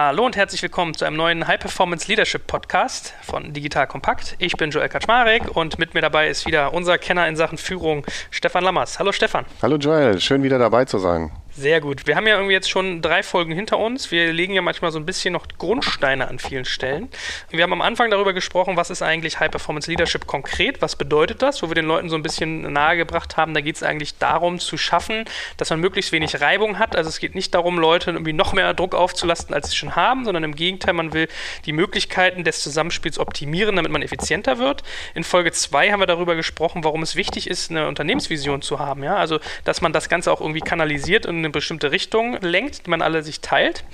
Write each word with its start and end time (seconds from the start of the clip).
Hallo 0.00 0.24
und 0.24 0.36
herzlich 0.36 0.62
willkommen 0.62 0.94
zu 0.94 1.04
einem 1.04 1.16
neuen 1.16 1.48
High 1.48 1.58
Performance 1.58 2.06
Leadership 2.06 2.46
Podcast 2.46 3.14
von 3.20 3.52
Digital 3.52 3.88
Kompakt. 3.88 4.36
Ich 4.38 4.52
bin 4.52 4.70
Joel 4.70 4.88
Kaczmarek 4.88 5.56
und 5.56 5.80
mit 5.80 5.92
mir 5.92 6.00
dabei 6.00 6.28
ist 6.28 6.46
wieder 6.46 6.72
unser 6.72 6.98
Kenner 6.98 7.26
in 7.26 7.34
Sachen 7.34 7.58
Führung, 7.58 8.06
Stefan 8.30 8.62
Lammers. 8.62 9.00
Hallo 9.00 9.10
Stefan. 9.10 9.44
Hallo 9.60 9.74
Joel, 9.74 10.20
schön 10.20 10.44
wieder 10.44 10.56
dabei 10.56 10.84
zu 10.84 10.98
sein. 10.98 11.32
Sehr 11.58 11.80
gut. 11.80 12.06
Wir 12.06 12.14
haben 12.14 12.28
ja 12.28 12.36
irgendwie 12.36 12.52
jetzt 12.52 12.70
schon 12.70 13.02
drei 13.02 13.24
Folgen 13.24 13.52
hinter 13.52 13.78
uns. 13.78 14.12
Wir 14.12 14.32
legen 14.32 14.52
ja 14.52 14.62
manchmal 14.62 14.92
so 14.92 14.98
ein 15.00 15.04
bisschen 15.04 15.32
noch 15.32 15.48
Grundsteine 15.58 16.28
an 16.28 16.38
vielen 16.38 16.64
Stellen. 16.64 17.08
Wir 17.50 17.64
haben 17.64 17.72
am 17.72 17.82
Anfang 17.82 18.12
darüber 18.12 18.32
gesprochen, 18.32 18.76
was 18.76 18.90
ist 18.90 19.02
eigentlich 19.02 19.40
High 19.40 19.50
Performance 19.50 19.90
Leadership 19.90 20.28
konkret? 20.28 20.80
Was 20.80 20.94
bedeutet 20.94 21.42
das? 21.42 21.60
Wo 21.60 21.66
wir 21.66 21.74
den 21.74 21.86
Leuten 21.86 22.10
so 22.10 22.14
ein 22.14 22.22
bisschen 22.22 22.72
nahegebracht 22.72 23.36
haben, 23.36 23.54
da 23.54 23.60
geht 23.60 23.74
es 23.74 23.82
eigentlich 23.82 24.18
darum 24.18 24.60
zu 24.60 24.78
schaffen, 24.78 25.24
dass 25.56 25.70
man 25.70 25.80
möglichst 25.80 26.12
wenig 26.12 26.40
Reibung 26.40 26.78
hat. 26.78 26.94
Also 26.94 27.08
es 27.08 27.18
geht 27.18 27.34
nicht 27.34 27.52
darum, 27.56 27.76
Leute 27.76 28.12
irgendwie 28.12 28.32
noch 28.32 28.52
mehr 28.52 28.72
Druck 28.72 28.94
aufzulasten, 28.94 29.52
als 29.52 29.70
sie 29.70 29.76
schon 29.76 29.96
haben, 29.96 30.26
sondern 30.26 30.44
im 30.44 30.54
Gegenteil, 30.54 30.94
man 30.94 31.12
will 31.12 31.26
die 31.66 31.72
Möglichkeiten 31.72 32.44
des 32.44 32.62
Zusammenspiels 32.62 33.18
optimieren, 33.18 33.74
damit 33.74 33.90
man 33.90 34.02
effizienter 34.02 34.58
wird. 34.58 34.84
In 35.16 35.24
Folge 35.24 35.50
2 35.50 35.90
haben 35.90 35.98
wir 35.98 36.06
darüber 36.06 36.36
gesprochen, 36.36 36.84
warum 36.84 37.02
es 37.02 37.16
wichtig 37.16 37.50
ist, 37.50 37.72
eine 37.72 37.88
Unternehmensvision 37.88 38.62
zu 38.62 38.78
haben. 38.78 39.02
Ja? 39.02 39.16
Also, 39.16 39.40
dass 39.64 39.80
man 39.80 39.92
das 39.92 40.08
Ganze 40.08 40.30
auch 40.30 40.40
irgendwie 40.40 40.60
kanalisiert 40.60 41.26
und 41.26 41.38
eine 41.38 41.47
bestimmte 41.52 41.90
Richtung 41.90 42.38
lenkt, 42.40 42.86
die 42.86 42.90
man 42.90 43.02
alle 43.02 43.22
sich 43.22 43.40
teilt. 43.40 43.84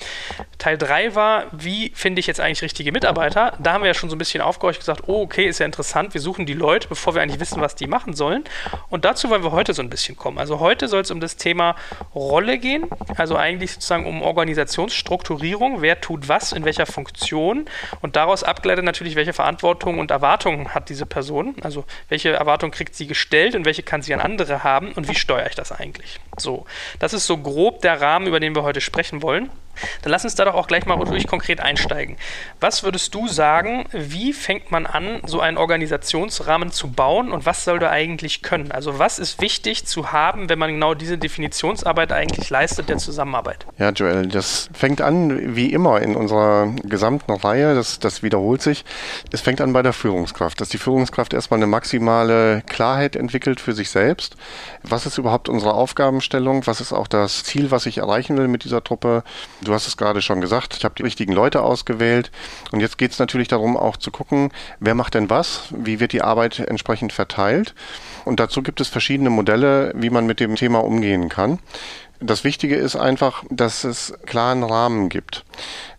Teil 0.59 0.79
3 0.79 1.15
war, 1.15 1.45
wie 1.53 1.93
finde 1.95 2.21
ich 2.21 2.27
jetzt 2.27 2.41
eigentlich 2.41 2.63
richtige 2.63 2.93
Mitarbeiter? 2.93 3.57
Da 3.59 3.73
haben 3.73 3.83
wir 3.83 3.89
ja 3.89 3.95
schon 3.95 4.11
so 4.11 4.17
ein 4.17 4.19
bisschen 4.19 4.41
aufgehorcht 4.41 4.79
gesagt, 4.81 5.03
oh, 5.07 5.23
okay, 5.23 5.47
ist 5.47 5.59
ja 5.59 5.67
interessant, 5.67 6.15
wir 6.15 6.21
suchen 6.21 6.47
die 6.47 6.55
Leute, 6.55 6.89
bevor 6.89 7.15
wir 7.15 7.23
eigentlich 7.23 7.41
wissen, 7.41 7.61
was 7.61 7.75
die 7.75 7.87
machen 7.87 8.15
sollen. 8.15 8.45
Und 8.91 9.05
dazu 9.05 9.31
wollen 9.31 9.43
wir 9.43 9.53
heute 9.53 9.75
so 9.75 9.83
ein 9.83 9.91
bisschen 9.91 10.17
kommen. 10.17 10.39
Also 10.39 10.61
heute 10.61 10.89
soll 10.89 11.03
es 11.03 11.11
um 11.11 11.21
das 11.21 11.37
Thema 11.37 11.77
Rolle 12.15 12.59
gehen, 12.59 12.87
also 13.17 13.37
eigentlich 13.37 13.73
sozusagen 13.73 14.07
um 14.07 14.23
Organisationsstrukturierung, 14.23 15.83
wer 15.83 16.01
tut 16.01 16.29
was, 16.29 16.53
in 16.53 16.65
welcher 16.65 16.87
Funktion 16.87 17.67
und 18.01 18.17
daraus 18.17 18.43
abgeleitet 18.43 18.85
natürlich, 18.85 19.17
welche 19.17 19.33
Verantwortung 19.33 19.99
und 19.99 20.11
Erwartungen 20.11 20.75
hat 20.75 20.89
diese 20.89 21.07
Person, 21.07 21.57
also 21.63 21.85
welche 22.09 22.31
Erwartung 22.31 22.71
kriegt 22.71 22.95
sie 22.95 23.07
gestellt 23.07 23.55
und 23.55 23.65
welche 23.65 23.83
kann 23.83 24.03
sie 24.03 24.15
an 24.15 24.21
andere 24.21 24.65
haben 24.65 24.93
und 24.93 25.09
wie 25.09 25.15
steuere 25.15 25.47
ich 25.47 25.55
das 25.55 25.73
eigentlich? 25.73 26.21
So, 26.37 26.67
das 26.99 27.13
ist 27.13 27.27
so 27.27 27.39
grob 27.45 27.81
der 27.83 28.01
Rahmen, 28.01 28.27
über 28.27 28.41
den 28.41 28.57
wir 28.57 28.65
heute 28.65 28.81
sprechen 28.81 29.23
wollen. 29.23 29.51
Dann 30.03 30.11
lass 30.11 30.25
uns 30.25 30.35
da 30.35 30.45
doch 30.45 30.55
auch 30.55 30.67
gleich 30.67 30.87
mal 30.87 30.97
durch 31.05 31.27
konkret 31.27 31.61
einsteigen. 31.61 32.17
Was 32.61 32.83
würdest 32.83 33.15
du 33.15 33.29
sagen, 33.29 33.87
wie 33.93 34.33
fängt 34.33 34.71
man 34.71 34.87
an, 34.87 35.21
so 35.27 35.41
einen 35.41 35.57
Organisationsrahmen 35.57 36.73
zu 36.73 36.91
bauen 36.91 37.33
und 37.33 37.47
was 37.47 37.65
soll 37.65 37.79
da 37.79 37.91
eigentlich 37.91 38.43
können? 38.43 38.73
Also 38.73 38.99
was 38.99 39.19
ist 39.19 39.41
wichtig 39.41 39.87
zu 39.87 40.13
haben, 40.13 40.49
wenn 40.49 40.59
man 40.59 40.73
genau 40.73 40.95
diese 40.95 41.19
Definitionsarbeit 41.19 42.13
eigentlich 42.13 42.51
leistet 42.51 42.89
der 42.89 42.99
Zusammenarbeit? 42.99 43.67
Ja, 43.79 43.91
Joel, 43.91 44.27
das 44.27 44.69
fängt 44.73 45.01
an 45.01 45.57
wie 45.57 45.73
immer 45.73 46.01
in 46.01 46.17
unserer 46.17 46.69
gesamten 46.83 47.33
Reihe, 47.33 47.75
das, 47.75 47.99
das 47.99 48.23
wiederholt 48.23 48.63
sich. 48.63 48.85
Es 49.33 49.41
fängt 49.41 49.61
an 49.61 49.73
bei 49.73 49.83
der 49.83 49.93
Führungskraft, 49.93 50.61
dass 50.61 50.69
die 50.69 50.79
Führungskraft 50.79 51.35
erstmal 51.35 51.59
eine 51.59 51.67
maximale 51.67 52.63
Klarheit 52.67 53.17
entwickelt 53.17 53.61
für 53.61 53.73
sich 53.73 53.91
selbst. 53.91 54.37
Was 54.83 55.07
ist 55.07 55.19
überhaupt 55.19 55.49
unsere 55.49 55.75
Aufgabenstellung? 55.75 56.67
Was 56.67 56.81
ist 56.81 56.93
auch 56.93 57.09
das 57.09 57.45
Ziel, 57.45 57.71
was 57.71 57.87
ich 57.87 57.99
erreichen 57.99 58.37
will 58.37 58.49
mit 58.49 58.65
dieser 58.65 58.83
Truppe? 58.83 59.25
Du 59.65 59.73
hast 59.73 59.87
es 59.87 59.97
gerade 59.97 60.21
schon 60.21 60.41
gesagt, 60.41 60.77
ich 60.77 60.85
habe 60.85 60.95
die 60.95 61.03
richtigen 61.03 61.33
Leute 61.33 61.63
ausgewählt. 61.63 62.31
Und 62.71 62.81
jetzt 62.81 62.99
geht 62.99 63.13
es 63.13 63.19
natürlich 63.19 63.49
darum, 63.49 63.77
auch 63.77 63.97
zu 63.97 64.11
gucken, 64.11 64.51
wer 64.79 64.95
macht 64.95 65.15
denn 65.15 65.31
was, 65.31 65.65
wie 65.71 66.01
wird 66.01 66.13
die 66.13 66.23
Arbeit 66.23 66.59
entsprechend 66.59 67.13
verteilt. 67.13 67.75
Und 68.25 68.41
dazu 68.41 68.63
gibt 68.63 68.81
es 68.81 68.89
verschiedene 68.89 69.31
Modelle, 69.31 69.93
wie 69.97 70.11
man 70.11 70.27
mit 70.27 70.39
dem 70.39 70.57
Thema 70.57 70.85
umgehen 70.85 71.31
kann. 71.31 71.59
Das 72.21 72.45
Wichtige 72.45 72.77
ist 72.77 72.97
einfach, 72.97 73.45
dass 73.51 73.85
es 73.85 74.15
klaren 74.27 74.63
Rahmen 74.63 75.09
gibt. 75.09 75.45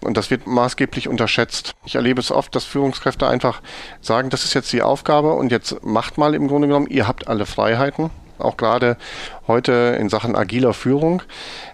Und 0.02 0.16
das 0.16 0.31
wird 0.31 0.47
maßgeblich 0.47 1.07
unterschätzt. 1.07 1.73
Ich 1.85 1.95
erlebe 1.95 2.19
es 2.19 2.31
oft, 2.31 2.55
dass 2.55 2.66
Führungskräfte 2.66 3.27
einfach 3.27 3.61
sagen, 4.02 4.29
das 4.29 4.44
ist 4.44 4.53
jetzt 4.53 4.72
die 4.73 4.81
Aufgabe 4.81 5.33
und 5.33 5.52
jetzt 5.52 5.83
macht 5.83 6.17
mal 6.17 6.33
im 6.33 6.47
Grunde 6.47 6.67
genommen, 6.67 6.88
ihr 6.88 7.07
habt 7.07 7.27
alle 7.27 7.45
Freiheiten 7.45 8.11
auch 8.38 8.57
gerade 8.57 8.97
heute 9.47 9.97
in 10.00 10.09
Sachen 10.09 10.35
agiler 10.35 10.73
Führung. 10.73 11.22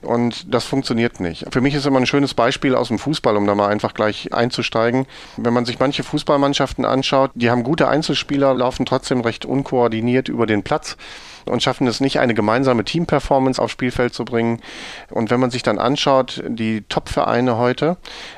Und 0.01 0.53
das 0.53 0.65
funktioniert 0.65 1.19
nicht. 1.19 1.45
Für 1.51 1.61
mich 1.61 1.73
ist 1.73 1.85
immer 1.85 1.99
ein 1.99 2.05
schönes 2.05 2.33
Beispiel 2.33 2.75
aus 2.75 2.89
dem 2.89 2.99
Fußball, 2.99 3.37
um 3.37 3.47
da 3.47 3.55
mal 3.55 3.69
einfach 3.69 3.93
gleich 3.93 4.33
einzusteigen. 4.33 5.05
Wenn 5.37 5.53
man 5.53 5.65
sich 5.65 5.79
manche 5.79 6.03
Fußballmannschaften 6.03 6.85
anschaut, 6.85 7.31
die 7.35 7.49
haben 7.49 7.63
gute 7.63 7.87
Einzelspieler, 7.87 8.53
laufen 8.53 8.85
trotzdem 8.85 9.21
recht 9.21 9.45
unkoordiniert 9.45 10.29
über 10.29 10.45
den 10.45 10.63
Platz 10.63 10.97
und 11.45 11.63
schaffen 11.63 11.87
es 11.87 11.99
nicht, 11.99 12.19
eine 12.19 12.33
gemeinsame 12.33 12.83
Teamperformance 12.83 13.61
aufs 13.61 13.73
Spielfeld 13.73 14.13
zu 14.13 14.25
bringen. 14.25 14.61
Und 15.09 15.29
wenn 15.29 15.39
man 15.39 15.51
sich 15.51 15.63
dann 15.63 15.79
anschaut, 15.79 16.43
die 16.47 16.81
Top-Vereine 16.89 17.57
heute, 17.57 17.97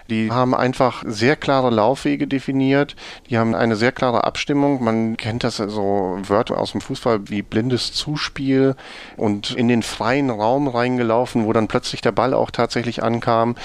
die 0.09 0.31
haben 0.31 0.55
einfach 0.55 1.03
sehr 1.05 1.35
klare 1.35 1.69
Laufwege 1.69 2.27
definiert, 2.27 2.95
die 3.29 3.37
haben 3.37 3.55
eine 3.55 3.75
sehr 3.75 3.91
klare 3.91 4.23
Abstimmung. 4.23 4.83
Man 4.83 5.17
kennt 5.17 5.43
das 5.43 5.57
so 5.57 6.17
Wörter 6.27 6.57
aus 6.57 6.71
dem 6.71 6.81
Fußball 6.81 7.29
wie 7.29 7.41
blindes 7.41 7.93
Zuspiel 7.93 8.75
und 9.17 9.51
in 9.51 9.67
den 9.67 9.83
freien 9.83 10.29
Raum 10.29 10.67
reingelaufen, 10.67 11.45
wo 11.45 11.53
dann 11.53 11.67
plötzlich 11.67 12.01
der 12.01 12.11
Ball 12.11 12.33
auch 12.33 12.51
tatsächlich 12.51 13.03
ankam. 13.03 13.55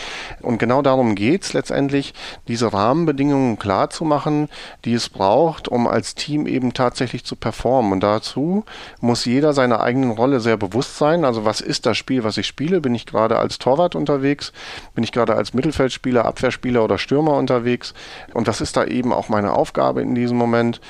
Und 0.41 0.59
genau 0.59 0.83
darum 0.83 1.15
geht 1.15 1.45
es 1.45 1.53
letztendlich, 1.53 2.15
diese 2.47 2.73
Rahmenbedingungen 2.73 3.59
klar 3.59 3.91
zu 3.91 4.05
machen, 4.05 4.49
die 4.85 4.95
es 4.95 5.09
braucht, 5.09 5.69
um 5.69 5.87
als 5.87 6.15
Team 6.15 6.47
eben 6.47 6.75
tatsächlich 6.75 7.25
zu 7.25 7.37
performen. 7.37 7.93
Und 7.93 8.01
dazu 8.01 8.65
muss 9.01 9.27
jeder 9.29 9.53
seiner 9.53 9.81
eigenen 9.81 10.11
Rolle 10.11 10.41
sehr 10.41 10.57
bewusst 10.57 10.99
sein. 10.99 11.25
Also 11.25 11.45
was 11.45 11.61
ist 11.61 11.87
das 11.87 11.97
Spiel, 11.97 12.25
was 12.25 12.37
ich 12.37 12.47
spiele? 12.47 12.81
Bin 12.81 12.95
ich 12.95 13.07
gerade 13.07 13.39
als 13.39 13.59
Torwart 13.59 13.95
unterwegs? 13.95 14.53
Bin 14.95 15.05
ich 15.05 15.13
gerade 15.13 15.35
als 15.35 15.55
Mittelfeldspieler, 15.55 16.25
Abwehrspieler 16.25 16.83
oder 16.83 16.99
Stürmer 16.99 17.35
unterwegs? 17.35 17.95
Und 18.35 18.47
was 18.47 18.61
ist 18.61 18.77
da 18.77 18.85
eben 18.85 19.13
auch 19.13 19.29
meine 19.29 19.53
Aufgabe 19.53 20.03
in 20.03 20.15
diesem 20.15 20.37
Moment? 20.37 20.81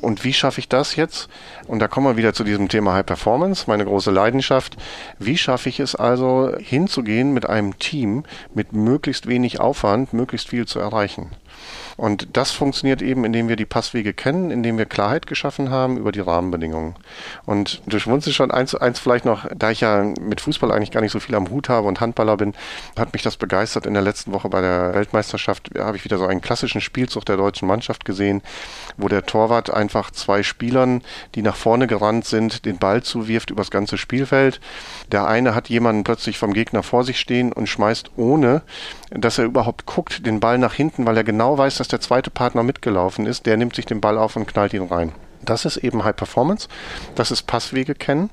Und 0.00 0.22
wie 0.24 0.32
schaffe 0.32 0.60
ich 0.60 0.68
das 0.68 0.94
jetzt? 0.94 1.28
Und 1.66 1.80
da 1.80 1.88
kommen 1.88 2.06
wir 2.06 2.16
wieder 2.16 2.32
zu 2.32 2.44
diesem 2.44 2.68
Thema 2.68 2.94
High 2.94 3.06
Performance, 3.06 3.64
meine 3.66 3.84
große 3.84 4.12
Leidenschaft. 4.12 4.76
Wie 5.18 5.36
schaffe 5.36 5.68
ich 5.68 5.80
es 5.80 5.96
also 5.96 6.52
hinzugehen 6.58 7.32
mit 7.34 7.48
einem 7.48 7.78
Team 7.78 8.22
mit 8.54 8.72
möglichst 8.72 9.26
wenig 9.26 9.58
Aufwand, 9.60 10.12
möglichst 10.12 10.48
viel 10.48 10.66
zu 10.66 10.78
erreichen? 10.78 11.30
Und 11.96 12.28
das 12.32 12.50
funktioniert 12.50 13.02
eben, 13.02 13.24
indem 13.24 13.48
wir 13.48 13.56
die 13.56 13.66
Passwege 13.66 14.14
kennen, 14.14 14.50
indem 14.50 14.78
wir 14.78 14.86
Klarheit 14.86 15.26
geschaffen 15.26 15.70
haben 15.70 15.98
über 15.98 16.12
die 16.12 16.20
Rahmenbedingungen. 16.20 16.94
Und 17.44 17.82
du 17.86 17.98
schmunzelst 17.98 18.36
schon 18.36 18.50
eins, 18.50 18.74
eins 18.74 18.98
vielleicht 18.98 19.24
noch, 19.24 19.46
da 19.54 19.70
ich 19.70 19.82
ja 19.82 20.02
mit 20.18 20.40
Fußball 20.40 20.72
eigentlich 20.72 20.92
gar 20.92 21.02
nicht 21.02 21.12
so 21.12 21.20
viel 21.20 21.34
am 21.34 21.50
Hut 21.50 21.68
habe 21.68 21.88
und 21.88 22.00
Handballer 22.00 22.36
bin, 22.36 22.54
hat 22.98 23.12
mich 23.12 23.22
das 23.22 23.36
begeistert. 23.36 23.86
In 23.86 23.94
der 23.94 24.02
letzten 24.02 24.32
Woche 24.32 24.48
bei 24.48 24.60
der 24.60 24.94
Weltmeisterschaft 24.94 25.70
habe 25.78 25.96
ich 25.96 26.04
wieder 26.04 26.18
so 26.18 26.26
einen 26.26 26.40
klassischen 26.40 26.80
Spielzug 26.80 27.24
der 27.26 27.36
deutschen 27.36 27.68
Mannschaft 27.68 28.04
gesehen, 28.04 28.42
wo 28.96 29.08
der 29.08 29.26
Torwart 29.26 29.72
einfach 29.72 30.10
zwei 30.10 30.42
Spielern, 30.42 31.02
die 31.34 31.42
nach 31.42 31.56
vorne 31.56 31.86
gerannt 31.86 32.24
sind, 32.24 32.64
den 32.64 32.78
Ball 32.78 33.02
zuwirft 33.02 33.50
übers 33.50 33.70
ganze 33.70 33.98
Spielfeld. 33.98 34.60
Der 35.12 35.26
eine 35.26 35.54
hat 35.54 35.68
jemanden 35.68 36.04
plötzlich 36.04 36.38
vom 36.38 36.54
Gegner 36.54 36.82
vor 36.82 37.04
sich 37.04 37.20
stehen 37.20 37.52
und 37.52 37.68
schmeißt 37.68 38.12
ohne, 38.16 38.62
dass 39.10 39.38
er 39.38 39.44
überhaupt 39.44 39.86
guckt, 39.86 40.24
den 40.26 40.40
Ball 40.40 40.58
nach 40.58 40.74
hinten, 40.74 41.04
weil 41.04 41.16
er 41.16 41.24
genau 41.24 41.39
weiß, 41.56 41.78
dass 41.78 41.88
der 41.88 42.00
zweite 42.00 42.30
Partner 42.30 42.62
mitgelaufen 42.62 43.26
ist, 43.26 43.46
der 43.46 43.56
nimmt 43.56 43.74
sich 43.74 43.86
den 43.86 44.00
Ball 44.00 44.18
auf 44.18 44.36
und 44.36 44.46
knallt 44.46 44.74
ihn 44.74 44.82
rein. 44.82 45.12
Das 45.42 45.64
ist 45.64 45.78
eben 45.78 46.04
High 46.04 46.16
Performance, 46.16 46.68
das 47.14 47.30
ist 47.30 47.42
Passwege 47.42 47.94
kennen 47.94 48.30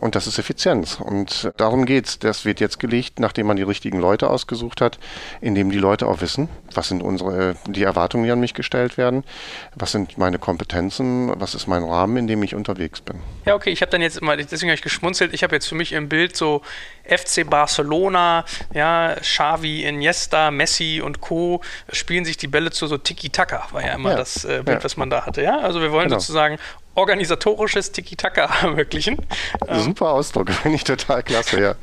und 0.00 0.14
das 0.14 0.26
ist 0.26 0.38
Effizienz. 0.38 0.98
Und 1.00 1.52
darum 1.56 1.86
geht's. 1.86 2.18
Das 2.18 2.44
wird 2.44 2.60
jetzt 2.60 2.80
gelegt, 2.80 3.20
nachdem 3.20 3.46
man 3.46 3.56
die 3.56 3.62
richtigen 3.62 4.00
Leute 4.00 4.30
ausgesucht 4.30 4.80
hat, 4.80 4.98
indem 5.40 5.70
die 5.70 5.78
Leute 5.78 6.06
auch 6.06 6.20
wissen, 6.20 6.48
was 6.74 6.88
sind 6.88 7.02
unsere, 7.02 7.56
die 7.66 7.82
Erwartungen, 7.82 8.24
die 8.24 8.30
an 8.30 8.40
mich 8.40 8.54
gestellt 8.54 8.96
werden, 8.96 9.24
was 9.74 9.92
sind 9.92 10.18
meine 10.18 10.38
Kompetenzen, 10.38 11.32
was 11.40 11.54
ist 11.54 11.66
mein 11.66 11.82
Rahmen, 11.82 12.16
in 12.16 12.26
dem 12.26 12.42
ich 12.42 12.54
unterwegs 12.54 13.00
bin. 13.00 13.20
Ja, 13.44 13.54
okay, 13.54 13.70
ich 13.70 13.80
habe 13.82 13.90
dann 13.90 14.00
jetzt 14.00 14.20
mal, 14.22 14.36
deswegen 14.36 14.70
habe 14.70 14.74
ich 14.74 14.82
geschmunzelt, 14.82 15.34
ich 15.34 15.42
habe 15.42 15.54
jetzt 15.54 15.68
für 15.68 15.74
mich 15.74 15.92
im 15.92 16.08
Bild 16.08 16.36
so 16.36 16.62
FC 17.04 17.48
Barcelona, 17.48 18.44
ja, 18.74 19.14
Xavi, 19.20 19.84
Iniesta, 19.84 20.50
Messi 20.50 21.00
und 21.04 21.20
Co. 21.20 21.62
spielen 21.90 22.24
sich 22.24 22.36
die 22.36 22.48
Bälle 22.48 22.70
zu 22.70 22.86
so 22.86 22.98
Tiki-Taka, 22.98 23.68
war 23.72 23.84
ja 23.84 23.94
immer 23.94 24.10
ja, 24.10 24.16
das 24.16 24.44
äh, 24.44 24.62
Bild, 24.64 24.78
ja. 24.78 24.84
was 24.84 24.96
man 24.96 25.10
da 25.10 25.24
hatte, 25.24 25.42
ja. 25.42 25.58
Also 25.58 25.80
wir 25.80 25.92
wollen 25.92 26.08
genau. 26.08 26.18
sozusagen 26.18 26.47
sagen 26.48 26.58
organisatorisches 26.98 27.92
Tiki-Taka 27.92 28.50
ermöglichen. 28.62 29.16
Ähm, 29.66 29.80
Super 29.80 30.10
Ausdruck, 30.10 30.50
finde 30.62 30.76
ich 30.76 30.84
total 30.84 31.22
klasse, 31.22 31.60
ja. 31.60 31.74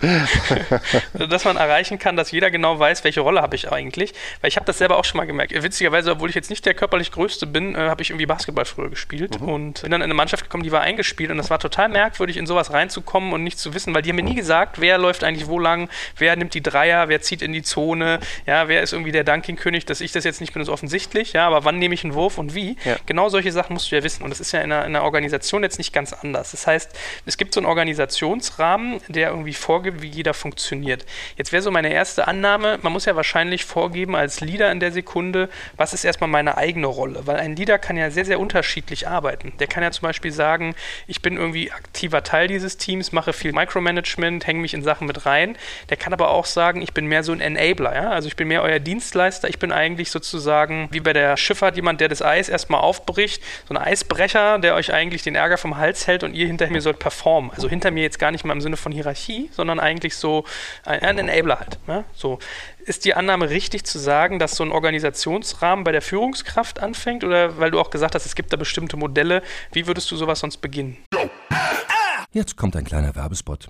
dass 1.28 1.46
man 1.46 1.58
erreichen 1.58 1.98
kann, 1.98 2.16
dass 2.16 2.32
jeder 2.32 2.52
genau 2.52 2.78
weiß, 2.78 3.04
welche 3.04 3.22
Rolle 3.22 3.42
habe 3.42 3.56
ich 3.56 3.72
eigentlich. 3.72 4.14
Weil 4.42 4.50
ich 4.50 4.58
habe 4.58 4.66
das 4.66 4.78
selber 4.78 4.98
auch 4.98 5.06
schon 5.06 5.18
mal 5.18 5.26
gemerkt. 5.26 5.52
Witzigerweise, 5.52 6.12
obwohl 6.12 6.30
ich 6.30 6.36
jetzt 6.36 6.50
nicht 6.50 6.66
der 6.66 6.74
körperlich 6.74 7.12
Größte 7.12 7.48
bin, 7.48 7.76
äh, 7.76 7.78
habe 7.78 8.02
ich 8.02 8.10
irgendwie 8.10 8.26
Basketball 8.26 8.66
früher 8.66 8.90
gespielt 8.90 9.40
mhm. 9.40 9.50
und 9.50 9.82
bin 9.82 9.92
dann 9.92 10.02
in 10.02 10.06
eine 10.06 10.14
Mannschaft 10.14 10.44
gekommen, 10.44 10.64
die 10.64 10.72
war 10.72 10.82
eingespielt 10.82 11.32
und 11.32 11.38
das 11.38 11.50
war 11.50 11.60
total 11.60 11.90
merkwürdig, 11.90 12.38
in 12.38 12.46
sowas 12.46 12.72
reinzukommen 12.72 13.32
und 13.34 13.44
nicht 13.44 13.58
zu 13.58 13.74
wissen, 13.74 13.94
weil 13.94 14.02
die 14.02 14.10
haben 14.10 14.18
mir 14.18 14.24
nie 14.24 14.36
gesagt, 14.36 14.82
wer 14.82 14.98
läuft 14.98 15.24
eigentlich 15.24 15.48
wo 15.48 15.60
lang, 15.60 15.90
wer 16.18 16.36
nimmt 16.36 16.54
die 16.54 16.62
Dreier, 16.62 17.08
wer 17.08 17.22
zieht 17.22 17.42
in 17.42 17.54
die 17.54 17.62
Zone, 17.62 18.20
ja, 18.46 18.68
wer 18.68 18.82
ist 18.82 18.92
irgendwie 18.92 19.12
der 19.14 19.24
Dunking-König, 19.24 19.86
dass 19.86 20.02
ich 20.02 20.12
das 20.12 20.26
jetzt 20.26 20.42
nicht 20.42 20.54
bin, 20.54 20.62
ist 20.62 20.70
offensichtlich, 20.70 21.34
ja, 21.34 21.48
aber 21.48 21.64
wann 21.64 21.80
nehme 21.80 21.94
ich 21.94 22.04
einen 22.04 22.14
Wurf 22.14 22.38
und 22.38 22.54
wie? 22.54 22.76
Ja. 22.84 22.98
Genau 23.06 23.30
solche 23.30 23.52
Sachen 23.52 23.74
musst 23.74 23.92
du 23.92 23.96
ja 23.96 24.04
wissen 24.04 24.24
und 24.24 24.30
das 24.30 24.40
ist 24.40 24.52
ja 24.52 24.60
in 24.60 24.72
einer, 24.72 24.86
in 24.86 24.96
einer 24.96 25.05
Organisation 25.06 25.63
jetzt 25.63 25.78
nicht 25.78 25.94
ganz 25.94 26.13
anders. 26.13 26.52
Das 26.52 26.68
heißt, 26.68 26.92
es 27.25 27.38
gibt 27.38 27.54
so 27.54 27.60
einen 27.60 27.68
Organisationsrahmen, 27.68 29.02
der 29.07 29.30
irgendwie 29.30 29.54
vorgibt, 29.54 30.02
wie 30.02 30.10
jeder 30.10 30.34
funktioniert. 30.34 31.06
Jetzt 31.38 31.52
wäre 31.52 31.62
so 31.62 31.72
meine 31.72 31.92
erste 31.92 32.28
Annahme, 32.28 32.80
man 32.81 32.92
muss 32.92 33.06
ja 33.06 33.16
wahrscheinlich 33.16 33.66
vorgeben 33.66 34.16
als 34.16 34.42
Leader 34.42 34.72
in 34.72 34.80
der 34.80 34.92
Sekunde, 34.92 35.50
was 35.78 35.94
ist 35.94 36.04
erstmal 36.04 36.30
meine 36.30 36.57
eigene 36.57 36.88
Rolle, 36.88 37.25
weil 37.25 37.38
ein 37.38 37.56
Leader 37.56 37.78
kann 37.78 37.98
ja 37.98 38.12
sehr, 38.12 38.25
sehr 38.25 38.40
unterschiedlich 38.40 39.07
arbeiten. 39.07 39.54
Der 39.60 39.68
kann 39.68 39.84
ja 39.84 39.92
zum 39.92 40.04
Beispiel 40.04 40.31
sagen, 40.31 40.75
ich 41.07 41.22
bin 41.22 41.38
irgendwie 41.38 41.72
aktiver 41.72 42.24
Teil 42.24 42.48
dieses 42.48 42.78
Teams, 42.78 43.12
mache 43.12 43.34
viel 43.34 43.54
Micromanagement, 43.54 44.48
hänge 44.48 44.60
mich 44.60 44.74
in 44.74 44.84
Sachen 44.84 45.07
mit 45.07 45.25
rein. 45.25 45.57
Der 45.90 45.98
kann 45.98 46.13
aber 46.13 46.30
auch 46.30 46.46
sagen, 46.46 46.81
ich 46.81 46.94
bin 46.94 47.06
mehr 47.06 47.24
so 47.24 47.31
ein 47.31 47.42
Enabler, 47.42 47.96
ja? 47.96 48.10
also 48.10 48.28
ich 48.28 48.36
bin 48.36 48.48
mehr 48.48 48.62
euer 48.62 48.80
Dienstleister, 48.80 49.48
ich 49.50 49.60
bin 49.60 49.72
eigentlich 49.72 50.12
sozusagen 50.12 50.88
wie 50.92 51.00
bei 51.00 51.13
der 51.13 51.38
Schifffahrt 51.38 51.75
jemand, 51.75 52.02
der 52.02 52.10
das 52.10 52.22
Eis 52.22 52.50
erstmal 52.50 52.81
aufbricht, 52.81 53.42
so 53.68 53.74
ein 53.74 53.78
Eisbrecher, 53.78 54.60
der 54.60 54.75
euch 54.75 54.85
eigentlich 54.92 55.24
den 55.24 55.36
Ärger 55.36 55.58
vom 55.58 55.78
Hals 55.78 56.08
hält 56.08 56.24
und 56.24 56.34
ihr 56.34 56.48
hinter 56.48 56.70
mir 56.70 56.82
sollt 56.82 57.00
performen. 57.00 57.52
Also 57.52 57.70
hinter 57.70 57.92
mir 57.92 58.04
jetzt 58.04 58.20
gar 58.20 58.32
nicht 58.32 58.46
mal 58.46 58.54
im 58.54 58.62
Sinne 58.62 58.78
von 58.78 58.92
Hierarchie, 58.92 59.50
sondern 59.52 59.80
eigentlich 59.80 60.16
so 60.16 60.46
ein, 60.86 61.02
ein 61.02 61.18
Enabler 61.18 61.60
halt. 61.60 61.80
Ja? 61.88 62.04
So. 62.14 62.40
Ist 62.86 63.06
die 63.06 63.16
Annahme 63.16 63.50
richtig 63.50 63.86
zu 63.86 63.98
sagen, 63.98 64.38
dass 64.38 64.56
so 64.56 64.64
ein 64.64 64.72
Organisationsrahmen 64.72 65.84
bei 65.84 65.92
der 65.92 66.02
Führungskraft 66.02 66.80
anfängt? 66.80 67.24
Oder 67.24 67.58
weil 67.58 67.72
du 67.72 67.80
auch 67.80 67.90
gesagt 67.90 68.16
hast, 68.16 68.26
es 68.26 68.36
gibt 68.36 68.54
da 68.54 68.58
bestimmte 68.58 68.98
Modelle, 68.98 69.42
wie 69.72 69.88
würdest 69.88 70.12
du 70.12 70.16
sowas 70.16 70.40
sonst 70.40 70.58
beginnen? 70.58 70.98
Jetzt 72.31 72.58
kommt 72.58 72.76
ein 72.76 72.84
kleiner 72.84 73.16
Werbespot. 73.16 73.70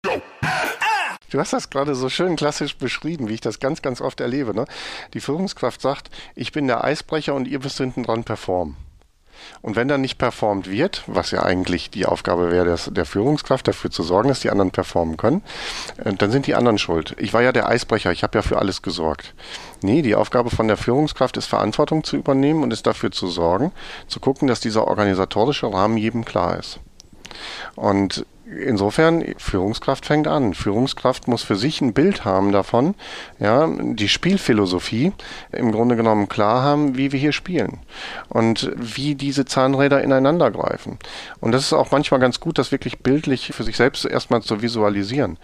Du 1.31 1.39
hast 1.39 1.53
das 1.53 1.69
gerade 1.69 1.95
so 1.95 2.09
schön 2.09 2.35
klassisch 2.35 2.75
beschrieben, 2.75 3.29
wie 3.29 3.35
ich 3.35 3.41
das 3.41 3.59
ganz, 3.59 3.81
ganz 3.81 4.01
oft 4.01 4.19
erlebe. 4.19 4.53
Ne? 4.53 4.65
Die 5.13 5.21
Führungskraft 5.21 5.81
sagt, 5.81 6.11
ich 6.35 6.51
bin 6.51 6.67
der 6.67 6.83
Eisbrecher 6.83 7.33
und 7.33 7.47
ihr 7.47 7.59
müsst 7.59 7.77
hinten 7.77 8.03
dran 8.03 8.25
performen. 8.25 8.75
Und 9.61 9.75
wenn 9.75 9.87
dann 9.87 10.01
nicht 10.01 10.17
performt 10.17 10.69
wird, 10.69 11.03
was 11.07 11.31
ja 11.31 11.41
eigentlich 11.43 11.89
die 11.89 12.05
Aufgabe 12.05 12.51
wäre 12.51 12.65
des, 12.65 12.89
der 12.93 13.05
Führungskraft, 13.05 13.67
dafür 13.67 13.89
zu 13.89 14.03
sorgen, 14.03 14.27
dass 14.27 14.41
die 14.41 14.49
anderen 14.49 14.71
performen 14.71 15.15
können, 15.15 15.41
äh, 16.03 16.13
dann 16.13 16.31
sind 16.31 16.47
die 16.47 16.53
anderen 16.53 16.77
schuld. 16.77 17.15
Ich 17.17 17.33
war 17.33 17.41
ja 17.41 17.53
der 17.53 17.67
Eisbrecher, 17.67 18.11
ich 18.11 18.23
habe 18.23 18.37
ja 18.37 18.41
für 18.41 18.59
alles 18.59 18.81
gesorgt. 18.81 19.33
Nee, 19.81 20.01
die 20.01 20.15
Aufgabe 20.15 20.49
von 20.49 20.67
der 20.67 20.77
Führungskraft 20.77 21.37
ist 21.37 21.47
Verantwortung 21.47 22.03
zu 22.03 22.17
übernehmen 22.17 22.61
und 22.61 22.73
ist 22.73 22.85
dafür 22.85 23.11
zu 23.11 23.27
sorgen, 23.27 23.71
zu 24.07 24.19
gucken, 24.19 24.49
dass 24.49 24.59
dieser 24.59 24.85
organisatorische 24.85 25.71
Rahmen 25.71 25.97
jedem 25.97 26.25
klar 26.25 26.59
ist. 26.59 26.79
Und 27.75 28.25
insofern, 28.59 29.23
Führungskraft 29.37 30.05
fängt 30.05 30.27
an. 30.27 30.53
Führungskraft 30.53 31.27
muss 31.27 31.43
für 31.43 31.55
sich 31.55 31.81
ein 31.81 31.93
Bild 31.93 32.25
haben 32.25 32.51
davon, 32.51 32.95
ja, 33.39 33.67
die 33.67 34.09
Spielphilosophie 34.09 35.13
im 35.51 35.71
Grunde 35.71 35.95
genommen 35.95 36.29
klar 36.29 36.61
haben, 36.61 36.97
wie 36.97 37.11
wir 37.11 37.19
hier 37.19 37.31
spielen 37.31 37.79
und 38.29 38.71
wie 38.75 39.15
diese 39.15 39.45
Zahnräder 39.45 40.03
ineinander 40.03 40.51
greifen. 40.51 40.97
Und 41.39 41.51
das 41.51 41.63
ist 41.63 41.73
auch 41.73 41.91
manchmal 41.91 42.19
ganz 42.19 42.39
gut, 42.39 42.57
das 42.57 42.71
wirklich 42.71 42.99
bildlich 42.99 43.51
für 43.53 43.63
sich 43.63 43.77
selbst 43.77 44.05
erstmal 44.05 44.41
zu 44.41 44.61
visualisieren. 44.61 45.37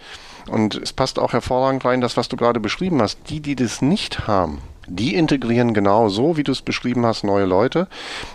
Und 0.48 0.74
es 0.74 0.92
passt 0.92 1.18
auch 1.18 1.32
hervorragend 1.32 1.84
rein, 1.84 2.00
das, 2.00 2.16
was 2.16 2.28
du 2.28 2.36
gerade 2.36 2.60
beschrieben 2.60 3.02
hast. 3.02 3.18
Die, 3.28 3.40
die 3.40 3.56
das 3.56 3.82
nicht 3.82 4.26
haben, 4.26 4.60
die 4.88 5.14
integrieren 5.14 5.74
genau 5.74 6.08
so, 6.08 6.36
wie 6.36 6.44
du 6.44 6.52
es 6.52 6.62
beschrieben 6.62 7.04
hast, 7.06 7.24
neue 7.24 7.44
Leute. 7.44 7.86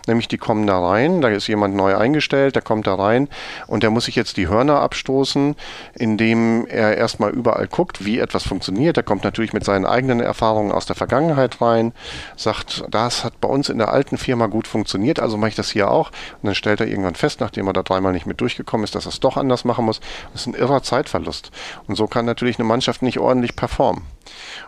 Nämlich 0.08 0.28
die 0.28 0.38
kommen 0.38 0.68
da 0.68 0.80
rein, 0.80 1.22
da 1.22 1.30
ist 1.30 1.48
jemand 1.48 1.76
neu 1.76 1.96
eingestellt, 1.96 2.56
der 2.56 2.62
kommt 2.62 2.88
da 2.88 2.96
rein 2.96 3.28
und 3.68 3.84
der 3.84 3.90
muss 3.90 4.06
sich 4.06 4.16
jetzt 4.16 4.38
die 4.38 4.48
Hörner 4.48 4.80
abstoßen, 4.82 5.56
indem 5.96 6.66
er 6.68 6.98
erstmal 6.98 7.32
überall 7.32 7.68
guckt, 7.68 8.06
wie 8.06 8.20
etwas 8.20 8.44
funktioniert. 8.44 8.98
Er 8.98 9.04
kommt 9.04 9.24
natürlich 9.24 9.54
mit 9.54 9.64
seinen 9.64 9.86
eigenen 9.86 10.20
Erfahrungen 10.20 10.72
aus 10.72 10.86
der 10.86 10.96
Vergangenheit 10.96 11.62
rein, 11.62 11.94
sagt, 12.36 12.86
das 12.90 13.24
hat 13.24 13.40
bei 13.42 13.50
uns 13.50 13.70
in 13.70 13.78
der 13.78 13.92
alten 13.92 14.18
Firma 14.18 14.48
gut 14.48 14.68
funktioniert, 14.68 15.20
also 15.20 15.38
mache 15.38 15.50
ich 15.50 15.56
das 15.56 15.72
hier 15.72 15.90
auch. 15.90 16.10
Und 16.42 16.48
dann 16.48 16.56
stellt 16.56 16.80
er 16.80 16.88
irgendwann 16.88 17.16
fest, 17.16 17.40
nachdem 17.40 17.68
er 17.68 17.74
da 17.74 17.84
dreimal 17.84 18.14
nicht 18.14 18.26
mit 18.26 18.42
durchgekommen 18.42 18.84
ist, 18.84 18.96
dass 18.96 19.06
er 19.06 19.10
es 19.10 19.20
doch 19.20 19.38
anders 19.38 19.66
machen 19.66 19.86
muss. 19.86 20.00
Das 20.32 20.42
ist 20.42 20.48
ein 20.48 20.54
irrer 20.54 20.84
Zeitverlust. 20.84 21.52
Und 21.88 21.96
so 21.96 22.08
kann 22.08 22.26
natürlich 22.26 22.60
eine 22.60 22.68
Mannschaft 22.68 23.02
nicht 23.02 23.20
ordentlich 23.20 23.56
performen. 23.56 24.04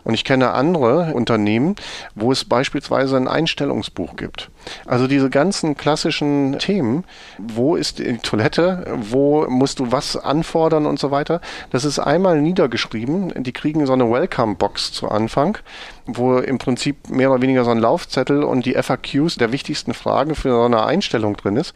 Und 0.03 0.13
ich 0.13 0.23
kenne 0.23 0.51
andere 0.51 1.13
Unternehmen, 1.13 1.75
wo 2.13 2.31
es 2.31 2.45
beispielsweise 2.45 3.17
ein 3.17 3.27
Einstellungsbuch 3.27 4.15
gibt. 4.15 4.49
Also 4.85 5.07
diese 5.07 5.29
ganzen 5.29 5.75
klassischen 5.75 6.59
Themen, 6.59 7.03
wo 7.37 7.75
ist 7.75 7.99
die 7.99 8.17
Toilette, 8.17 8.85
wo 8.95 9.47
musst 9.47 9.79
du 9.79 9.91
was 9.91 10.17
anfordern 10.17 10.85
und 10.85 10.99
so 10.99 11.11
weiter, 11.11 11.41
das 11.71 11.85
ist 11.85 11.99
einmal 11.99 12.41
niedergeschrieben. 12.41 13.43
Die 13.43 13.53
kriegen 13.53 13.85
so 13.85 13.93
eine 13.93 14.09
Welcome-Box 14.09 14.91
zu 14.91 15.09
Anfang, 15.09 15.57
wo 16.05 16.37
im 16.37 16.57
Prinzip 16.57 17.09
mehr 17.09 17.31
oder 17.31 17.41
weniger 17.41 17.63
so 17.63 17.71
ein 17.71 17.79
Laufzettel 17.79 18.43
und 18.43 18.65
die 18.65 18.73
FAQs 18.73 19.35
der 19.35 19.51
wichtigsten 19.51 19.93
Fragen 19.93 20.35
für 20.35 20.49
so 20.49 20.63
eine 20.63 20.85
Einstellung 20.85 21.35
drin 21.35 21.57
ist. 21.57 21.73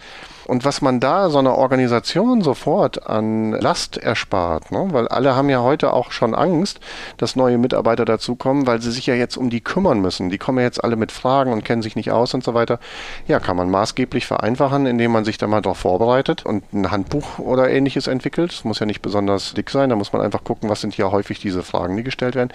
Und 0.49 0.65
was 0.65 0.81
man 0.81 0.99
da 0.99 1.29
so 1.29 1.37
einer 1.37 1.55
Organisation 1.55 2.41
sofort 2.41 3.07
an 3.07 3.51
Last 3.51 3.97
erspart, 3.97 4.71
ne? 4.71 4.87
weil 4.91 5.07
alle 5.07 5.35
haben 5.35 5.47
ja 5.47 5.61
heute 5.61 5.93
auch 5.93 6.11
schon 6.11 6.33
Angst, 6.33 6.79
dass 7.17 7.35
neue 7.35 7.59
Mitarbeiter 7.59 8.03
dazukommen, 8.03 8.65
weil 8.65 8.81
sie 8.81 8.91
sich 8.91 9.05
ja 9.05 9.13
jetzt 9.13 9.37
um 9.37 9.51
die 9.51 9.61
kümmern 9.61 10.01
müssen. 10.01 10.31
Die 10.31 10.39
kommen 10.39 10.57
ja 10.57 10.63
jetzt 10.63 10.83
alle 10.83 10.95
mit 10.95 11.11
Fragen 11.11 11.53
und 11.53 11.63
kennen 11.63 11.83
sich 11.83 11.95
nicht 11.95 12.11
aus 12.11 12.33
und 12.33 12.43
so 12.43 12.55
weiter. 12.55 12.79
Ja, 13.27 13.39
kann 13.39 13.57
man 13.57 13.69
maßgeblich 13.69 14.25
vereinfachen, 14.25 14.87
indem 14.87 15.11
man 15.11 15.23
sich 15.23 15.37
da 15.37 15.45
mal 15.45 15.61
darauf 15.61 15.77
vorbereitet 15.77 16.47
und 16.47 16.63
ein 16.73 16.89
Handbuch 16.89 17.37
oder 17.37 17.69
ähnliches 17.69 18.07
entwickelt. 18.07 18.51
Es 18.51 18.63
muss 18.63 18.79
ja 18.79 18.87
nicht 18.87 19.03
besonders 19.03 19.53
dick 19.53 19.69
sein, 19.69 19.91
da 19.91 19.95
muss 19.95 20.13
man 20.13 20.23
einfach 20.23 20.43
gucken, 20.43 20.67
was 20.67 20.81
sind 20.81 20.95
hier 20.95 21.11
häufig 21.11 21.39
diese 21.39 21.61
Fragen, 21.61 21.95
die 21.95 22.03
gestellt 22.03 22.33
werden 22.33 22.49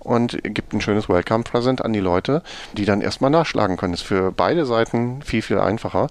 und 0.00 0.38
gibt 0.44 0.74
ein 0.74 0.82
schönes 0.82 1.08
Welcome 1.08 1.44
Present 1.44 1.82
an 1.82 1.94
die 1.94 2.00
Leute, 2.00 2.42
die 2.74 2.84
dann 2.84 3.00
erstmal 3.00 3.30
nachschlagen 3.30 3.78
können. 3.78 3.94
Das 3.94 4.02
ist 4.02 4.06
für 4.06 4.32
beide 4.32 4.66
Seiten 4.66 5.22
viel, 5.22 5.40
viel 5.40 5.58
einfacher 5.58 6.08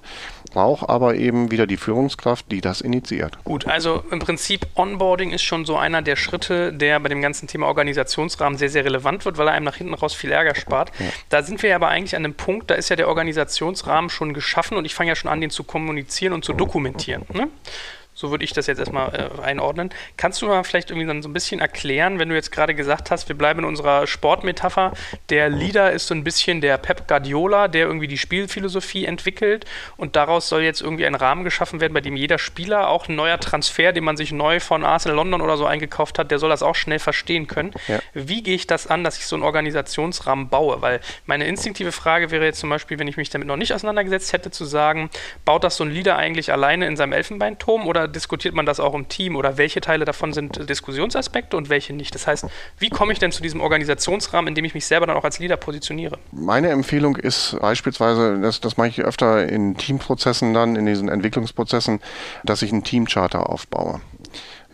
braucht 0.58 0.90
aber 0.90 1.14
eben 1.14 1.52
wieder 1.52 1.68
die 1.68 1.78
Führungskraft, 1.78 2.52
die 2.52 2.62
das 2.62 2.82
initiiert. 2.82 3.38
Gut, 3.44 3.68
also 3.68 4.04
im 4.10 4.18
Prinzip 4.18 4.66
Onboarding 4.74 5.30
ist 5.30 5.44
schon 5.44 5.66
so 5.66 5.78
einer 5.78 6.02
der 6.02 6.16
Schritte, 6.16 6.74
der 6.74 7.00
bei 7.00 7.10
dem 7.10 7.22
ganzen 7.22 7.48
Thema 7.48 7.68
Organisationsrahmen 7.68 8.58
sehr, 8.58 8.70
sehr 8.70 8.84
relevant 8.84 9.24
wird, 9.24 9.38
weil 9.38 9.50
er 9.50 9.54
einem 9.54 9.66
nach 9.66 9.76
hinten 9.76 9.94
raus 9.94 10.16
viel 10.16 10.32
Ärger 10.32 10.56
spart. 10.56 10.92
Ja. 10.98 11.06
Da 11.30 11.44
sind 11.44 11.62
wir 11.62 11.76
aber 11.76 11.90
eigentlich 11.90 12.16
an 12.16 12.26
einem 12.26 12.34
Punkt, 12.34 12.72
da 12.72 12.74
ist 12.74 12.90
ja 12.90 12.96
der 12.96 13.08
Organisationsrahmen 13.08 14.10
schon 14.10 14.34
geschaffen 14.34 14.78
und 14.78 14.86
ich 14.86 14.96
fange 14.96 15.10
ja 15.10 15.16
schon 15.16 15.30
an, 15.30 15.42
den 15.42 15.52
zu 15.52 15.64
kommunizieren 15.64 16.34
und 16.34 16.44
zu 16.44 16.54
dokumentieren. 16.54 17.22
Ne? 17.32 17.50
So 18.18 18.32
würde 18.32 18.44
ich 18.44 18.52
das 18.52 18.66
jetzt 18.66 18.80
erstmal 18.80 19.14
äh, 19.14 19.42
einordnen. 19.44 19.92
Kannst 20.18 20.42
du 20.42 20.48
mal 20.48 20.64
vielleicht 20.64 20.90
irgendwie 20.90 21.06
dann 21.06 21.22
so 21.22 21.30
ein 21.30 21.34
bisschen 21.34 21.60
erklären, 21.60 22.18
wenn 22.18 22.30
du 22.30 22.34
jetzt 22.34 22.52
gerade 22.52 22.74
gesagt 22.74 23.12
hast, 23.12 23.30
wir 23.30 23.38
bleiben 23.38 23.60
in 23.60 23.66
unserer 23.66 24.08
Sportmetapher, 24.08 24.94
der 25.30 25.50
Leader 25.50 25.92
ist 25.92 26.08
so 26.08 26.16
ein 26.16 26.24
bisschen 26.24 26.60
der 26.60 26.80
Pep 26.80 27.08
Guardiola, 27.08 27.68
der 27.68 27.86
irgendwie 27.86 28.08
die 28.08 28.18
Spielphilosophie 28.18 29.06
entwickelt 29.06 29.66
und 29.98 30.16
daraus 30.16 30.50
soll 30.50 30.64
jetzt 30.64 30.82
irgendwie 30.82 31.06
ein 31.06 31.14
Rahmen 31.14 31.44
geschaffen 31.44 31.80
werden, 31.80 31.94
bei 31.94 32.02
dem 32.02 32.16
jeder 32.16 32.40
Spieler, 32.40 32.90
auch 32.90 33.08
ein 33.08 33.16
neuer 33.16 33.40
Transfer, 33.40 33.94
den 33.94 34.04
man 34.04 34.18
sich 34.18 34.32
neu 34.32 34.60
von 34.60 34.84
Arsenal 34.84 35.16
London 35.16 35.42
oder 35.42 35.56
so 35.56 35.68
eingekauft 35.68 36.18
hat, 36.18 36.32
der 36.32 36.40
soll 36.40 36.50
das 36.50 36.64
auch 36.64 36.74
schnell 36.74 36.98
verstehen 36.98 37.46
können. 37.46 37.72
Ja. 37.88 38.00
Wie 38.16 38.42
gehe 38.42 38.56
ich 38.56 38.66
das 38.66 38.88
an, 38.88 39.04
dass 39.04 39.20
ich 39.20 39.28
so 39.28 39.36
einen 39.36 39.44
Organisationsrahmen 39.44 40.50
baue? 40.50 40.82
Weil 40.82 41.02
meine 41.28 41.46
instinktive 41.46 41.92
Frage 41.92 42.32
wäre 42.32 42.46
jetzt 42.46 42.62
zum 42.62 42.72
Beispiel, 42.72 42.98
wenn 42.98 43.08
ich 43.08 43.18
mich 43.18 43.30
damit 43.30 43.48
noch 43.48 43.58
nicht 43.58 43.74
auseinandergesetzt 43.74 44.34
hätte, 44.34 44.50
zu 44.50 44.66
sagen, 44.66 45.12
baut 45.46 45.64
das 45.64 45.78
so 45.78 45.84
ein 45.84 45.92
Leader 45.92 46.18
eigentlich 46.18 46.52
alleine 46.52 46.88
in 46.88 46.98
seinem 46.98 47.14
Elfenbeinturm 47.14 47.86
oder 47.86 48.07
diskutiert 48.08 48.56
man 48.56 48.66
das 48.66 48.80
auch 48.80 48.94
im 48.94 49.08
Team 49.08 49.36
oder 49.36 49.58
welche 49.58 49.82
Teile 49.82 50.06
davon 50.06 50.34
sind 50.34 50.70
Diskussionsaspekte 50.70 51.58
und 51.58 51.70
welche 51.70 51.94
nicht? 51.94 52.14
Das 52.16 52.28
heißt, 52.28 52.46
wie 52.80 52.90
komme 52.90 53.14
ich 53.14 53.20
denn 53.20 53.32
zu 53.32 53.42
diesem 53.42 53.62
Organisationsrahmen, 53.62 54.50
in 54.50 54.56
dem 54.56 54.66
ich 54.66 54.74
mich 54.74 54.86
selber 54.86 55.08
dann 55.08 55.18
auch 55.18 55.24
als 55.24 55.40
Leader 55.40 55.58
positioniere? 55.58 56.18
Meine 56.32 56.70
Empfehlung 56.70 57.16
ist 57.16 57.58
beispielsweise, 57.60 58.40
das, 58.42 58.62
das 58.62 58.78
mache 58.78 58.90
ich 58.90 59.02
öfter 59.02 59.48
in 59.48 59.78
Teamprozessen 59.78 60.54
dann, 60.54 60.76
in 60.76 60.86
diesen 60.86 61.10
Entwicklungsprozessen, 61.10 62.00
dass 62.44 62.62
ich 62.62 62.72
einen 62.72 62.84
Teamcharter 62.84 63.50
aufbaue. 63.50 64.02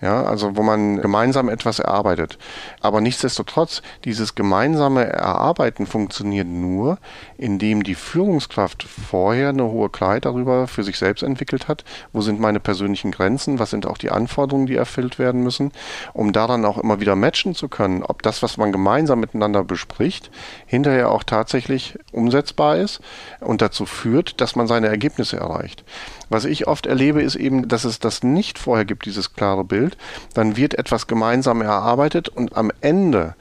Ja, 0.03 0.25
also 0.25 0.57
wo 0.57 0.63
man 0.63 1.01
gemeinsam 1.01 1.47
etwas 1.47 1.79
erarbeitet. 1.79 2.37
Aber 2.81 2.99
nichtsdestotrotz, 2.99 3.81
dieses 4.03 4.35
gemeinsame 4.35 5.05
Erarbeiten 5.05 5.87
funktioniert 5.87 6.45
nur, 6.45 6.97
indem 7.37 7.83
die 7.83 7.95
Führungskraft 7.95 8.83
vorher 8.83 9.49
eine 9.49 9.63
hohe 9.63 9.89
Klarheit 9.89 10.25
darüber 10.25 10.67
für 10.67 10.83
sich 10.83 10.97
selbst 10.97 11.23
entwickelt 11.23 11.69
hat, 11.69 11.85
wo 12.11 12.19
sind 12.19 12.41
meine 12.41 12.59
persönlichen 12.59 13.11
Grenzen, 13.11 13.59
was 13.59 13.69
sind 13.69 13.85
auch 13.85 13.97
die 13.97 14.11
Anforderungen, 14.11 14.65
die 14.65 14.75
erfüllt 14.75 15.19
werden 15.19 15.41
müssen, 15.41 15.71
um 16.11 16.33
daran 16.33 16.65
auch 16.65 16.77
immer 16.77 16.99
wieder 16.99 17.15
matchen 17.15 17.55
zu 17.55 17.69
können, 17.69 18.03
ob 18.03 18.23
das, 18.23 18.43
was 18.43 18.57
man 18.57 18.73
gemeinsam 18.73 19.21
miteinander 19.21 19.63
bespricht, 19.63 20.31
hinterher 20.65 21.11
auch 21.11 21.23
tatsächlich 21.23 21.97
umsetzbar 22.11 22.75
ist 22.75 22.99
und 23.39 23.61
dazu 23.61 23.85
führt, 23.85 24.41
dass 24.41 24.57
man 24.57 24.67
seine 24.67 24.87
Ergebnisse 24.87 25.37
erreicht. 25.37 25.85
Was 26.29 26.45
ich 26.45 26.67
oft 26.67 26.85
erlebe, 26.85 27.21
ist 27.21 27.35
eben, 27.35 27.67
dass 27.67 27.83
es 27.83 27.99
das 27.99 28.23
nicht 28.23 28.59
vorher 28.59 28.85
gibt, 28.85 29.05
dieses 29.05 29.33
klare 29.33 29.63
Bild. 29.63 29.97
Dann 30.33 30.57
wird 30.57 30.75
etwas 30.75 31.07
gemeinsam 31.07 31.61
erarbeitet 31.61 32.29
und 32.29 32.55
am 32.55 32.71
Ende 32.81 33.35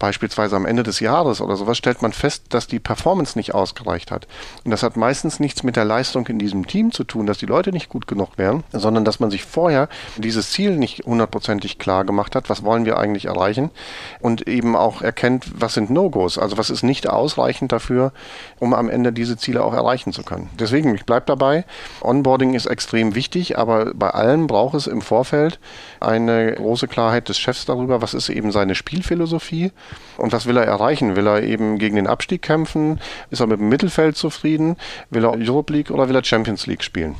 beispielsweise 0.00 0.56
am 0.56 0.66
Ende 0.66 0.82
des 0.82 0.98
Jahres 0.98 1.40
oder 1.40 1.54
sowas, 1.54 1.78
stellt 1.78 2.02
man 2.02 2.12
fest, 2.12 2.46
dass 2.48 2.66
die 2.66 2.80
Performance 2.80 3.38
nicht 3.38 3.54
ausgereicht 3.54 4.10
hat. 4.10 4.26
Und 4.64 4.72
das 4.72 4.82
hat 4.82 4.96
meistens 4.96 5.38
nichts 5.38 5.62
mit 5.62 5.76
der 5.76 5.84
Leistung 5.84 6.26
in 6.26 6.40
diesem 6.40 6.66
Team 6.66 6.90
zu 6.90 7.04
tun, 7.04 7.26
dass 7.26 7.38
die 7.38 7.46
Leute 7.46 7.70
nicht 7.70 7.88
gut 7.88 8.08
genug 8.08 8.36
wären, 8.36 8.64
sondern 8.72 9.04
dass 9.04 9.20
man 9.20 9.30
sich 9.30 9.44
vorher 9.44 9.88
dieses 10.16 10.50
Ziel 10.50 10.76
nicht 10.76 11.04
hundertprozentig 11.04 11.78
klar 11.78 12.04
gemacht 12.04 12.34
hat, 12.34 12.50
was 12.50 12.64
wollen 12.64 12.84
wir 12.84 12.98
eigentlich 12.98 13.26
erreichen 13.26 13.70
und 14.18 14.48
eben 14.48 14.74
auch 14.74 15.02
erkennt, 15.02 15.60
was 15.60 15.74
sind 15.74 15.90
No-Gos, 15.90 16.38
also 16.38 16.58
was 16.58 16.70
ist 16.70 16.82
nicht 16.82 17.08
ausreichend 17.08 17.70
dafür, 17.70 18.12
um 18.58 18.74
am 18.74 18.88
Ende 18.88 19.12
diese 19.12 19.36
Ziele 19.36 19.62
auch 19.62 19.74
erreichen 19.74 20.12
zu 20.12 20.22
können. 20.22 20.48
Deswegen, 20.58 20.94
ich 20.94 21.04
bleibe 21.04 21.26
dabei, 21.26 21.64
Onboarding 22.00 22.54
ist 22.54 22.66
extrem 22.66 23.14
wichtig, 23.14 23.58
aber 23.58 23.92
bei 23.94 24.10
allem 24.10 24.46
braucht 24.46 24.74
es 24.74 24.86
im 24.86 25.02
Vorfeld 25.02 25.60
eine 26.00 26.52
große 26.52 26.88
Klarheit 26.88 27.28
des 27.28 27.38
Chefs 27.38 27.66
darüber, 27.66 28.02
was 28.02 28.14
ist 28.14 28.28
eben 28.28 28.52
seine 28.52 28.74
Spielphilosophie 28.74 29.72
und 30.16 30.32
was 30.32 30.46
will 30.46 30.56
er 30.56 30.64
erreichen? 30.64 31.16
Will 31.16 31.26
er 31.26 31.42
eben 31.42 31.78
gegen 31.78 31.96
den 31.96 32.06
Abstieg 32.06 32.42
kämpfen? 32.42 33.00
Ist 33.30 33.40
er 33.40 33.46
mit 33.46 33.60
dem 33.60 33.68
Mittelfeld 33.68 34.16
zufrieden? 34.16 34.76
Will 35.10 35.24
er 35.24 35.32
Europe 35.32 35.72
League 35.72 35.90
oder 35.90 36.08
will 36.08 36.16
er 36.16 36.24
Champions 36.24 36.66
League 36.66 36.82
spielen? 36.82 37.14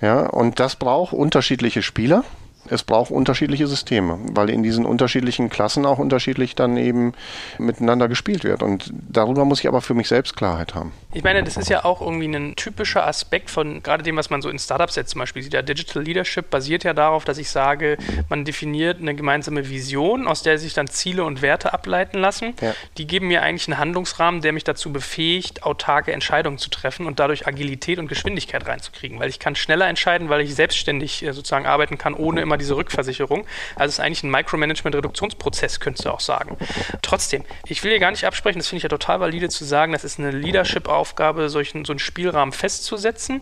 Ja, 0.00 0.26
und 0.26 0.60
das 0.60 0.76
braucht 0.76 1.12
unterschiedliche 1.12 1.82
Spieler 1.82 2.24
es 2.70 2.82
braucht 2.82 3.10
unterschiedliche 3.10 3.66
Systeme, 3.66 4.18
weil 4.32 4.50
in 4.50 4.62
diesen 4.62 4.86
unterschiedlichen 4.86 5.50
Klassen 5.50 5.86
auch 5.86 5.98
unterschiedlich 5.98 6.54
dann 6.54 6.76
eben 6.76 7.12
miteinander 7.58 8.08
gespielt 8.08 8.44
wird. 8.44 8.62
Und 8.62 8.92
darüber 9.08 9.44
muss 9.44 9.60
ich 9.60 9.68
aber 9.68 9.80
für 9.80 9.94
mich 9.94 10.08
selbst 10.08 10.36
Klarheit 10.36 10.74
haben. 10.74 10.92
Ich 11.16 11.24
meine, 11.24 11.42
das 11.42 11.56
ist 11.56 11.70
ja 11.70 11.86
auch 11.86 12.02
irgendwie 12.02 12.26
ein 12.26 12.56
typischer 12.56 13.06
Aspekt 13.06 13.48
von 13.48 13.82
gerade 13.82 14.02
dem, 14.02 14.16
was 14.16 14.28
man 14.28 14.42
so 14.42 14.50
in 14.50 14.58
Startups 14.58 14.96
jetzt 14.96 15.12
zum 15.12 15.20
Beispiel 15.20 15.42
sieht. 15.42 15.54
Ja, 15.54 15.62
Digital 15.62 16.02
Leadership 16.02 16.50
basiert 16.50 16.84
ja 16.84 16.92
darauf, 16.92 17.24
dass 17.24 17.38
ich 17.38 17.48
sage, 17.48 17.96
man 18.28 18.44
definiert 18.44 19.00
eine 19.00 19.14
gemeinsame 19.14 19.70
Vision, 19.70 20.28
aus 20.28 20.42
der 20.42 20.58
sich 20.58 20.74
dann 20.74 20.88
Ziele 20.88 21.24
und 21.24 21.40
Werte 21.40 21.72
ableiten 21.72 22.18
lassen. 22.18 22.52
Ja. 22.60 22.74
Die 22.98 23.06
geben 23.06 23.28
mir 23.28 23.42
eigentlich 23.42 23.66
einen 23.66 23.78
Handlungsrahmen, 23.78 24.42
der 24.42 24.52
mich 24.52 24.64
dazu 24.64 24.92
befähigt, 24.92 25.62
autarke 25.62 26.12
Entscheidungen 26.12 26.58
zu 26.58 26.68
treffen 26.68 27.06
und 27.06 27.18
dadurch 27.18 27.46
Agilität 27.46 27.98
und 27.98 28.08
Geschwindigkeit 28.08 28.66
reinzukriegen. 28.66 29.18
Weil 29.18 29.30
ich 29.30 29.38
kann 29.38 29.54
schneller 29.54 29.88
entscheiden, 29.88 30.28
weil 30.28 30.42
ich 30.42 30.54
selbstständig 30.54 31.22
äh, 31.22 31.32
sozusagen 31.32 31.64
arbeiten 31.64 31.96
kann, 31.96 32.12
ohne 32.12 32.42
immer 32.42 32.58
diese 32.58 32.76
Rückversicherung. 32.76 33.46
Also 33.74 33.88
es 33.88 33.94
ist 33.94 34.00
eigentlich 34.00 34.22
ein 34.22 34.30
Micromanagement-Reduktionsprozess, 34.30 35.80
könntest 35.80 36.04
du 36.04 36.10
auch 36.10 36.20
sagen. 36.20 36.58
Trotzdem, 37.00 37.42
ich 37.66 37.82
will 37.82 37.92
hier 37.92 38.00
gar 38.00 38.10
nicht 38.10 38.26
absprechen, 38.26 38.58
das 38.58 38.68
finde 38.68 38.78
ich 38.78 38.82
ja 38.82 38.90
total 38.90 39.20
valide 39.20 39.48
zu 39.48 39.64
sagen, 39.64 39.92
das 39.92 40.04
ist 40.04 40.18
eine 40.18 40.30
Leadership-Aufgabe, 41.06 41.48
solchen, 41.48 41.84
so 41.84 41.92
einen 41.92 41.98
Spielrahmen 41.98 42.52
festzusetzen. 42.52 43.40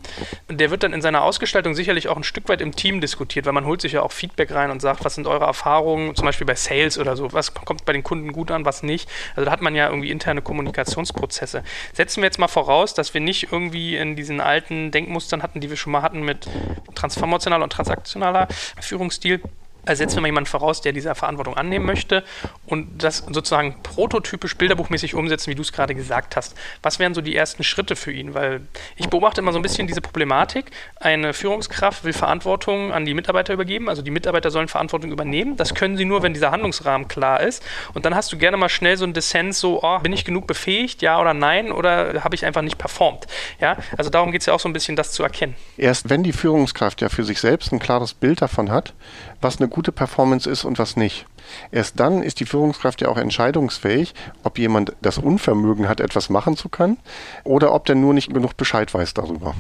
Und 0.49 0.61
der 0.61 0.71
wird 0.71 0.83
dann 0.83 0.93
in 0.93 1.03
seiner 1.03 1.23
Ausgestaltung 1.23 1.75
sicherlich 1.75 2.09
auch 2.09 2.17
ein 2.17 2.25
Stück 2.25 2.49
weit 2.49 2.61
im 2.61 2.75
Team 2.77 3.01
diskutiert, 3.01 3.47
weil 3.47 3.53
man 3.53 3.65
holt 3.65 3.81
sich 3.81 3.93
ja 3.93 4.03
auch 4.03 4.13
Feedback 4.13 4.53
rein 4.53 4.71
und 4.71 4.81
sagt, 4.81 5.05
was 5.05 5.15
sind 5.15 5.27
eure 5.27 5.45
Erfahrungen, 5.45 6.15
zum 6.15 6.27
Beispiel 6.27 6.47
bei 6.47 6.55
Sales 6.55 6.99
oder 6.99 7.17
so, 7.17 7.33
was 7.33 7.55
kommt 7.55 7.85
bei 7.85 7.93
den 7.93 8.03
Kunden 8.03 8.33
gut 8.33 8.51
an, 8.51 8.65
was 8.65 8.83
nicht. 8.83 9.09
Also 9.35 9.47
da 9.47 9.51
hat 9.51 9.63
man 9.63 9.75
ja 9.75 9.89
irgendwie 9.89 10.11
interne 10.11 10.43
Kommunikationsprozesse. 10.43 11.63
Setzen 11.93 12.23
wir 12.23 12.27
jetzt 12.27 12.39
mal 12.39 12.49
voraus, 12.49 12.95
dass 12.95 13.15
wir 13.15 13.21
nicht 13.21 13.53
irgendwie 13.53 13.97
in 13.97 14.17
diesen 14.17 14.41
alten 14.41 14.91
Denkmustern 14.91 15.43
hatten, 15.43 15.61
die 15.61 15.71
wir 15.71 15.77
schon 15.77 15.93
mal 15.93 16.03
hatten 16.03 16.23
mit 16.23 16.49
transformationaler 16.95 17.65
und 17.65 17.73
transaktionaler 17.73 18.49
Führungsstil 18.81 19.15
Stil 19.15 19.41
also 19.87 20.01
setzen 20.01 20.17
wir 20.17 20.23
mal 20.23 20.29
jemanden 20.29 20.49
voraus, 20.49 20.81
der 20.81 20.93
diese 20.93 21.15
Verantwortung 21.15 21.57
annehmen 21.57 21.85
möchte 21.85 22.25
und 22.67 23.03
das 23.03 23.19
sozusagen 23.19 23.77
prototypisch 23.83 24.57
bilderbuchmäßig 24.57 25.15
umsetzen, 25.15 25.51
wie 25.51 25.55
du 25.55 25.63
es 25.63 25.73
gerade 25.73 25.95
gesagt 25.95 26.37
hast. 26.37 26.57
Was 26.83 26.99
wären 26.99 27.15
so 27.15 27.21
die 27.21 27.37
ersten 27.37 27.63
Schritte 27.63 27.97
für 27.97 28.13
ihn? 28.13 28.35
Weil 28.35 28.63
ich 28.97 29.09
beobachte 29.09 29.41
immer 29.41 29.53
so 29.53 29.59
ein 29.59 29.63
bisschen 29.63 29.87
diese 29.87 30.01
Problematik. 30.01 30.71
Eine 30.97 31.35
Führungskraft 31.35 32.05
will 32.05 32.13
Verantwortung 32.13 32.93
an 32.93 33.05
die 33.05 33.15
Mitarbeiter 33.15 33.53
übergeben, 33.53 33.89
also 33.89 34.03
die 34.03 34.11
Mitarbeiter 34.11 34.51
sollen 34.51 34.69
Verantwortung 34.69 35.13
übernehmen. 35.13 35.57
Das 35.57 35.75
können 35.75 35.97
sie 35.97 36.05
nur, 36.05 36.23
wenn 36.23 36.33
dieser 36.33 36.51
Handlungsrahmen 36.51 37.09
klar 37.09 37.41
ist. 37.41 37.63
Und 37.93 38.05
dann 38.07 38.15
hast 38.15 38.33
du 38.33 38.39
gerne 38.39 38.57
mal 38.57 38.69
schnell 38.69 38.97
so 38.97 39.05
ein 39.05 39.13
Dissens, 39.13 39.61
so, 39.61 39.83
oh, 39.83 39.99
bin 39.99 40.13
ich 40.13 40.25
genug 40.25 40.47
befähigt, 40.47 41.03
ja 41.03 41.21
oder 41.21 41.35
nein, 41.35 41.73
oder 41.73 42.25
habe 42.25 42.35
ich 42.35 42.45
einfach 42.47 42.63
nicht 42.63 42.79
performt? 42.79 43.27
Ja, 43.61 43.77
also 43.97 44.11
darum 44.11 44.33
geht 44.33 44.41
es 44.41 44.47
ja 44.47 44.55
auch 44.55 44.61
so 44.61 44.69
ein 44.69 44.73
bisschen, 44.73 44.97
das 44.97 45.13
zu 45.13 45.23
erkennen. 45.23 45.55
Erst 45.77 46.09
wenn 46.09 46.23
die 46.23 46.33
Führungskraft 46.33 47.01
ja 47.01 47.09
für 47.09 47.25
sich 47.25 47.41
selbst 47.41 47.73
ein 47.73 47.79
klares 47.79 48.15
Bild 48.15 48.43
davon 48.43 48.71
hat, 48.71 48.95
was 49.41 49.59
eine 49.59 49.69
gute 49.69 49.93
Performance 49.93 50.49
ist 50.49 50.65
und 50.65 50.79
was 50.79 50.97
nicht. 50.97 51.27
Erst 51.71 52.01
dann 52.01 52.23
ist 52.23 52.41
die 52.41 52.47
Führungskraft 52.47 53.01
ja 53.01 53.09
auch 53.09 53.17
entscheidungsfähig, 53.17 54.15
ob 54.43 54.59
jemand 54.59 54.95
das 55.03 55.19
Unvermögen 55.19 55.89
hat, 55.89 56.01
etwas 56.01 56.31
machen 56.31 56.57
zu 56.57 56.69
können 56.69 56.99
oder 57.45 57.73
ob 57.75 57.87
der 57.87 57.97
nur 57.97 58.15
nicht 58.15 58.33
genug 58.33 58.57
Bescheid 58.57 58.93
weiß 58.93 59.15
darüber. 59.15 59.55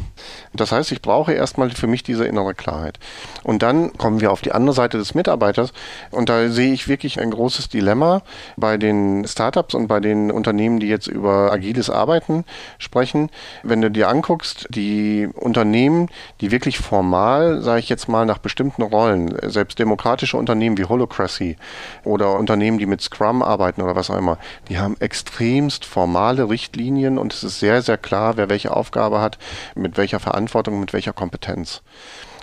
Das 0.52 0.72
heißt, 0.72 0.92
ich 0.92 1.02
brauche 1.02 1.32
erstmal 1.32 1.70
für 1.70 1.86
mich 1.86 2.02
diese 2.02 2.24
innere 2.26 2.54
Klarheit. 2.54 2.98
Und 3.42 3.62
dann 3.62 3.96
kommen 3.96 4.20
wir 4.20 4.32
auf 4.32 4.40
die 4.40 4.52
andere 4.52 4.74
Seite 4.74 4.98
des 4.98 5.14
Mitarbeiters 5.14 5.72
und 6.10 6.28
da 6.28 6.48
sehe 6.48 6.72
ich 6.72 6.88
wirklich 6.88 7.20
ein 7.20 7.30
großes 7.30 7.68
Dilemma 7.68 8.22
bei 8.56 8.76
den 8.76 9.26
Startups 9.26 9.74
und 9.74 9.86
bei 9.86 10.00
den 10.00 10.30
Unternehmen, 10.30 10.80
die 10.80 10.88
jetzt 10.88 11.06
über 11.06 11.52
agiles 11.52 11.90
Arbeiten 11.90 12.44
sprechen. 12.78 13.30
Wenn 13.62 13.80
du 13.80 13.90
dir 13.90 14.08
anguckst, 14.08 14.66
die 14.70 15.28
Unternehmen, 15.34 16.08
die 16.40 16.50
wirklich 16.50 16.78
formal, 16.78 17.60
sage 17.62 17.80
ich 17.80 17.88
jetzt 17.88 18.08
mal, 18.08 18.26
nach 18.26 18.38
bestimmten 18.38 18.82
Rollen, 18.82 19.34
selbst 19.50 19.78
demokratische 19.78 20.36
Unternehmen 20.36 20.78
wie 20.78 20.84
Holocracy, 20.84 21.56
oder 22.04 22.36
Unternehmen, 22.36 22.78
die 22.78 22.86
mit 22.86 23.00
Scrum 23.00 23.42
arbeiten 23.42 23.82
oder 23.82 23.96
was 23.96 24.10
auch 24.10 24.18
immer, 24.18 24.38
die 24.68 24.78
haben 24.78 24.96
extremst 25.00 25.84
formale 25.84 26.48
Richtlinien 26.48 27.18
und 27.18 27.32
es 27.32 27.44
ist 27.44 27.60
sehr, 27.60 27.82
sehr 27.82 27.98
klar, 27.98 28.36
wer 28.36 28.48
welche 28.48 28.74
Aufgabe 28.74 29.20
hat, 29.20 29.38
mit 29.74 29.96
welcher 29.96 30.20
Verantwortung, 30.20 30.80
mit 30.80 30.92
welcher 30.92 31.12
Kompetenz. 31.12 31.82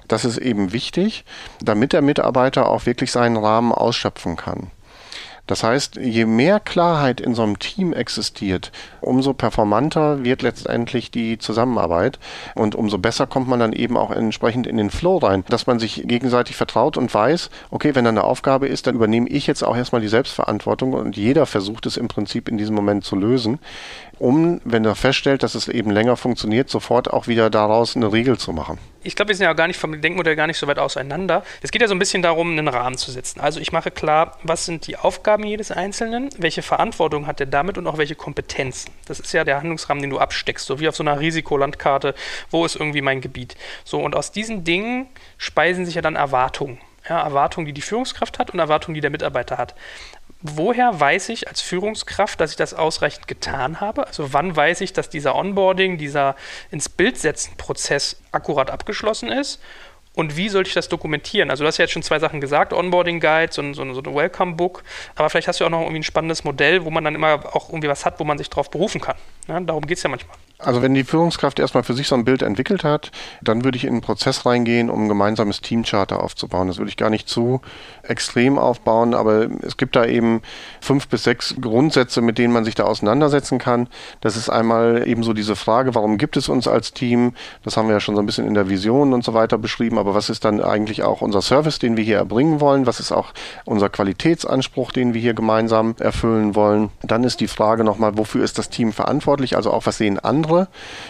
Das 0.07 0.25
ist 0.25 0.37
eben 0.37 0.73
wichtig, 0.73 1.23
damit 1.61 1.93
der 1.93 2.01
Mitarbeiter 2.01 2.67
auch 2.67 2.85
wirklich 2.85 3.11
seinen 3.11 3.37
Rahmen 3.37 3.71
ausschöpfen 3.71 4.35
kann. 4.35 4.71
Das 5.51 5.63
heißt, 5.63 5.97
je 5.97 6.25
mehr 6.25 6.61
Klarheit 6.61 7.19
in 7.19 7.35
so 7.35 7.43
einem 7.43 7.59
Team 7.59 7.91
existiert, 7.91 8.71
umso 9.01 9.33
performanter 9.33 10.23
wird 10.23 10.43
letztendlich 10.43 11.11
die 11.11 11.39
Zusammenarbeit 11.39 12.19
und 12.55 12.73
umso 12.73 12.97
besser 12.97 13.27
kommt 13.27 13.49
man 13.49 13.59
dann 13.59 13.73
eben 13.73 13.97
auch 13.97 14.11
entsprechend 14.11 14.65
in 14.65 14.77
den 14.77 14.89
Flow 14.89 15.17
rein, 15.17 15.43
dass 15.49 15.67
man 15.67 15.77
sich 15.77 16.03
gegenseitig 16.05 16.55
vertraut 16.55 16.95
und 16.95 17.13
weiß, 17.13 17.49
okay, 17.69 17.95
wenn 17.95 18.05
da 18.05 18.11
eine 18.11 18.23
Aufgabe 18.23 18.69
ist, 18.69 18.87
dann 18.87 18.95
übernehme 18.95 19.27
ich 19.27 19.45
jetzt 19.45 19.61
auch 19.61 19.75
erstmal 19.75 19.99
die 19.99 20.07
Selbstverantwortung 20.07 20.93
und 20.93 21.17
jeder 21.17 21.45
versucht 21.45 21.85
es 21.85 21.97
im 21.97 22.07
Prinzip 22.07 22.47
in 22.47 22.57
diesem 22.57 22.73
Moment 22.73 23.03
zu 23.03 23.17
lösen 23.17 23.59
um, 24.19 24.61
wenn 24.63 24.85
er 24.85 24.95
feststellt, 24.95 25.41
dass 25.41 25.55
es 25.55 25.67
eben 25.67 25.89
länger 25.89 26.15
funktioniert, 26.15 26.69
sofort 26.69 27.11
auch 27.11 27.27
wieder 27.27 27.49
daraus 27.49 27.95
eine 27.95 28.13
Regel 28.13 28.37
zu 28.37 28.53
machen. 28.53 28.77
Ich 29.03 29.15
glaube, 29.15 29.29
wir 29.29 29.35
sind 29.35 29.45
ja 29.45 29.53
gar 29.53 29.67
nicht 29.67 29.79
vom 29.79 29.99
Denkmodell 29.99 30.35
gar 30.35 30.45
nicht 30.45 30.59
so 30.59 30.67
weit 30.67 30.77
auseinander. 30.77 31.43
Es 31.63 31.71
geht 31.71 31.81
ja 31.81 31.87
so 31.87 31.95
ein 31.95 31.99
bisschen 31.99 32.21
darum, 32.21 32.51
einen 32.51 32.67
Rahmen 32.67 32.97
zu 32.97 33.11
setzen. 33.11 33.39
Also 33.39 33.59
ich 33.59 33.71
mache 33.71 33.89
klar, 33.89 34.37
was 34.43 34.65
sind 34.65 34.85
die 34.85 34.95
Aufgaben 34.95 35.43
jedes 35.43 35.71
Einzelnen, 35.71 36.29
welche 36.37 36.61
Verantwortung 36.61 37.25
hat 37.25 37.39
er 37.39 37.47
damit 37.47 37.79
und 37.79 37.87
auch 37.87 37.97
welche 37.97 38.15
Kompetenzen. 38.15 38.91
Das 39.07 39.19
ist 39.19 39.33
ja 39.33 39.43
der 39.43 39.57
Handlungsrahmen, 39.57 40.03
den 40.03 40.11
du 40.11 40.19
absteckst, 40.19 40.67
so 40.67 40.79
wie 40.79 40.87
auf 40.87 40.95
so 40.95 41.03
einer 41.03 41.19
Risikolandkarte, 41.19 42.13
wo 42.51 42.63
ist 42.63 42.75
irgendwie 42.75 43.01
mein 43.01 43.21
Gebiet. 43.21 43.55
So, 43.83 43.99
und 43.99 44.15
aus 44.15 44.31
diesen 44.31 44.63
Dingen 44.63 45.07
speisen 45.37 45.85
sich 45.85 45.95
ja 45.95 46.01
dann 46.01 46.15
Erwartungen. 46.15 46.77
Ja, 47.09 47.21
Erwartungen, 47.23 47.65
die 47.65 47.73
die 47.73 47.81
Führungskraft 47.81 48.37
hat 48.37 48.51
und 48.51 48.59
Erwartungen, 48.59 48.93
die 48.93 49.01
der 49.01 49.09
Mitarbeiter 49.09 49.57
hat 49.57 49.73
woher 50.41 50.99
weiß 50.99 51.29
ich 51.29 51.47
als 51.47 51.61
Führungskraft, 51.61 52.39
dass 52.39 52.51
ich 52.51 52.57
das 52.57 52.73
ausreichend 52.73 53.27
getan 53.27 53.79
habe? 53.79 54.07
Also 54.07 54.33
wann 54.33 54.55
weiß 54.55 54.81
ich, 54.81 54.93
dass 54.93 55.09
dieser 55.09 55.35
Onboarding, 55.35 55.97
dieser 55.97 56.35
ins 56.71 56.89
Bild 56.89 57.17
setzen 57.17 57.55
Prozess 57.57 58.21
akkurat 58.31 58.69
abgeschlossen 58.69 59.29
ist? 59.29 59.59
Und 60.13 60.35
wie 60.35 60.49
sollte 60.49 60.67
ich 60.67 60.73
das 60.73 60.89
dokumentieren? 60.89 61.49
Also 61.49 61.63
du 61.63 61.67
hast 61.67 61.77
ja 61.77 61.83
jetzt 61.83 61.91
schon 61.91 62.03
zwei 62.03 62.19
Sachen 62.19 62.41
gesagt, 62.41 62.73
Onboarding 62.73 63.21
Guide, 63.21 63.53
so, 63.53 63.61
so, 63.73 63.93
so 63.93 64.01
ein 64.01 64.15
Welcome 64.15 64.55
Book, 64.55 64.83
aber 65.15 65.29
vielleicht 65.29 65.47
hast 65.47 65.61
du 65.61 65.65
auch 65.65 65.69
noch 65.69 65.81
irgendwie 65.81 65.99
ein 65.99 66.03
spannendes 66.03 66.43
Modell, 66.43 66.83
wo 66.83 66.89
man 66.89 67.05
dann 67.05 67.15
immer 67.15 67.55
auch 67.55 67.69
irgendwie 67.69 67.87
was 67.87 68.05
hat, 68.05 68.19
wo 68.19 68.25
man 68.25 68.37
sich 68.37 68.49
darauf 68.49 68.69
berufen 68.69 68.99
kann. 68.99 69.15
Ja, 69.47 69.59
darum 69.61 69.85
geht 69.85 69.97
es 69.97 70.03
ja 70.03 70.09
manchmal. 70.09 70.35
Also 70.63 70.81
wenn 70.81 70.93
die 70.93 71.03
Führungskraft 71.03 71.59
erstmal 71.59 71.83
für 71.83 71.93
sich 71.93 72.07
so 72.07 72.15
ein 72.15 72.25
Bild 72.25 72.43
entwickelt 72.43 72.83
hat, 72.83 73.11
dann 73.41 73.63
würde 73.63 73.77
ich 73.77 73.85
in 73.85 73.91
einen 73.91 74.01
Prozess 74.01 74.45
reingehen, 74.45 74.89
um 74.89 75.05
ein 75.05 75.09
gemeinsames 75.09 75.61
Teamcharter 75.61 76.23
aufzubauen. 76.23 76.67
Das 76.67 76.77
würde 76.77 76.89
ich 76.89 76.97
gar 76.97 77.09
nicht 77.09 77.27
zu 77.27 77.61
extrem 78.03 78.59
aufbauen, 78.59 79.13
aber 79.13 79.47
es 79.61 79.77
gibt 79.77 79.95
da 79.95 80.05
eben 80.05 80.41
fünf 80.79 81.07
bis 81.07 81.23
sechs 81.23 81.55
Grundsätze, 81.59 82.21
mit 82.21 82.37
denen 82.37 82.53
man 82.53 82.63
sich 82.63 82.75
da 82.75 82.83
auseinandersetzen 82.83 83.57
kann. 83.57 83.87
Das 84.21 84.37
ist 84.37 84.49
einmal 84.49 85.07
eben 85.07 85.23
so 85.23 85.33
diese 85.33 85.55
Frage, 85.55 85.95
warum 85.95 86.17
gibt 86.17 86.37
es 86.37 86.47
uns 86.47 86.67
als 86.67 86.93
Team? 86.93 87.33
Das 87.63 87.75
haben 87.75 87.87
wir 87.87 87.95
ja 87.95 87.99
schon 87.99 88.15
so 88.15 88.21
ein 88.21 88.25
bisschen 88.25 88.45
in 88.45 88.53
der 88.53 88.69
Vision 88.69 89.13
und 89.13 89.23
so 89.23 89.33
weiter 89.33 89.57
beschrieben, 89.57 89.97
aber 89.97 90.13
was 90.13 90.29
ist 90.29 90.45
dann 90.45 90.61
eigentlich 90.61 91.03
auch 91.03 91.21
unser 91.21 91.41
Service, 91.41 91.79
den 91.79 91.97
wir 91.97 92.03
hier 92.03 92.17
erbringen 92.17 92.61
wollen? 92.61 92.85
Was 92.85 92.99
ist 92.99 93.11
auch 93.11 93.33
unser 93.65 93.89
Qualitätsanspruch, 93.89 94.91
den 94.91 95.13
wir 95.13 95.21
hier 95.21 95.33
gemeinsam 95.33 95.95
erfüllen 95.99 96.55
wollen? 96.55 96.89
Dann 97.01 97.23
ist 97.23 97.39
die 97.39 97.47
Frage 97.47 97.83
nochmal, 97.83 98.17
wofür 98.17 98.43
ist 98.43 98.59
das 98.59 98.69
Team 98.69 98.93
verantwortlich? 98.93 99.55
Also 99.55 99.71
auch 99.71 99.85
was 99.85 99.97
sehen 99.97 100.19
andere 100.19 100.50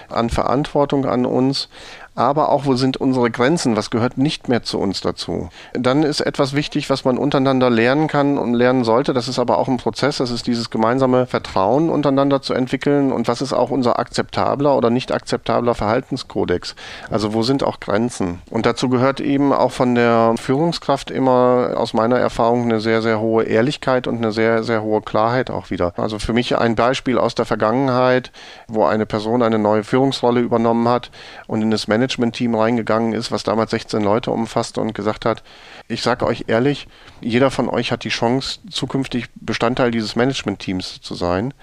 an 0.09 0.29
Verantwortung 0.29 1.05
an 1.05 1.25
uns? 1.25 1.69
Aber 2.13 2.49
auch, 2.49 2.65
wo 2.65 2.75
sind 2.75 2.97
unsere 2.97 3.31
Grenzen, 3.31 3.77
was 3.77 3.89
gehört 3.89 4.17
nicht 4.17 4.49
mehr 4.49 4.63
zu 4.63 4.79
uns 4.79 4.99
dazu. 4.99 5.49
Dann 5.73 6.03
ist 6.03 6.19
etwas 6.19 6.53
wichtig, 6.53 6.89
was 6.89 7.05
man 7.05 7.17
untereinander 7.17 7.69
lernen 7.69 8.07
kann 8.07 8.37
und 8.37 8.53
lernen 8.53 8.83
sollte, 8.83 9.13
das 9.13 9.29
ist 9.29 9.39
aber 9.39 9.57
auch 9.57 9.69
ein 9.69 9.77
Prozess, 9.77 10.17
das 10.17 10.29
ist 10.29 10.45
dieses 10.45 10.69
gemeinsame 10.69 11.25
Vertrauen 11.25 11.89
untereinander 11.89 12.41
zu 12.41 12.53
entwickeln 12.53 13.13
und 13.13 13.29
was 13.29 13.41
ist 13.41 13.53
auch 13.53 13.69
unser 13.69 13.97
akzeptabler 13.97 14.75
oder 14.75 14.89
nicht 14.89 15.11
akzeptabler 15.13 15.73
Verhaltenskodex. 15.73 16.75
Also 17.09 17.33
wo 17.33 17.43
sind 17.43 17.63
auch 17.63 17.79
Grenzen? 17.79 18.41
Und 18.49 18.65
dazu 18.65 18.89
gehört 18.89 19.21
eben 19.21 19.53
auch 19.53 19.71
von 19.71 19.95
der 19.95 20.35
Führungskraft 20.37 21.11
immer 21.11 21.75
aus 21.77 21.93
meiner 21.93 22.17
Erfahrung 22.17 22.63
eine 22.63 22.81
sehr, 22.81 23.01
sehr 23.01 23.21
hohe 23.21 23.43
Ehrlichkeit 23.43 24.07
und 24.07 24.17
eine 24.17 24.33
sehr, 24.33 24.63
sehr 24.63 24.83
hohe 24.83 25.01
Klarheit 25.01 25.49
auch 25.49 25.69
wieder. 25.69 25.93
Also 25.95 26.19
für 26.19 26.33
mich 26.33 26.57
ein 26.57 26.75
Beispiel 26.75 27.17
aus 27.17 27.35
der 27.35 27.45
Vergangenheit, 27.45 28.31
wo 28.67 28.83
eine 28.83 29.05
Person 29.05 29.41
eine 29.41 29.59
neue 29.59 29.85
Führungsrolle 29.85 30.41
übernommen 30.41 30.89
hat 30.89 31.09
und 31.47 31.61
in 31.61 31.71
das 31.71 31.87
Management 31.87 32.00
Management-Team 32.01 32.55
reingegangen 32.55 33.13
ist, 33.13 33.31
was 33.31 33.43
damals 33.43 33.71
16 33.71 34.01
Leute 34.01 34.31
umfasste 34.31 34.81
und 34.81 34.93
gesagt 34.93 35.25
hat, 35.25 35.43
ich 35.87 36.01
sage 36.01 36.25
euch 36.25 36.45
ehrlich, 36.47 36.87
jeder 37.21 37.51
von 37.51 37.69
euch 37.69 37.91
hat 37.91 38.03
die 38.03 38.09
Chance, 38.09 38.59
zukünftig 38.69 39.25
Bestandteil 39.35 39.91
dieses 39.91 40.15
Management-Teams 40.15 41.01
zu 41.01 41.13
sein. 41.13 41.53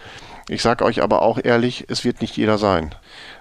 Ich 0.49 0.63
sage 0.63 0.85
euch 0.85 1.03
aber 1.03 1.23
auch 1.23 1.39
ehrlich, 1.43 1.87
es 1.89 2.05
wird 2.05 2.21
nicht 2.21 2.37
jeder 2.37 2.57
sein. 2.57 2.95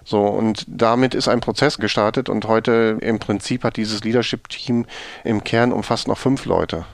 So, 0.04 0.26
und 0.26 0.66
damit 0.68 1.14
ist 1.14 1.28
ein 1.28 1.40
Prozess 1.40 1.78
gestartet 1.78 2.30
und 2.30 2.46
heute 2.46 2.98
im 3.00 3.20
Prinzip 3.20 3.64
hat 3.64 3.78
dieses 3.78 4.04
Leadership-Team 4.04 4.86
im 5.24 5.44
Kern 5.44 5.72
umfasst 5.72 6.08
noch 6.08 6.18
fünf 6.18 6.46
Leute. 6.46 6.86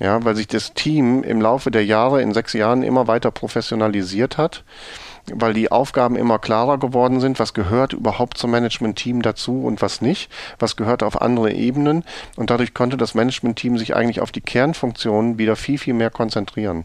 Ja, 0.00 0.22
weil 0.24 0.34
sich 0.36 0.48
das 0.48 0.74
Team 0.74 1.22
im 1.22 1.40
Laufe 1.40 1.70
der 1.70 1.84
Jahre, 1.84 2.20
in 2.20 2.34
sechs 2.34 2.52
Jahren 2.52 2.82
immer 2.82 3.06
weiter 3.06 3.30
professionalisiert 3.30 4.36
hat 4.38 4.64
weil 5.32 5.54
die 5.54 5.70
Aufgaben 5.72 6.16
immer 6.16 6.38
klarer 6.38 6.78
geworden 6.78 7.20
sind, 7.20 7.38
was 7.38 7.54
gehört 7.54 7.92
überhaupt 7.92 8.36
zum 8.38 8.50
Management-Team 8.50 9.22
dazu 9.22 9.62
und 9.64 9.80
was 9.82 10.00
nicht, 10.00 10.30
was 10.58 10.76
gehört 10.76 11.02
auf 11.02 11.20
andere 11.20 11.52
Ebenen? 11.52 12.04
Und 12.36 12.50
dadurch 12.50 12.74
konnte 12.74 12.96
das 12.96 13.14
Management-Team 13.14 13.78
sich 13.78 13.96
eigentlich 13.96 14.20
auf 14.20 14.32
die 14.32 14.40
Kernfunktionen 14.40 15.38
wieder 15.38 15.56
viel, 15.56 15.78
viel 15.78 15.94
mehr 15.94 16.10
konzentrieren. 16.10 16.84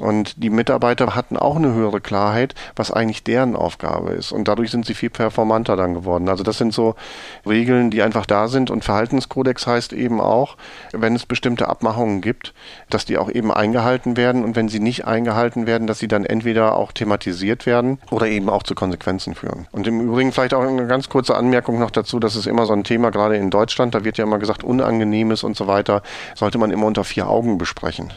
Und 0.00 0.42
die 0.42 0.50
Mitarbeiter 0.50 1.14
hatten 1.14 1.36
auch 1.36 1.56
eine 1.56 1.72
höhere 1.72 2.00
Klarheit, 2.00 2.54
was 2.74 2.90
eigentlich 2.90 3.24
deren 3.24 3.56
Aufgabe 3.56 4.10
ist. 4.10 4.32
Und 4.32 4.48
dadurch 4.48 4.70
sind 4.70 4.86
sie 4.86 4.94
viel 4.94 5.10
performanter 5.10 5.76
dann 5.76 5.94
geworden. 5.94 6.28
Also 6.28 6.42
das 6.42 6.58
sind 6.58 6.72
so 6.72 6.94
Regeln, 7.46 7.90
die 7.90 8.02
einfach 8.02 8.26
da 8.26 8.48
sind. 8.48 8.70
Und 8.70 8.84
Verhaltenskodex 8.84 9.66
heißt 9.66 9.92
eben 9.92 10.20
auch, 10.20 10.56
wenn 10.92 11.14
es 11.14 11.26
bestimmte 11.26 11.68
Abmachungen 11.68 12.20
gibt, 12.20 12.54
dass 12.90 13.04
die 13.04 13.18
auch 13.18 13.30
eben 13.30 13.52
eingehalten 13.52 14.16
werden. 14.16 14.44
Und 14.44 14.56
wenn 14.56 14.68
sie 14.68 14.80
nicht 14.80 15.06
eingehalten 15.06 15.66
werden, 15.66 15.86
dass 15.86 15.98
sie 15.98 16.08
dann 16.08 16.24
entweder 16.24 16.76
auch 16.76 16.92
thematisiert 16.92 17.66
werden 17.66 17.98
oder 18.10 18.26
eben 18.26 18.48
auch 18.48 18.62
zu 18.62 18.74
Konsequenzen 18.74 19.34
führen. 19.34 19.66
Und 19.72 19.86
im 19.86 20.00
Übrigen 20.00 20.32
vielleicht 20.32 20.54
auch 20.54 20.62
eine 20.62 20.86
ganz 20.86 21.08
kurze 21.08 21.36
Anmerkung 21.36 21.78
noch 21.78 21.90
dazu, 21.90 22.18
das 22.18 22.36
ist 22.36 22.46
immer 22.46 22.66
so 22.66 22.72
ein 22.72 22.84
Thema, 22.84 23.10
gerade 23.10 23.36
in 23.36 23.50
Deutschland, 23.50 23.94
da 23.94 24.04
wird 24.04 24.18
ja 24.18 24.24
immer 24.24 24.38
gesagt, 24.38 24.64
Unangenehmes 24.64 25.44
und 25.44 25.56
so 25.56 25.66
weiter, 25.66 26.02
sollte 26.34 26.58
man 26.58 26.70
immer 26.70 26.86
unter 26.86 27.04
vier 27.04 27.28
Augen 27.28 27.58
besprechen. 27.58 28.12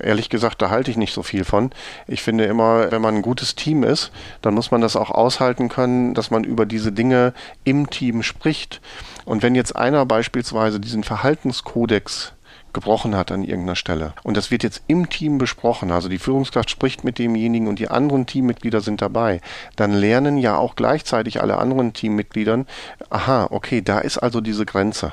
Ehrlich 0.00 0.30
gesagt, 0.30 0.62
da 0.62 0.70
halte 0.70 0.90
ich 0.90 0.96
nicht 0.96 1.12
so 1.12 1.22
viel 1.22 1.44
von. 1.44 1.70
Ich 2.06 2.22
finde 2.22 2.44
immer, 2.44 2.90
wenn 2.90 3.02
man 3.02 3.16
ein 3.16 3.22
gutes 3.22 3.54
Team 3.54 3.82
ist, 3.82 4.10
dann 4.40 4.54
muss 4.54 4.70
man 4.70 4.80
das 4.80 4.96
auch 4.96 5.10
aushalten 5.10 5.68
können, 5.68 6.14
dass 6.14 6.30
man 6.30 6.44
über 6.44 6.66
diese 6.66 6.92
Dinge 6.92 7.34
im 7.64 7.90
Team 7.90 8.22
spricht. 8.22 8.80
Und 9.24 9.42
wenn 9.42 9.54
jetzt 9.54 9.76
einer 9.76 10.06
beispielsweise 10.06 10.80
diesen 10.80 11.04
Verhaltenskodex 11.04 12.32
gebrochen 12.72 13.14
hat 13.14 13.30
an 13.30 13.42
irgendeiner 13.42 13.76
Stelle. 13.76 14.14
Und 14.22 14.36
das 14.36 14.50
wird 14.50 14.62
jetzt 14.62 14.82
im 14.86 15.10
Team 15.10 15.38
besprochen. 15.38 15.90
Also 15.90 16.08
die 16.08 16.18
Führungskraft 16.18 16.70
spricht 16.70 17.04
mit 17.04 17.18
demjenigen 17.18 17.68
und 17.68 17.78
die 17.78 17.88
anderen 17.88 18.26
Teammitglieder 18.26 18.80
sind 18.80 19.02
dabei. 19.02 19.40
Dann 19.76 19.92
lernen 19.92 20.38
ja 20.38 20.56
auch 20.56 20.74
gleichzeitig 20.74 21.40
alle 21.40 21.58
anderen 21.58 21.92
Teammitgliedern, 21.92 22.66
aha, 23.10 23.48
okay, 23.50 23.82
da 23.82 23.98
ist 23.98 24.18
also 24.18 24.40
diese 24.40 24.64
Grenze. 24.64 25.12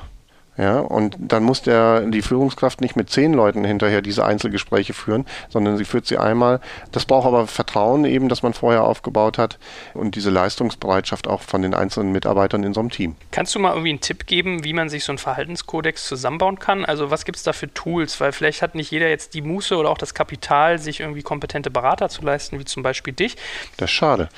Ja, 0.60 0.80
und 0.80 1.16
dann 1.18 1.42
muss 1.42 1.62
der, 1.62 2.02
die 2.02 2.20
Führungskraft 2.20 2.82
nicht 2.82 2.94
mit 2.94 3.08
zehn 3.08 3.32
Leuten 3.32 3.64
hinterher 3.64 4.02
diese 4.02 4.26
Einzelgespräche 4.26 4.92
führen, 4.92 5.24
sondern 5.48 5.78
sie 5.78 5.86
führt 5.86 6.04
sie 6.04 6.18
einmal. 6.18 6.60
Das 6.92 7.06
braucht 7.06 7.26
aber 7.26 7.46
Vertrauen 7.46 8.04
eben, 8.04 8.28
das 8.28 8.42
man 8.42 8.52
vorher 8.52 8.84
aufgebaut 8.84 9.38
hat 9.38 9.58
und 9.94 10.16
diese 10.16 10.28
Leistungsbereitschaft 10.28 11.28
auch 11.28 11.40
von 11.40 11.62
den 11.62 11.72
einzelnen 11.72 12.12
Mitarbeitern 12.12 12.62
in 12.62 12.74
so 12.74 12.80
einem 12.80 12.90
Team. 12.90 13.16
Kannst 13.30 13.54
du 13.54 13.58
mal 13.58 13.70
irgendwie 13.70 13.88
einen 13.88 14.02
Tipp 14.02 14.26
geben, 14.26 14.62
wie 14.62 14.74
man 14.74 14.90
sich 14.90 15.04
so 15.04 15.12
einen 15.12 15.18
Verhaltenskodex 15.18 16.06
zusammenbauen 16.06 16.58
kann? 16.58 16.84
Also 16.84 17.10
was 17.10 17.24
gibt 17.24 17.38
es 17.38 17.42
da 17.42 17.54
für 17.54 17.72
Tools? 17.72 18.20
Weil 18.20 18.32
vielleicht 18.32 18.60
hat 18.60 18.74
nicht 18.74 18.90
jeder 18.90 19.08
jetzt 19.08 19.32
die 19.32 19.40
Muße 19.40 19.74
oder 19.78 19.88
auch 19.88 19.96
das 19.96 20.12
Kapital, 20.12 20.78
sich 20.78 21.00
irgendwie 21.00 21.22
kompetente 21.22 21.70
Berater 21.70 22.10
zu 22.10 22.20
leisten, 22.20 22.58
wie 22.58 22.66
zum 22.66 22.82
Beispiel 22.82 23.14
dich. 23.14 23.38
Das 23.78 23.88
ist 23.88 23.94
schade. 23.94 24.28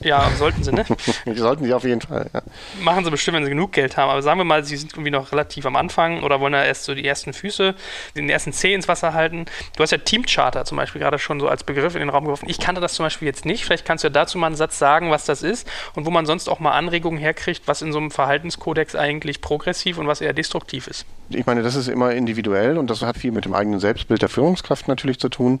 Ja, 0.00 0.30
sollten 0.36 0.62
sie, 0.62 0.72
ne? 0.72 0.84
sollten 1.34 1.64
sie 1.64 1.74
auf 1.74 1.84
jeden 1.84 2.00
Fall, 2.00 2.30
ja. 2.32 2.42
Machen 2.80 3.04
sie 3.04 3.10
bestimmt, 3.10 3.36
wenn 3.36 3.44
sie 3.44 3.50
genug 3.50 3.72
Geld 3.72 3.96
haben. 3.96 4.10
Aber 4.10 4.22
sagen 4.22 4.38
wir 4.38 4.44
mal, 4.44 4.64
sie 4.64 4.76
sind 4.76 4.92
irgendwie 4.92 5.10
noch 5.10 5.32
relativ 5.32 5.66
am 5.66 5.76
Anfang 5.76 6.22
oder 6.22 6.40
wollen 6.40 6.52
ja 6.52 6.64
erst 6.64 6.84
so 6.84 6.94
die 6.94 7.04
ersten 7.04 7.32
Füße, 7.32 7.74
den 8.16 8.30
ersten 8.30 8.52
Zeh 8.52 8.74
ins 8.74 8.86
Wasser 8.86 9.14
halten. 9.14 9.46
Du 9.76 9.82
hast 9.82 9.90
ja 9.90 9.98
Teamcharter 9.98 10.64
zum 10.64 10.76
Beispiel 10.76 11.00
gerade 11.00 11.18
schon 11.18 11.40
so 11.40 11.48
als 11.48 11.64
Begriff 11.64 11.94
in 11.94 12.00
den 12.00 12.10
Raum 12.10 12.24
geworfen. 12.24 12.48
Ich 12.48 12.60
kannte 12.60 12.80
das 12.80 12.94
zum 12.94 13.06
Beispiel 13.06 13.26
jetzt 13.26 13.44
nicht. 13.44 13.64
Vielleicht 13.64 13.84
kannst 13.84 14.04
du 14.04 14.08
ja 14.08 14.12
dazu 14.12 14.38
mal 14.38 14.46
einen 14.46 14.56
Satz 14.56 14.78
sagen, 14.78 15.10
was 15.10 15.24
das 15.24 15.42
ist 15.42 15.68
und 15.94 16.06
wo 16.06 16.10
man 16.10 16.26
sonst 16.26 16.48
auch 16.48 16.60
mal 16.60 16.72
Anregungen 16.72 17.18
herkriegt, 17.18 17.62
was 17.66 17.82
in 17.82 17.92
so 17.92 17.98
einem 17.98 18.10
Verhaltenskodex 18.10 18.94
eigentlich 18.94 19.40
progressiv 19.40 19.98
und 19.98 20.06
was 20.06 20.20
eher 20.20 20.32
destruktiv 20.32 20.86
ist. 20.86 21.06
Ich 21.30 21.44
meine, 21.46 21.62
das 21.62 21.74
ist 21.74 21.88
immer 21.88 22.12
individuell 22.12 22.78
und 22.78 22.88
das 22.88 23.02
hat 23.02 23.18
viel 23.18 23.32
mit 23.32 23.44
dem 23.44 23.54
eigenen 23.54 23.80
Selbstbild 23.80 24.22
der 24.22 24.28
Führungskraft 24.28 24.88
natürlich 24.88 25.18
zu 25.18 25.28
tun. 25.28 25.60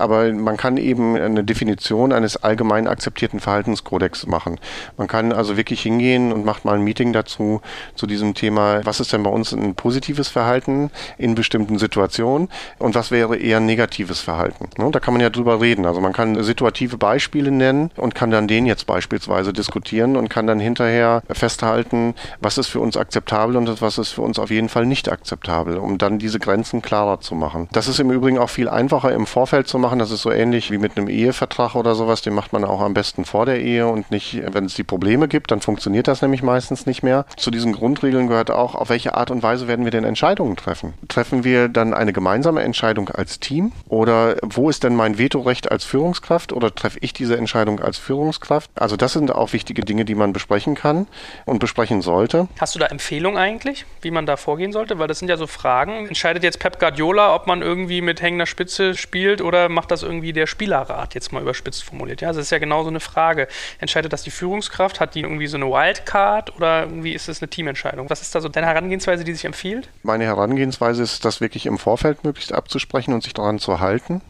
Aber 0.00 0.32
man 0.32 0.56
kann 0.56 0.76
eben 0.76 1.16
eine 1.16 1.44
Definition 1.44 2.12
eines 2.12 2.36
allgemein 2.36 2.88
akzeptierten 2.88 3.40
Verhaltenskodex 3.40 4.26
machen. 4.26 4.58
Man 4.96 5.06
kann 5.08 5.32
also 5.32 5.56
wirklich 5.56 5.82
hingehen 5.82 6.32
und 6.32 6.44
macht 6.44 6.64
mal 6.64 6.74
ein 6.74 6.82
Meeting 6.82 7.12
dazu, 7.12 7.60
zu 7.94 8.06
diesem 8.06 8.34
Thema, 8.34 8.84
was 8.84 9.00
ist 9.00 9.12
denn 9.12 9.22
bei 9.22 9.30
uns 9.30 9.52
ein 9.52 9.74
positives 9.74 10.28
Verhalten 10.28 10.90
in 11.18 11.34
bestimmten 11.34 11.78
Situationen 11.78 12.48
und 12.78 12.94
was 12.94 13.10
wäre 13.10 13.36
eher 13.36 13.58
ein 13.58 13.66
negatives 13.66 14.20
Verhalten. 14.20 14.68
Ne, 14.78 14.90
da 14.90 15.00
kann 15.00 15.14
man 15.14 15.20
ja 15.20 15.30
drüber 15.30 15.60
reden. 15.60 15.86
Also 15.86 16.00
man 16.00 16.12
kann 16.12 16.42
situative 16.42 16.96
Beispiele 16.96 17.50
nennen 17.50 17.90
und 17.96 18.14
kann 18.14 18.30
dann 18.30 18.48
den 18.48 18.66
jetzt 18.66 18.86
beispielsweise 18.86 19.52
diskutieren 19.52 20.16
und 20.16 20.28
kann 20.28 20.46
dann 20.46 20.60
hinterher 20.60 21.22
festhalten, 21.30 22.14
was 22.40 22.58
ist 22.58 22.68
für 22.68 22.80
uns 22.80 22.96
akzeptabel 22.96 23.56
und 23.56 23.80
was 23.80 23.98
ist 23.98 24.10
für 24.10 24.22
uns 24.22 24.38
auf 24.38 24.50
jeden 24.50 24.68
Fall 24.68 24.86
nicht 24.86 25.10
akzeptabel, 25.10 25.78
um 25.78 25.98
dann 25.98 26.18
diese 26.18 26.38
Grenzen 26.38 26.82
klarer 26.82 27.20
zu 27.20 27.34
machen. 27.34 27.68
Das 27.72 27.88
ist 27.88 28.00
im 28.00 28.10
Übrigen 28.10 28.38
auch 28.38 28.50
viel 28.50 28.68
einfacher 28.68 29.12
im 29.12 29.26
Vorfeld 29.26 29.68
zu 29.68 29.78
machen. 29.78 29.89
Das 29.98 30.10
ist 30.10 30.22
so 30.22 30.30
ähnlich 30.30 30.70
wie 30.70 30.78
mit 30.78 30.96
einem 30.96 31.08
Ehevertrag 31.08 31.74
oder 31.74 31.94
sowas. 31.94 32.22
Den 32.22 32.34
macht 32.34 32.52
man 32.52 32.64
auch 32.64 32.80
am 32.80 32.94
besten 32.94 33.24
vor 33.24 33.46
der 33.46 33.60
Ehe 33.60 33.86
und 33.86 34.10
nicht, 34.10 34.40
wenn 34.52 34.64
es 34.64 34.74
die 34.74 34.84
Probleme 34.84 35.28
gibt, 35.28 35.50
dann 35.50 35.60
funktioniert 35.60 36.08
das 36.08 36.22
nämlich 36.22 36.42
meistens 36.42 36.86
nicht 36.86 37.02
mehr. 37.02 37.26
Zu 37.36 37.50
diesen 37.50 37.72
Grundregeln 37.72 38.28
gehört 38.28 38.50
auch, 38.50 38.74
auf 38.74 38.88
welche 38.88 39.14
Art 39.14 39.30
und 39.30 39.42
Weise 39.42 39.68
werden 39.68 39.84
wir 39.84 39.92
denn 39.92 40.04
Entscheidungen 40.04 40.56
treffen? 40.56 40.94
Treffen 41.08 41.44
wir 41.44 41.68
dann 41.68 41.94
eine 41.94 42.12
gemeinsame 42.12 42.62
Entscheidung 42.62 43.08
als 43.08 43.40
Team? 43.40 43.72
Oder 43.88 44.36
wo 44.42 44.68
ist 44.68 44.84
denn 44.84 44.94
mein 44.94 45.18
Vetorecht 45.18 45.70
als 45.70 45.84
Führungskraft? 45.84 46.52
Oder 46.52 46.74
treffe 46.74 46.98
ich 47.00 47.12
diese 47.12 47.36
Entscheidung 47.36 47.80
als 47.80 47.98
Führungskraft? 47.98 48.70
Also 48.74 48.96
das 48.96 49.12
sind 49.14 49.32
auch 49.32 49.52
wichtige 49.52 49.82
Dinge, 49.82 50.04
die 50.04 50.14
man 50.14 50.32
besprechen 50.32 50.74
kann 50.74 51.06
und 51.46 51.58
besprechen 51.58 52.02
sollte. 52.02 52.48
Hast 52.58 52.74
du 52.74 52.78
da 52.78 52.86
Empfehlungen 52.86 53.38
eigentlich, 53.38 53.86
wie 54.02 54.10
man 54.10 54.26
da 54.26 54.36
vorgehen 54.36 54.72
sollte? 54.72 54.98
Weil 54.98 55.08
das 55.08 55.18
sind 55.18 55.28
ja 55.28 55.36
so 55.36 55.46
Fragen. 55.46 56.08
Entscheidet 56.08 56.42
jetzt 56.42 56.58
Pep 56.58 56.78
Guardiola, 56.78 57.34
ob 57.34 57.46
man 57.46 57.62
irgendwie 57.62 58.02
mit 58.02 58.20
hängender 58.20 58.46
Spitze 58.46 58.94
spielt 58.94 59.40
oder 59.40 59.68
macht 59.70 59.90
das 59.90 60.02
irgendwie 60.02 60.32
der 60.32 60.46
Spielerrat, 60.46 61.14
jetzt 61.14 61.32
mal 61.32 61.42
überspitzt 61.42 61.84
formuliert. 61.84 62.20
Ja, 62.20 62.28
das 62.28 62.38
ist 62.38 62.50
ja 62.50 62.58
genau 62.58 62.82
so 62.82 62.88
eine 62.88 63.00
Frage. 63.00 63.48
Entscheidet 63.78 64.12
das 64.12 64.22
die 64.22 64.30
Führungskraft? 64.30 65.00
Hat 65.00 65.14
die 65.14 65.20
irgendwie 65.20 65.46
so 65.46 65.56
eine 65.56 65.66
Wildcard 65.66 66.56
oder 66.56 66.82
irgendwie 66.82 67.12
ist 67.12 67.28
es 67.28 67.42
eine 67.42 67.48
Teamentscheidung? 67.48 68.10
Was 68.10 68.22
ist 68.22 68.34
da 68.34 68.40
so 68.40 68.48
deine 68.48 68.66
Herangehensweise, 68.66 69.24
die 69.24 69.32
sich 69.32 69.44
empfiehlt? 69.44 69.88
Meine 70.02 70.24
Herangehensweise 70.24 71.02
ist, 71.02 71.24
das 71.24 71.40
wirklich 71.40 71.66
im 71.66 71.78
Vorfeld 71.78 72.24
möglichst 72.24 72.52
abzusprechen 72.52 73.14
und 73.14 73.22
sich 73.22 73.34
daran 73.34 73.58
zu 73.58 73.80
halten 73.80 74.20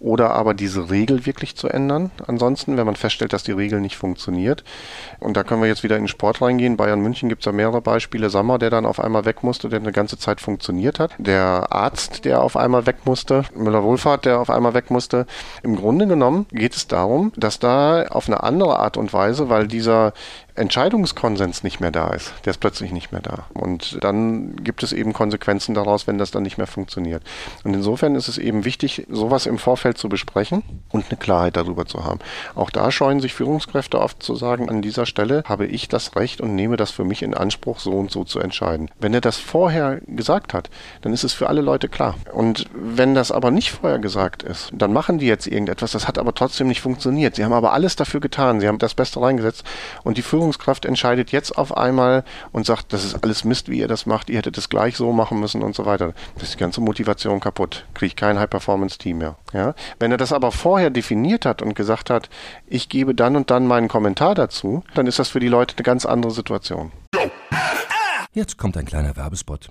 oder 0.00 0.30
aber 0.30 0.54
diese 0.54 0.90
Regel 0.90 1.26
wirklich 1.26 1.56
zu 1.56 1.68
ändern. 1.68 2.10
Ansonsten, 2.26 2.76
wenn 2.78 2.86
man 2.86 2.96
feststellt, 2.96 3.34
dass 3.34 3.42
die 3.42 3.52
Regel 3.52 3.80
nicht 3.80 3.96
funktioniert. 3.96 4.64
Und 5.20 5.36
da 5.36 5.44
können 5.44 5.60
wir 5.60 5.68
jetzt 5.68 5.82
wieder 5.82 5.96
in 5.96 6.04
den 6.04 6.08
Sport 6.08 6.40
reingehen. 6.40 6.78
Bayern 6.78 7.00
München 7.00 7.28
gibt 7.28 7.42
es 7.42 7.46
ja 7.46 7.52
mehrere 7.52 7.82
Beispiele. 7.82 8.30
Sommer, 8.30 8.58
der 8.58 8.70
dann 8.70 8.86
auf 8.86 8.98
einmal 8.98 9.26
weg 9.26 9.42
musste, 9.42 9.68
der 9.68 9.80
eine 9.80 9.92
ganze 9.92 10.18
Zeit 10.18 10.40
funktioniert 10.40 10.98
hat. 10.98 11.12
Der 11.18 11.66
Arzt, 11.70 12.24
der 12.24 12.42
auf 12.42 12.56
einmal 12.56 12.86
weg 12.86 12.96
musste. 13.04 13.44
Müller-Wohlfahrt, 13.54 14.24
der 14.24 14.40
auf 14.40 14.48
einmal 14.48 14.72
weg 14.72 14.90
musste. 14.90 15.26
Im 15.62 15.76
Grunde 15.76 16.06
genommen 16.06 16.46
geht 16.50 16.74
es 16.74 16.86
darum, 16.86 17.32
dass 17.36 17.58
da 17.58 18.06
auf 18.06 18.26
eine 18.26 18.42
andere 18.42 18.78
Art 18.78 18.96
und 18.96 19.12
Weise, 19.12 19.50
weil 19.50 19.68
dieser 19.68 20.14
Entscheidungskonsens 20.54 21.62
nicht 21.62 21.80
mehr 21.80 21.90
da 21.90 22.10
ist. 22.10 22.32
Der 22.44 22.52
ist 22.52 22.60
plötzlich 22.60 22.92
nicht 22.92 23.12
mehr 23.12 23.20
da. 23.20 23.46
Und 23.54 23.98
dann 24.02 24.56
gibt 24.56 24.82
es 24.82 24.92
eben 24.92 25.12
Konsequenzen 25.12 25.74
daraus, 25.74 26.06
wenn 26.06 26.18
das 26.18 26.30
dann 26.30 26.42
nicht 26.42 26.58
mehr 26.58 26.66
funktioniert. 26.66 27.22
Und 27.64 27.74
insofern 27.74 28.14
ist 28.14 28.28
es 28.28 28.38
eben 28.38 28.64
wichtig, 28.64 29.06
sowas 29.10 29.46
im 29.46 29.58
Vorfeld 29.58 29.98
zu 29.98 30.08
besprechen 30.08 30.62
und 30.90 31.06
eine 31.08 31.18
Klarheit 31.18 31.56
darüber 31.56 31.86
zu 31.86 32.04
haben. 32.04 32.20
Auch 32.54 32.70
da 32.70 32.90
scheuen 32.90 33.20
sich 33.20 33.34
Führungskräfte 33.34 34.00
oft 34.00 34.22
zu 34.22 34.34
sagen, 34.34 34.68
an 34.68 34.82
dieser 34.82 35.06
Stelle 35.06 35.42
habe 35.46 35.66
ich 35.66 35.88
das 35.88 36.16
Recht 36.16 36.40
und 36.40 36.54
nehme 36.54 36.76
das 36.76 36.90
für 36.90 37.04
mich 37.04 37.22
in 37.22 37.34
Anspruch, 37.34 37.78
so 37.78 37.92
und 37.92 38.10
so 38.10 38.24
zu 38.24 38.40
entscheiden. 38.40 38.90
Wenn 38.98 39.14
er 39.14 39.20
das 39.20 39.38
vorher 39.38 40.00
gesagt 40.06 40.54
hat, 40.54 40.70
dann 41.02 41.12
ist 41.12 41.24
es 41.24 41.32
für 41.32 41.48
alle 41.48 41.60
Leute 41.60 41.88
klar. 41.88 42.16
Und 42.32 42.66
wenn 42.74 43.14
das 43.14 43.32
aber 43.32 43.50
nicht 43.50 43.70
vorher 43.70 43.98
gesagt 43.98 44.42
ist, 44.42 44.70
dann 44.72 44.92
machen 44.92 45.18
die 45.18 45.26
jetzt 45.26 45.46
irgendetwas, 45.46 45.92
das 45.92 46.08
hat 46.08 46.18
aber 46.18 46.34
trotzdem 46.34 46.68
nicht 46.68 46.80
funktioniert. 46.80 47.36
Sie 47.36 47.44
haben 47.44 47.52
aber 47.52 47.72
alles 47.72 47.96
dafür 47.96 48.20
getan, 48.20 48.60
sie 48.60 48.68
haben 48.68 48.78
das 48.78 48.94
Beste 48.94 49.20
reingesetzt 49.20 49.64
und 50.02 50.18
die 50.18 50.22
Führung 50.22 50.49
Führungskraft 50.50 50.84
entscheidet 50.84 51.30
jetzt 51.30 51.56
auf 51.56 51.76
einmal 51.76 52.24
und 52.50 52.66
sagt, 52.66 52.92
das 52.92 53.04
ist 53.04 53.22
alles 53.22 53.44
Mist, 53.44 53.68
wie 53.68 53.78
ihr 53.78 53.88
das 53.88 54.06
macht, 54.06 54.30
ihr 54.30 54.38
hättet 54.38 54.58
es 54.58 54.68
gleich 54.68 54.96
so 54.96 55.12
machen 55.12 55.38
müssen 55.38 55.62
und 55.62 55.76
so 55.76 55.86
weiter. 55.86 56.12
Das 56.34 56.44
ist 56.44 56.54
die 56.54 56.58
ganze 56.58 56.80
Motivation 56.80 57.38
kaputt. 57.38 57.86
Kriege 57.94 58.08
ich 58.08 58.16
kein 58.16 58.38
High-Performance-Team 58.38 59.18
mehr. 59.18 59.36
Ja? 59.52 59.74
Wenn 60.00 60.10
er 60.10 60.16
das 60.16 60.32
aber 60.32 60.50
vorher 60.50 60.90
definiert 60.90 61.46
hat 61.46 61.62
und 61.62 61.74
gesagt 61.74 62.10
hat, 62.10 62.28
ich 62.66 62.88
gebe 62.88 63.14
dann 63.14 63.36
und 63.36 63.50
dann 63.50 63.66
meinen 63.66 63.88
Kommentar 63.88 64.34
dazu, 64.34 64.82
dann 64.94 65.06
ist 65.06 65.20
das 65.20 65.28
für 65.28 65.40
die 65.40 65.48
Leute 65.48 65.76
eine 65.76 65.84
ganz 65.84 66.04
andere 66.04 66.32
Situation. 66.32 66.90
Jetzt 68.32 68.58
kommt 68.58 68.76
ein 68.76 68.86
kleiner 68.86 69.16
Werbespot. 69.16 69.70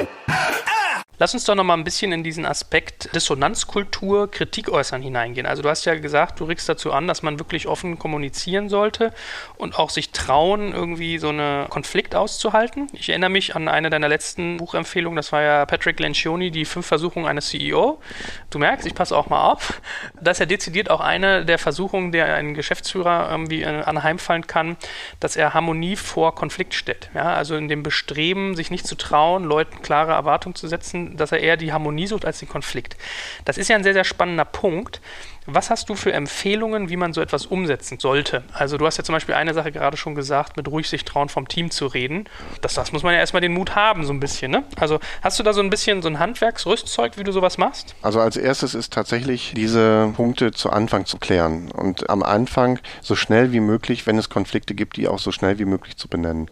Lass 1.21 1.35
uns 1.35 1.43
doch 1.43 1.53
noch 1.53 1.63
mal 1.63 1.75
ein 1.75 1.83
bisschen 1.83 2.11
in 2.13 2.23
diesen 2.23 2.47
Aspekt 2.47 3.13
Dissonanzkultur, 3.13 4.31
Kritik 4.31 4.69
äußern 4.69 5.03
hineingehen. 5.03 5.45
Also 5.45 5.61
du 5.61 5.69
hast 5.69 5.85
ja 5.85 5.93
gesagt, 5.93 6.39
du 6.39 6.45
regst 6.45 6.67
dazu 6.67 6.91
an, 6.91 7.05
dass 7.05 7.21
man 7.21 7.37
wirklich 7.37 7.67
offen 7.67 7.99
kommunizieren 7.99 8.69
sollte 8.69 9.13
und 9.55 9.77
auch 9.77 9.91
sich 9.91 10.09
trauen, 10.13 10.73
irgendwie 10.73 11.19
so 11.19 11.29
einen 11.29 11.69
Konflikt 11.69 12.15
auszuhalten. 12.15 12.87
Ich 12.93 13.09
erinnere 13.09 13.29
mich 13.29 13.55
an 13.55 13.67
eine 13.67 13.91
deiner 13.91 14.09
letzten 14.09 14.57
Buchempfehlungen, 14.57 15.15
das 15.15 15.31
war 15.31 15.43
ja 15.43 15.67
Patrick 15.67 15.99
Lencioni, 15.99 16.49
die 16.49 16.65
fünf 16.65 16.87
Versuchungen 16.87 17.27
eines 17.27 17.49
CEO. 17.49 18.01
Du 18.49 18.57
merkst, 18.57 18.87
ich 18.87 18.95
passe 18.95 19.15
auch 19.15 19.29
mal 19.29 19.51
auf. 19.51 19.79
Das 20.19 20.37
ist 20.37 20.39
ja 20.39 20.47
dezidiert 20.47 20.89
auch 20.89 21.01
eine 21.01 21.45
der 21.45 21.59
Versuchungen, 21.59 22.11
der 22.11 22.33
ein 22.33 22.55
Geschäftsführer 22.55 23.29
irgendwie 23.29 23.61
äh, 23.61 23.83
anheimfallen 23.83 24.47
kann, 24.47 24.75
dass 25.19 25.35
er 25.35 25.53
Harmonie 25.53 25.97
vor 25.97 26.33
Konflikt 26.33 26.73
stellt. 26.73 27.11
Ja, 27.13 27.35
also 27.35 27.55
in 27.55 27.67
dem 27.67 27.83
Bestreben, 27.83 28.55
sich 28.55 28.71
nicht 28.71 28.87
zu 28.87 28.95
trauen, 28.95 29.43
Leuten 29.43 29.83
klare 29.83 30.13
Erwartungen 30.13 30.55
zu 30.55 30.67
setzen, 30.67 31.10
dass 31.15 31.31
er 31.31 31.39
eher 31.39 31.57
die 31.57 31.73
Harmonie 31.73 32.07
sucht 32.07 32.25
als 32.25 32.39
den 32.39 32.49
Konflikt. 32.49 32.97
Das 33.45 33.57
ist 33.57 33.67
ja 33.67 33.75
ein 33.75 33.83
sehr, 33.83 33.93
sehr 33.93 34.03
spannender 34.03 34.45
Punkt. 34.45 35.01
Was 35.47 35.71
hast 35.71 35.89
du 35.89 35.95
für 35.95 36.13
Empfehlungen, 36.13 36.89
wie 36.89 36.97
man 36.97 37.13
so 37.13 37.21
etwas 37.21 37.47
umsetzen 37.47 37.97
sollte? 37.99 38.43
Also 38.53 38.77
du 38.77 38.85
hast 38.85 38.97
ja 38.97 39.03
zum 39.03 39.13
Beispiel 39.13 39.33
eine 39.33 39.55
Sache 39.55 39.71
gerade 39.71 39.97
schon 39.97 40.13
gesagt, 40.13 40.55
mit 40.55 40.67
ruhig 40.67 40.87
sich 40.87 41.03
trauen, 41.03 41.29
vom 41.29 41.47
Team 41.47 41.71
zu 41.71 41.87
reden. 41.87 42.25
Das, 42.61 42.75
das 42.75 42.91
muss 42.91 43.01
man 43.01 43.13
ja 43.13 43.19
erstmal 43.19 43.41
den 43.41 43.53
Mut 43.53 43.75
haben, 43.75 44.05
so 44.05 44.13
ein 44.13 44.19
bisschen. 44.19 44.51
Ne? 44.51 44.63
Also 44.75 44.99
hast 45.23 45.39
du 45.39 45.43
da 45.43 45.53
so 45.53 45.61
ein 45.61 45.71
bisschen 45.71 46.03
so 46.03 46.09
ein 46.09 46.19
Handwerksrüstzeug, 46.19 47.17
wie 47.17 47.23
du 47.23 47.31
sowas 47.31 47.57
machst? 47.57 47.95
Also 48.03 48.19
als 48.19 48.37
erstes 48.37 48.75
ist 48.75 48.93
tatsächlich 48.93 49.53
diese 49.55 50.13
Punkte 50.15 50.51
zu 50.51 50.69
Anfang 50.69 51.07
zu 51.07 51.17
klären 51.17 51.71
und 51.71 52.07
am 52.11 52.21
Anfang 52.21 52.77
so 53.01 53.15
schnell 53.15 53.51
wie 53.51 53.61
möglich, 53.61 54.05
wenn 54.05 54.19
es 54.19 54.29
Konflikte 54.29 54.75
gibt, 54.75 54.97
die 54.97 55.07
auch 55.07 55.19
so 55.19 55.31
schnell 55.31 55.57
wie 55.57 55.65
möglich 55.65 55.97
zu 55.97 56.07
benennen. 56.07 56.51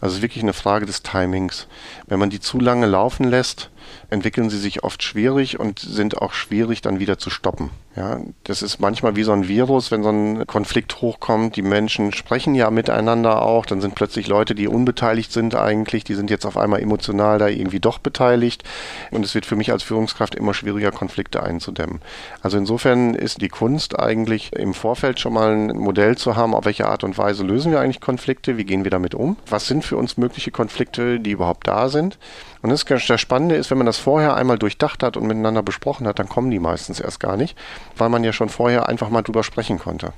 Also 0.00 0.12
es 0.12 0.14
ist 0.14 0.22
wirklich 0.22 0.42
eine 0.42 0.54
Frage 0.54 0.86
des 0.86 1.02
Timings. 1.02 1.66
Wenn 2.06 2.18
man 2.18 2.30
die 2.30 2.40
zu 2.40 2.58
lange 2.58 2.86
laufen 2.86 3.24
lässt, 3.24 3.70
entwickeln 4.10 4.50
sie 4.50 4.58
sich 4.58 4.84
oft 4.84 5.02
schwierig 5.02 5.58
und 5.58 5.78
sind 5.78 6.18
auch 6.18 6.32
schwierig 6.32 6.82
dann 6.82 6.98
wieder 6.98 7.18
zu 7.18 7.30
stoppen. 7.30 7.70
Ja, 7.96 8.20
das 8.44 8.62
ist 8.62 8.78
manchmal 8.78 9.16
wie 9.16 9.24
so 9.24 9.32
ein 9.32 9.48
Virus, 9.48 9.90
wenn 9.90 10.04
so 10.04 10.10
ein 10.10 10.46
Konflikt 10.46 11.00
hochkommt. 11.00 11.56
Die 11.56 11.62
Menschen 11.62 12.12
sprechen 12.12 12.54
ja 12.54 12.70
miteinander 12.70 13.42
auch. 13.42 13.66
Dann 13.66 13.80
sind 13.80 13.96
plötzlich 13.96 14.28
Leute, 14.28 14.54
die 14.54 14.68
unbeteiligt 14.68 15.32
sind 15.32 15.56
eigentlich, 15.56 16.04
die 16.04 16.14
sind 16.14 16.30
jetzt 16.30 16.46
auf 16.46 16.56
einmal 16.56 16.80
emotional 16.80 17.38
da 17.38 17.48
irgendwie 17.48 17.80
doch 17.80 17.98
beteiligt. 17.98 18.62
Und 19.10 19.24
es 19.24 19.34
wird 19.34 19.44
für 19.44 19.56
mich 19.56 19.72
als 19.72 19.82
Führungskraft 19.82 20.36
immer 20.36 20.54
schwieriger, 20.54 20.92
Konflikte 20.92 21.42
einzudämmen. 21.42 22.00
Also 22.42 22.58
insofern 22.58 23.14
ist 23.14 23.42
die 23.42 23.48
Kunst 23.48 23.98
eigentlich 23.98 24.52
im 24.52 24.72
Vorfeld 24.72 25.18
schon 25.18 25.32
mal 25.32 25.52
ein 25.52 25.76
Modell 25.76 26.16
zu 26.16 26.36
haben, 26.36 26.54
auf 26.54 26.66
welche 26.66 26.86
Art 26.86 27.02
und 27.02 27.18
Weise 27.18 27.42
lösen 27.42 27.72
wir 27.72 27.80
eigentlich 27.80 28.00
Konflikte, 28.00 28.56
wie 28.56 28.64
gehen 28.64 28.84
wir 28.84 28.92
damit 28.92 29.16
um, 29.16 29.36
was 29.48 29.66
sind 29.66 29.84
für 29.84 29.96
uns 29.96 30.16
mögliche 30.16 30.52
Konflikte, 30.52 31.18
die 31.18 31.32
überhaupt 31.32 31.66
da 31.66 31.88
sind. 31.88 32.18
Und 32.62 32.70
das, 32.70 32.84
das 32.84 33.20
Spannende 33.20 33.56
ist, 33.56 33.70
wenn 33.70 33.78
man 33.78 33.86
das 33.86 33.98
vorher 33.98 34.36
einmal 34.36 34.58
durchdacht 34.58 35.02
hat 35.02 35.16
und 35.16 35.26
miteinander 35.26 35.62
besprochen 35.62 36.06
hat, 36.06 36.18
dann 36.18 36.28
kommen 36.28 36.50
die 36.50 36.58
meistens 36.58 37.00
erst 37.00 37.20
gar 37.20 37.36
nicht, 37.36 37.56
weil 37.96 38.10
man 38.10 38.24
ja 38.24 38.32
schon 38.32 38.48
vorher 38.48 38.88
einfach 38.88 39.08
mal 39.08 39.22
drüber 39.22 39.44
sprechen 39.44 39.78
konnte. 39.78 40.12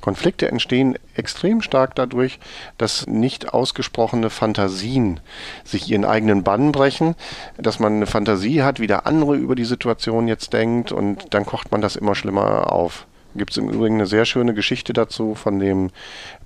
Konflikte 0.00 0.48
entstehen 0.48 0.98
extrem 1.14 1.62
stark 1.62 1.94
dadurch, 1.94 2.38
dass 2.76 3.06
nicht 3.06 3.54
ausgesprochene 3.54 4.28
Fantasien 4.28 5.20
sich 5.64 5.90
ihren 5.90 6.04
eigenen 6.04 6.42
Bann 6.42 6.72
brechen, 6.72 7.14
dass 7.56 7.78
man 7.78 7.94
eine 7.94 8.06
Fantasie 8.06 8.62
hat, 8.62 8.80
wie 8.80 8.86
der 8.86 9.06
andere 9.06 9.34
über 9.36 9.54
die 9.54 9.64
Situation 9.64 10.28
jetzt 10.28 10.52
denkt 10.52 10.92
und 10.92 11.32
dann 11.32 11.46
kocht 11.46 11.72
man 11.72 11.80
das 11.80 11.96
immer 11.96 12.14
schlimmer 12.14 12.70
auf. 12.70 13.06
Gibt 13.34 13.52
es 13.52 13.56
im 13.56 13.70
Übrigen 13.70 13.96
eine 13.96 14.06
sehr 14.06 14.26
schöne 14.26 14.54
Geschichte 14.54 14.92
dazu 14.92 15.34
von 15.34 15.58
dem 15.58 15.90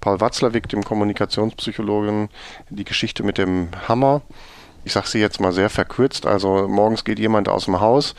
Paul 0.00 0.20
Watzlawick, 0.20 0.68
dem 0.68 0.84
Kommunikationspsychologen, 0.84 2.28
die 2.70 2.84
Geschichte 2.84 3.24
mit 3.24 3.38
dem 3.38 3.68
Hammer 3.88 4.22
ich 4.88 4.94
sage 4.94 5.06
sie 5.06 5.20
jetzt 5.20 5.38
mal 5.38 5.52
sehr 5.52 5.68
verkürzt, 5.68 6.26
also 6.26 6.66
morgens 6.66 7.04
geht 7.04 7.18
jemand 7.18 7.46
aus 7.50 7.66
dem 7.66 7.78
Haus, 7.78 8.14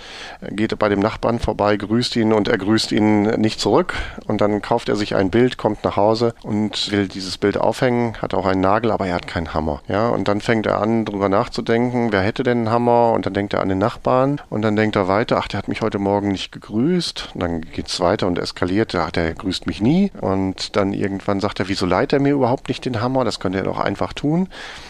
geht 0.52 0.78
bei 0.78 0.88
dem 0.88 1.00
Nachbarn 1.00 1.40
vorbei, 1.40 1.76
grüßt 1.78 2.16
ihn 2.16 2.32
und 2.32 2.48
er 2.48 2.60
grüßt 2.60 2.92
ihn 2.92 3.24
nicht 3.24 3.60
zurück. 3.60 3.96
Und 4.28 4.40
dann 4.40 4.62
kauft 4.62 4.88
er 4.88 4.96
sich 4.96 5.16
ein 5.16 5.32
Bild, 5.32 5.58
kommt 5.58 5.84
nach 5.84 5.96
Hause 5.96 6.36
und 6.44 6.92
will 6.92 7.08
dieses 7.08 7.40
Bild 7.40 7.58
aufhängen, 7.58 8.16
hat 8.22 8.36
auch 8.36 8.46
einen 8.46 8.62
Nagel, 8.62 8.92
aber 8.92 9.08
er 9.08 9.16
hat 9.16 9.26
keinen 9.26 9.56
Hammer. 9.56 9.82
Ja, 9.88 10.10
und 10.10 10.28
dann 10.28 10.42
fängt 10.42 10.68
er 10.68 10.80
an, 10.80 11.06
darüber 11.06 11.28
nachzudenken, 11.28 12.12
wer 12.12 12.22
hätte 12.22 12.44
denn 12.44 12.60
einen 12.60 12.70
Hammer? 12.70 13.14
Und 13.14 13.26
dann 13.26 13.34
denkt 13.34 13.56
er 13.56 13.62
an 13.62 13.70
den 13.70 13.80
Nachbarn 13.80 14.40
und 14.52 14.62
dann 14.62 14.76
denkt 14.76 14.96
er 14.96 15.08
weiter, 15.08 15.38
ach, 15.40 15.48
der 15.48 15.58
hat 15.58 15.70
mich 15.70 15.82
heute 15.82 15.98
Morgen 15.98 16.32
nicht 16.32 16.52
gegrüßt. 16.52 17.32
Und 17.34 17.42
dann 17.42 17.62
geht 17.62 17.88
es 17.88 18.00
weiter 18.00 18.28
und 18.28 18.38
eskaliert, 18.38 18.94
ach, 18.94 19.10
der 19.10 19.34
grüßt 19.34 19.66
mich 19.66 19.82
nie. 19.82 20.12
Und 20.22 20.76
dann 20.76 20.94
irgendwann 20.94 21.40
sagt 21.40 21.60
er, 21.60 21.68
wieso 21.68 21.88
leiht 21.88 22.14
er 22.14 22.20
mir 22.20 22.34
überhaupt 22.34 22.68
nicht 22.68 22.86
den 22.86 23.02
Hammer, 23.02 23.26
das 23.26 23.40
könnte 23.40 23.58
er 23.58 23.64
doch 23.64 23.80
einfach 23.80 24.14
tun 24.14 24.50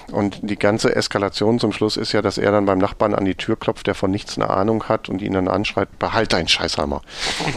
und 0.10 0.40
die 0.42 0.58
ganze 0.58 0.96
Eskalation 0.96 1.60
zum 1.60 1.72
Schluss 1.72 1.98
ist 1.98 2.12
ja, 2.12 2.22
dass 2.22 2.38
er 2.38 2.52
dann 2.52 2.66
beim 2.66 2.78
Nachbarn 2.78 3.16
an 3.16 3.26
die 3.26 3.36
Tür 3.36 3.58
klopft, 3.58 3.88
der 3.88 3.96
von 3.96 4.12
nichts 4.12 4.38
eine 4.38 4.50
Ahnung 4.50 4.86
hat 4.86 5.10
und 5.10 5.22
ihn 5.22 5.34
dann 5.34 5.48
anschreit, 5.48 6.00
behalt 6.00 6.34
deinen 6.34 6.48
Scheißhammer. 6.48 7.02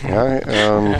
ja, 0.09 0.27
ähm, 0.47 0.95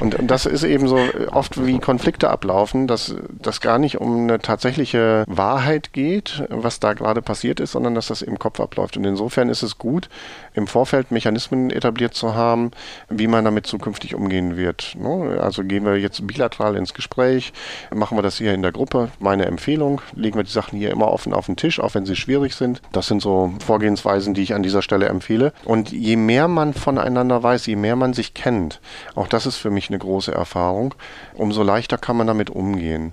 und, 0.00 0.14
und, 0.14 0.30
das 0.30 0.46
ist 0.46 0.64
eben 0.64 0.88
so 0.88 0.98
oft 1.32 1.64
wie 1.64 1.78
Konflikte 1.78 2.30
ablaufen, 2.30 2.86
dass 2.86 3.14
das 3.30 3.60
gar 3.60 3.78
nicht 3.78 4.00
um 4.00 4.24
eine 4.24 4.38
tatsächliche 4.38 5.24
Wahrheit 5.26 5.92
geht, 5.92 6.44
was 6.48 6.80
da 6.80 6.92
gerade 6.92 7.22
passiert 7.22 7.60
ist, 7.60 7.72
sondern 7.72 7.94
dass 7.94 8.08
das 8.08 8.22
im 8.22 8.38
Kopf 8.38 8.60
abläuft. 8.60 8.96
Und 8.96 9.04
insofern 9.04 9.48
ist 9.48 9.62
es 9.62 9.78
gut, 9.78 10.08
im 10.54 10.66
Vorfeld 10.66 11.10
Mechanismen 11.10 11.70
etabliert 11.70 12.14
zu 12.14 12.34
haben, 12.34 12.70
wie 13.08 13.26
man 13.26 13.44
damit 13.44 13.66
zukünftig 13.66 14.14
umgehen 14.14 14.56
wird. 14.56 14.94
Ne? 14.98 15.40
Also 15.40 15.64
gehen 15.64 15.84
wir 15.84 15.96
jetzt 15.96 16.26
bilateral 16.26 16.76
ins 16.76 16.94
Gespräch, 16.94 17.52
machen 17.94 18.16
wir 18.16 18.22
das 18.22 18.38
hier 18.38 18.54
in 18.54 18.62
der 18.62 18.72
Gruppe. 18.72 19.10
Meine 19.18 19.46
Empfehlung, 19.46 20.00
legen 20.14 20.36
wir 20.36 20.44
die 20.44 20.50
Sachen 20.74 20.80
hier 20.80 20.90
immer 20.90 21.12
offen 21.12 21.32
auf 21.32 21.46
den 21.46 21.56
Tisch, 21.56 21.80
auch 21.80 21.94
wenn 21.94 22.06
sie 22.06 22.16
schwierig 22.16 22.54
sind. 22.54 22.82
Das 22.92 23.06
sind 23.06 23.22
so 23.22 23.52
Vorgehensweisen, 23.64 24.34
die 24.34 24.42
ich 24.42 24.54
an 24.54 24.62
dieser 24.62 24.82
Stelle 24.82 25.06
empfehle. 25.06 25.52
Und 25.64 25.92
je 25.92 26.16
mehr 26.16 26.48
man 26.48 26.74
voneinander 26.74 27.42
weiß, 27.42 27.66
je 27.66 27.76
mehr 27.76 27.96
man 27.96 28.12
sich 28.12 28.34
kennt, 28.34 28.80
auch 29.14 29.28
das 29.28 29.46
ist 29.46 29.56
für 29.56 29.70
mich 29.70 29.88
eine 29.88 29.98
große 29.98 30.32
Erfahrung, 30.32 30.94
umso 31.34 31.62
leichter 31.62 31.98
kann 31.98 32.16
man 32.16 32.26
damit 32.26 32.50
umgehen. 32.50 33.12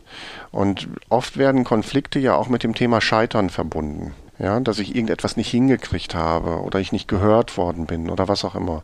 Und 0.52 0.88
oft 1.10 1.38
werden 1.38 1.64
Konflikte 1.64 2.20
ja 2.20 2.36
auch 2.36 2.50
mit 2.50 2.64
dem 2.64 2.74
Thema 2.74 3.02
Scheitern 3.02 3.50
verbunden. 3.50 4.14
Ja, 4.40 4.60
dass 4.60 4.80
ich 4.80 4.96
irgendetwas 4.96 5.38
nicht 5.38 5.52
hingekriegt 5.52 6.16
habe 6.16 6.62
oder 6.64 6.80
ich 6.80 6.92
nicht 6.92 7.08
gehört 7.08 7.58
worden 7.58 7.86
bin 7.86 8.10
oder 8.10 8.28
was 8.28 8.44
auch 8.44 8.56
immer. 8.56 8.82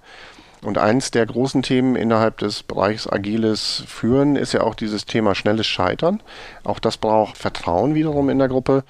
Und 0.67 0.77
eins 0.77 1.12
der 1.12 1.25
großen 1.25 1.63
Themen 1.63 1.95
innerhalb 1.95 2.39
des 2.39 2.62
Bereichs 2.62 3.10
agiles 3.10 3.86
Führen 3.88 4.36
ist 4.36 4.51
ja 4.51 4.63
auch 4.63 4.75
dieses 4.75 5.06
Thema 5.06 5.34
schnelles 5.34 5.65
Scheitern. 5.65 6.21
Auch 6.65 6.80
das 6.80 6.97
braucht 6.97 7.38
Vertrauen 7.38 7.95
wiederum 7.95 8.30
in 8.30 8.38
der 8.38 8.49
Gruppe. 8.49 8.84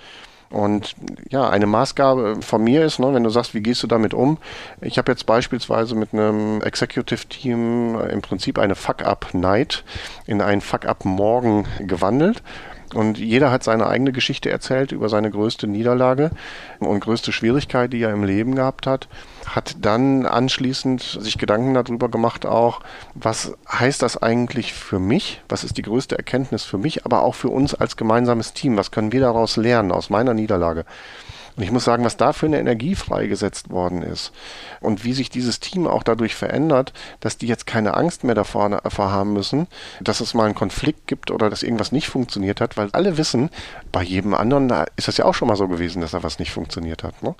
Und 0.50 0.96
ja, 1.30 1.48
eine 1.48 1.68
Maßgabe 1.68 2.38
von 2.42 2.64
mir 2.64 2.84
ist, 2.84 2.98
ne, 2.98 3.14
wenn 3.14 3.24
du 3.24 3.30
sagst, 3.30 3.54
wie 3.54 3.62
gehst 3.62 3.84
du 3.84 3.88
damit 3.88 4.16
um? 4.16 4.40
Ich 4.82 4.98
habe 4.98 5.12
jetzt 5.12 5.28
beispielsweise 5.28 5.94
mit 5.94 6.14
einem 6.14 6.64
Executive 6.64 7.28
Team 7.28 7.96
im 8.10 8.24
Prinzip 8.24 8.58
eine 8.58 8.74
Fuck-Up-Night 8.74 9.84
in 10.26 10.42
einen 10.42 10.62
Fuck-Up-Morgen 10.62 11.68
gewandelt. 11.82 12.42
Und 12.96 13.20
jeder 13.20 13.52
hat 13.52 13.64
seine 13.64 13.86
eigene 13.86 14.14
Geschichte 14.14 14.50
erzählt 14.50 14.94
über 14.94 15.10
seine 15.10 15.30
größte 15.30 15.68
Niederlage 15.68 16.32
und 16.80 17.02
größte 17.02 17.32
Schwierigkeit, 17.32 17.94
die 17.94 18.02
er 18.02 18.14
im 18.14 18.24
Leben 18.24 18.56
gehabt 18.56 18.88
hat. 18.88 19.08
Hat 19.48 19.78
dann 19.82 20.26
anschließend 20.26 21.02
sich 21.02 21.38
Gedanken 21.38 21.74
darüber 21.74 22.10
gemacht 22.10 22.46
auch, 22.46 22.82
was 23.14 23.54
heißt 23.72 24.02
das 24.02 24.22
eigentlich 24.22 24.74
für 24.74 25.00
mich? 25.00 25.42
Was 25.48 25.64
ist 25.64 25.78
die 25.78 25.84
größte 25.84 26.18
Erkenntnis 26.18 26.64
für 26.64 26.78
mich, 26.78 27.06
aber 27.06 27.22
auch 27.24 27.36
für 27.36 27.50
uns 27.50 27.74
als 27.74 27.96
gemeinsames 27.96 28.54
Team? 28.54 28.78
Was 28.78 28.92
können 28.92 29.12
wir 29.12 29.22
daraus 29.22 29.56
lernen 29.56 29.92
aus 29.92 30.10
meiner 30.10 30.34
Niederlage? 30.34 30.86
Und 31.58 31.64
ich 31.64 31.72
muss 31.72 31.86
sagen, 31.86 32.06
was 32.06 32.18
da 32.18 32.34
für 32.34 32.46
eine 32.46 32.60
Energie 32.60 32.94
freigesetzt 32.94 33.72
worden 33.72 34.04
ist 34.04 34.32
und 34.80 35.04
wie 35.04 35.14
sich 35.14 35.32
dieses 35.32 35.60
Team 35.60 35.88
auch 35.88 36.04
dadurch 36.04 36.36
verändert, 36.36 36.94
dass 37.20 37.38
die 37.38 37.48
jetzt 37.48 37.66
keine 37.66 37.96
Angst 37.96 38.24
mehr 38.24 38.36
davor, 38.36 38.70
davor 38.70 39.12
haben 39.12 39.34
müssen, 39.34 39.68
dass 40.00 40.20
es 40.20 40.36
mal 40.36 40.46
einen 40.46 40.54
Konflikt 40.54 41.08
gibt 41.08 41.32
oder 41.32 41.50
dass 41.50 41.64
irgendwas 41.64 41.92
nicht 41.92 42.10
funktioniert 42.10 42.62
hat, 42.62 42.78
weil 42.78 42.90
alle 42.92 43.18
wissen, 43.18 43.50
bei 43.92 44.04
jedem 44.04 44.36
anderen 44.36 44.70
ist 44.98 45.08
das 45.08 45.18
ja 45.18 45.26
auch 45.26 45.34
schon 45.34 45.48
mal 45.48 45.58
so 45.58 45.68
gewesen, 45.68 46.02
dass 46.02 46.12
da 46.12 46.22
was 46.22 46.38
nicht 46.38 46.52
funktioniert 46.52 47.04
hat. 47.04 47.24
Ne? 47.24 47.34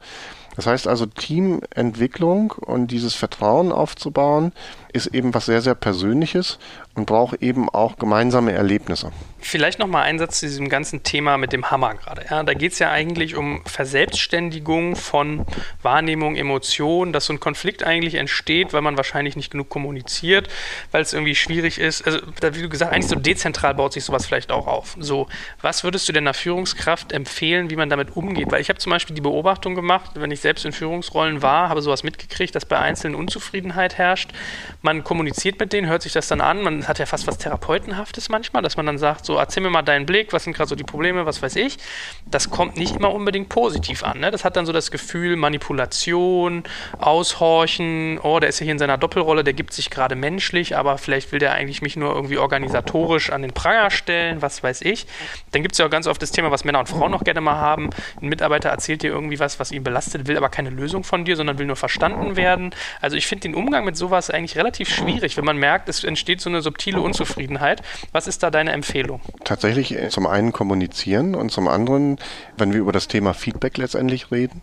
Das 0.58 0.66
heißt 0.66 0.88
also, 0.88 1.06
Teamentwicklung 1.06 2.52
und 2.52 2.88
dieses 2.88 3.14
Vertrauen 3.14 3.72
aufzubauen, 3.72 4.54
ist 4.98 5.08
eben 5.08 5.34
was 5.34 5.46
sehr, 5.46 5.62
sehr 5.62 5.76
Persönliches 5.76 6.60
und 6.96 7.06
braucht 7.06 7.42
eben 7.42 7.70
auch 7.70 7.98
gemeinsame 7.98 8.52
Erlebnisse. 8.52 9.12
Vielleicht 9.40 9.80
nochmal 9.80 10.04
ein 10.04 10.18
Satz 10.18 10.40
zu 10.40 10.48
diesem 10.48 10.68
ganzen 10.68 11.04
Thema 11.04 11.38
mit 11.38 11.54
dem 11.54 11.70
Hammer 11.70 11.94
gerade. 11.94 12.26
Ja, 12.30 12.44
da 12.44 12.54
geht 12.54 12.74
es 12.74 12.80
ja 12.80 12.92
eigentlich 12.92 13.36
um 13.36 13.64
Verselbstständigung 13.66 14.96
von 14.96 15.46
Wahrnehmung, 15.84 16.36
Emotion, 16.36 17.14
dass 17.14 17.28
so 17.28 17.34
ein 17.34 17.40
Konflikt 17.40 17.84
eigentlich 17.84 18.16
entsteht, 18.16 18.74
weil 18.74 18.82
man 18.82 18.98
wahrscheinlich 18.98 19.36
nicht 19.36 19.52
genug 19.52 19.70
kommuniziert, 19.70 20.50
weil 20.92 21.04
es 21.04 21.14
irgendwie 21.14 21.36
schwierig 21.36 21.80
ist. 21.80 22.06
Also, 22.06 22.20
wie 22.42 22.64
du 22.64 22.70
gesagt, 22.70 22.92
eigentlich 22.92 23.08
so 23.08 23.16
dezentral 23.16 23.76
baut 23.76 23.94
sich 23.94 24.04
sowas 24.04 24.26
vielleicht 24.26 24.52
auch 24.52 24.66
auf. 24.66 24.98
So, 25.00 25.28
was 25.62 25.84
würdest 25.84 26.10
du 26.10 26.14
denn 26.14 26.24
einer 26.24 26.34
Führungskraft 26.34 27.12
empfehlen, 27.12 27.70
wie 27.70 27.76
man 27.76 27.90
damit 27.90 28.18
umgeht? 28.18 28.52
Weil 28.52 28.60
ich 28.60 28.70
habe 28.70 28.80
zum 28.80 28.90
Beispiel 28.90 29.16
die 29.16 29.22
Beobachtung 29.22 29.76
gemacht, 29.76 30.12
wenn 30.16 30.32
ich 30.32 30.42
selbst 30.42 30.66
in 30.66 30.72
Führungsrollen 30.72 31.44
war, 31.44 31.70
habe 31.70 31.82
sowas 31.84 32.04
mitgekriegt, 32.04 32.56
dass 32.56 32.66
bei 32.66 32.80
Einzelnen 32.80 33.16
Unzufriedenheit 33.16 34.00
herrscht. 34.00 34.32
Man 34.88 35.04
kommuniziert 35.04 35.60
mit 35.60 35.74
denen, 35.74 35.90
hört 35.90 36.02
sich 36.02 36.14
das 36.14 36.30
dann 36.30 36.40
an, 36.40 36.62
man 36.62 36.88
hat 36.88 36.98
ja 36.98 37.06
fast 37.06 37.28
was 37.28 37.38
Therapeutenhaftes 37.38 38.30
manchmal, 38.30 38.62
dass 38.62 38.78
man 38.78 38.86
dann 38.86 38.98
sagt, 38.98 39.26
so 39.26 39.36
erzähl 39.36 39.62
mir 39.62 39.70
mal 39.70 39.82
deinen 39.82 40.06
Blick, 40.06 40.32
was 40.32 40.46
sind 40.46 40.56
gerade 40.56 40.70
so 40.70 40.76
die 40.76 40.86
Probleme, 40.86 41.26
was 41.26 41.42
weiß 41.42 41.58
ich. 41.58 41.76
Das 42.26 42.50
kommt 42.50 42.78
nicht 42.78 42.96
immer 42.96 43.14
unbedingt 43.14 43.50
positiv 43.50 44.06
an. 44.06 44.22
Ne? 44.22 44.32
Das 44.32 44.46
hat 44.46 44.56
dann 44.56 44.66
so 44.66 44.72
das 44.72 44.90
Gefühl, 44.90 45.36
Manipulation, 45.36 46.64
Aushorchen, 47.00 48.18
oh, 48.24 48.40
der 48.40 48.48
ist 48.48 48.62
ja 48.62 48.64
hier 48.64 48.72
in 48.72 48.80
seiner 48.80 48.98
Doppelrolle, 48.98 49.44
der 49.44 49.52
gibt 49.52 49.74
sich 49.74 49.90
gerade 49.90 50.16
menschlich, 50.16 50.78
aber 50.78 50.98
vielleicht 50.98 51.34
will 51.34 51.40
der 51.40 51.52
eigentlich 51.52 51.82
mich 51.82 51.98
nur 51.98 52.16
irgendwie 52.16 52.38
organisatorisch 52.38 53.30
an 53.30 53.42
den 53.42 53.52
Pranger 53.52 53.92
stellen, 53.92 54.42
was 54.42 54.64
weiß 54.64 54.84
ich. 54.84 55.06
Dann 55.52 55.64
gibt 55.64 55.74
es 55.74 55.80
ja 55.80 55.88
auch 55.88 55.90
ganz 55.90 56.08
oft 56.08 56.22
das 56.22 56.32
Thema, 56.32 56.50
was 56.50 56.64
Männer 56.64 56.80
und 56.80 56.88
Frauen 56.88 57.12
noch 57.12 57.26
gerne 57.26 57.42
mal 57.42 57.58
haben. 57.58 57.90
Ein 58.22 58.30
Mitarbeiter 58.30 58.70
erzählt 58.70 59.04
dir 59.04 59.12
irgendwie 59.12 59.38
was, 59.38 59.60
was 59.60 59.74
ihn 59.74 59.84
belastet, 59.84 60.30
will 60.30 60.38
aber 60.38 60.48
keine 60.48 60.70
Lösung 60.70 61.04
von 61.04 61.26
dir, 61.26 61.36
sondern 61.36 61.60
will 61.60 61.66
nur 61.66 61.76
verstanden 61.76 62.38
werden. 62.38 62.74
Also 63.02 63.18
ich 63.18 63.28
finde 63.28 63.50
den 63.50 63.56
Umgang 63.56 63.84
mit 63.84 63.98
sowas 63.98 64.30
eigentlich 64.30 64.56
relativ 64.58 64.67
schwierig, 64.76 65.38
wenn 65.38 65.46
man 65.46 65.58
merkt, 65.58 65.90
es 65.90 66.04
entsteht 66.04 66.42
so 66.42 66.50
eine 66.50 66.62
subtile 66.62 67.02
Unzufriedenheit. 67.02 67.82
Was 68.12 68.28
ist 68.28 68.44
da 68.44 68.52
deine 68.52 68.72
Empfehlung? 68.72 69.22
Tatsächlich 69.44 69.94
äh, 69.96 70.10
zum 70.10 70.28
einen 70.28 70.52
kommunizieren 70.52 71.36
und 71.36 71.52
zum 71.52 71.68
anderen, 71.68 72.18
wenn 72.58 72.74
wir 72.74 72.80
über 72.80 72.92
das 72.92 73.08
Thema 73.08 73.34
Feedback 73.34 73.78
letztendlich 73.78 74.32
reden. 74.32 74.62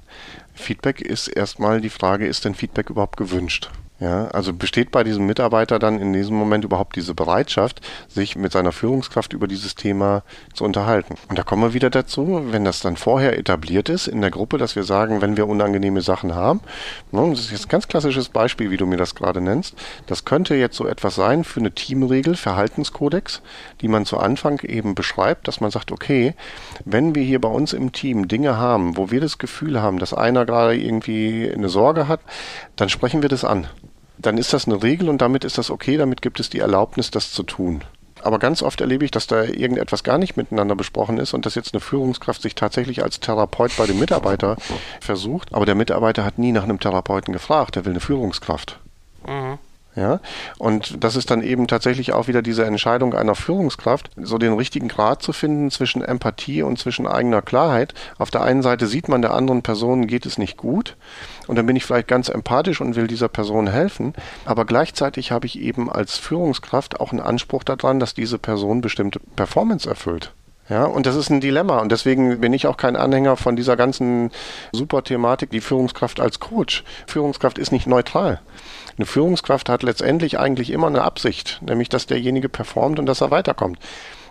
Feedback 0.55 1.01
ist 1.01 1.29
erstmal 1.29 1.81
die 1.81 1.91
Frage, 1.91 2.27
ist 2.27 2.45
denn 2.45 2.55
Feedback 2.55 2.91
überhaupt 2.91 3.17
gewünscht? 3.17 3.71
Ja, 4.05 4.27
also 4.27 4.53
besteht 4.53 4.91
bei 4.91 5.03
diesem 5.03 5.25
Mitarbeiter 5.25 5.79
dann 5.79 5.99
in 5.99 6.13
diesem 6.13 6.37
Moment 6.37 6.63
überhaupt 6.63 6.95
diese 6.95 7.15
Bereitschaft, 7.15 7.81
sich 8.07 8.37
mit 8.37 8.53
seiner 8.53 8.71
Führungskraft 8.71 9.33
über 9.33 9.49
dieses 9.49 9.77
Thema 9.77 10.25
zu 10.53 10.65
unterhalten? 10.65 11.15
Und 11.31 11.39
da 11.39 11.43
kommen 11.43 11.63
wir 11.63 11.73
wieder 11.73 11.89
dazu, 11.89 12.43
wenn 12.51 12.67
das 12.67 12.81
dann 12.81 12.99
vorher 12.99 13.39
etabliert 13.39 13.89
ist 13.89 14.07
in 14.07 14.21
der 14.21 14.31
Gruppe, 14.31 14.59
dass 14.59 14.77
wir 14.77 14.83
sagen, 14.83 15.23
wenn 15.23 15.39
wir 15.39 15.49
unangenehme 15.49 16.03
Sachen 16.03 16.35
haben, 16.35 16.61
ne, 17.13 17.31
das 17.31 17.41
ist 17.41 17.53
jetzt 17.53 17.65
ein 17.65 17.71
ganz 17.71 17.89
klassisches 17.89 18.29
Beispiel, 18.29 18.71
wie 18.71 18.77
du 18.77 18.85
mir 18.85 18.99
das 18.99 19.15
gerade 19.15 19.41
nennst, 19.41 19.75
das 20.07 20.27
könnte 20.27 20.55
jetzt 20.55 20.77
so 20.77 20.87
etwas 20.87 21.15
sein 21.15 21.43
für 21.43 21.61
eine 21.61 21.73
Teamregel, 21.73 22.37
Verhaltenskodex, 22.37 23.41
die 23.81 23.89
man 23.89 24.05
zu 24.05 24.19
Anfang 24.19 24.61
eben 24.61 24.95
beschreibt, 24.95 25.49
dass 25.49 25.63
man 25.63 25.71
sagt, 25.71 25.93
okay, 25.93 26.35
wenn 26.85 27.15
wir 27.15 27.23
hier 27.23 27.41
bei 27.41 27.49
uns 27.49 27.73
im 27.73 27.93
Team 27.93 28.29
Dinge 28.29 28.59
haben, 28.59 28.99
wo 28.99 29.11
wir 29.11 29.23
das 29.23 29.39
Gefühl 29.39 29.81
haben, 29.81 29.99
dass 29.99 30.13
einer 30.13 30.45
gerade 30.45 30.77
irgendwie 30.77 31.51
eine 31.51 31.71
Sorge 31.71 32.07
hat, 32.07 32.21
dann 32.77 32.91
sprechen 32.91 33.23
wir 33.23 33.31
das 33.31 33.47
an 33.47 33.67
dann 34.19 34.39
ist 34.39 34.53
das 34.53 34.67
eine 34.67 34.83
Regel 34.83 35.09
und 35.09 35.21
damit 35.21 35.45
ist 35.45 35.59
das 35.59 35.71
okay, 35.71 35.97
damit 35.97 36.23
gibt 36.23 36.41
es 36.41 36.51
die 36.51 36.61
Erlaubnis, 36.61 37.11
das 37.11 37.33
zu 37.33 37.43
tun. 37.43 37.83
Aber 38.23 38.39
ganz 38.39 38.63
oft 38.63 38.81
erlebe 38.81 39.05
ich, 39.05 39.11
dass 39.11 39.27
da 39.27 39.43
irgendetwas 39.43 40.03
gar 40.03 40.17
nicht 40.17 40.37
miteinander 40.37 40.75
besprochen 40.75 41.19
ist 41.19 41.35
und 41.35 41.45
dass 41.45 41.55
jetzt 41.55 41.75
eine 41.75 41.81
Führungskraft 41.81 42.41
sich 42.41 42.55
tatsächlich 42.55 43.03
als 43.03 43.21
Therapeut 43.21 43.77
bei 43.77 43.87
dem 43.87 43.99
Mitarbeiter 43.99 44.57
versucht. 45.01 45.53
Aber 45.53 45.67
der 45.67 45.75
Mitarbeiter 45.75 46.25
hat 46.25 46.39
nie 46.39 46.51
nach 46.51 46.63
einem 46.63 46.81
Therapeuten 46.81 47.35
gefragt, 47.35 47.77
der 47.77 47.85
will 47.85 47.93
eine 47.93 48.01
Führungskraft. 48.01 48.79
Mhm. 49.27 49.59
Ja, 49.97 50.19
und 50.59 51.05
das 51.05 51.15
ist 51.15 51.31
dann 51.31 51.41
eben 51.41 51.69
tatsächlich 51.69 52.13
auch 52.13 52.27
wieder 52.27 52.43
diese 52.43 52.65
Entscheidung 52.65 53.15
einer 53.15 53.37
Führungskraft, 53.37 54.11
so 54.17 54.39
den 54.39 54.55
richtigen 54.55 54.89
Grad 54.89 55.23
zu 55.23 55.33
finden 55.33 55.71
zwischen 55.71 56.03
Empathie 56.03 56.63
und 56.63 56.81
zwischen 56.81 57.07
eigener 57.07 57.43
Klarheit. 57.43 57.95
Auf 58.19 58.33
der 58.33 58.43
einen 58.43 58.63
Seite 58.63 58.89
sieht 58.89 59.09
man, 59.09 59.23
der 59.23 59.35
anderen 59.35 59.63
Person 59.63 60.09
geht 60.09 60.27
es 60.27 60.37
nicht 60.37 60.57
gut 60.57 60.97
und 61.47 61.57
dann 61.57 61.67
bin 61.67 61.77
ich 61.77 61.85
vielleicht 61.85 62.09
ganz 62.09 62.29
empathisch 62.29 62.81
und 62.81 62.97
will 62.97 63.07
dieser 63.07 63.29
Person 63.29 63.67
helfen, 63.67 64.15
aber 64.45 64.65
gleichzeitig 64.65 65.33
habe 65.33 65.47
ich 65.47 65.59
eben 65.59 65.91
als 65.91 66.17
Führungskraft 66.17 67.01
auch 67.01 67.13
einen 67.13 67.21
Anspruch 67.21 67.65
daran, 67.65 68.01
dass 68.01 68.15
diese 68.15 68.39
Person 68.39 68.81
bestimmte 68.81 69.21
Performance 69.37 69.89
erfüllt. 69.89 70.33
Ja, 70.69 70.85
und 70.85 71.05
das 71.05 71.15
ist 71.15 71.29
ein 71.29 71.43
Dilemma. 71.43 71.81
Und 71.81 71.93
deswegen 71.93 72.41
bin 72.41 72.55
ich 72.55 72.67
auch 72.67 72.79
kein 72.79 72.97
Anhänger 72.97 73.37
von 73.37 73.55
dieser 73.55 73.77
ganzen 73.77 74.31
super 74.73 75.05
Thematik, 75.05 75.51
die 75.51 75.61
Führungskraft 75.61 76.21
als 76.21 76.41
Coach. 76.41 76.85
Führungskraft 77.07 77.59
ist 77.59 77.71
nicht 77.71 77.87
neutral. 77.87 78.41
Eine 78.97 79.07
Führungskraft 79.07 79.69
hat 79.69 79.83
letztendlich 79.83 80.39
eigentlich 80.39 80.71
immer 80.71 80.87
eine 80.87 81.03
Absicht, 81.03 81.61
nämlich 81.63 81.91
dass 81.91 82.07
derjenige 82.07 82.49
performt 82.49 82.99
und 82.99 83.07
dass 83.07 83.21
er 83.21 83.31
weiterkommt. 83.31 83.79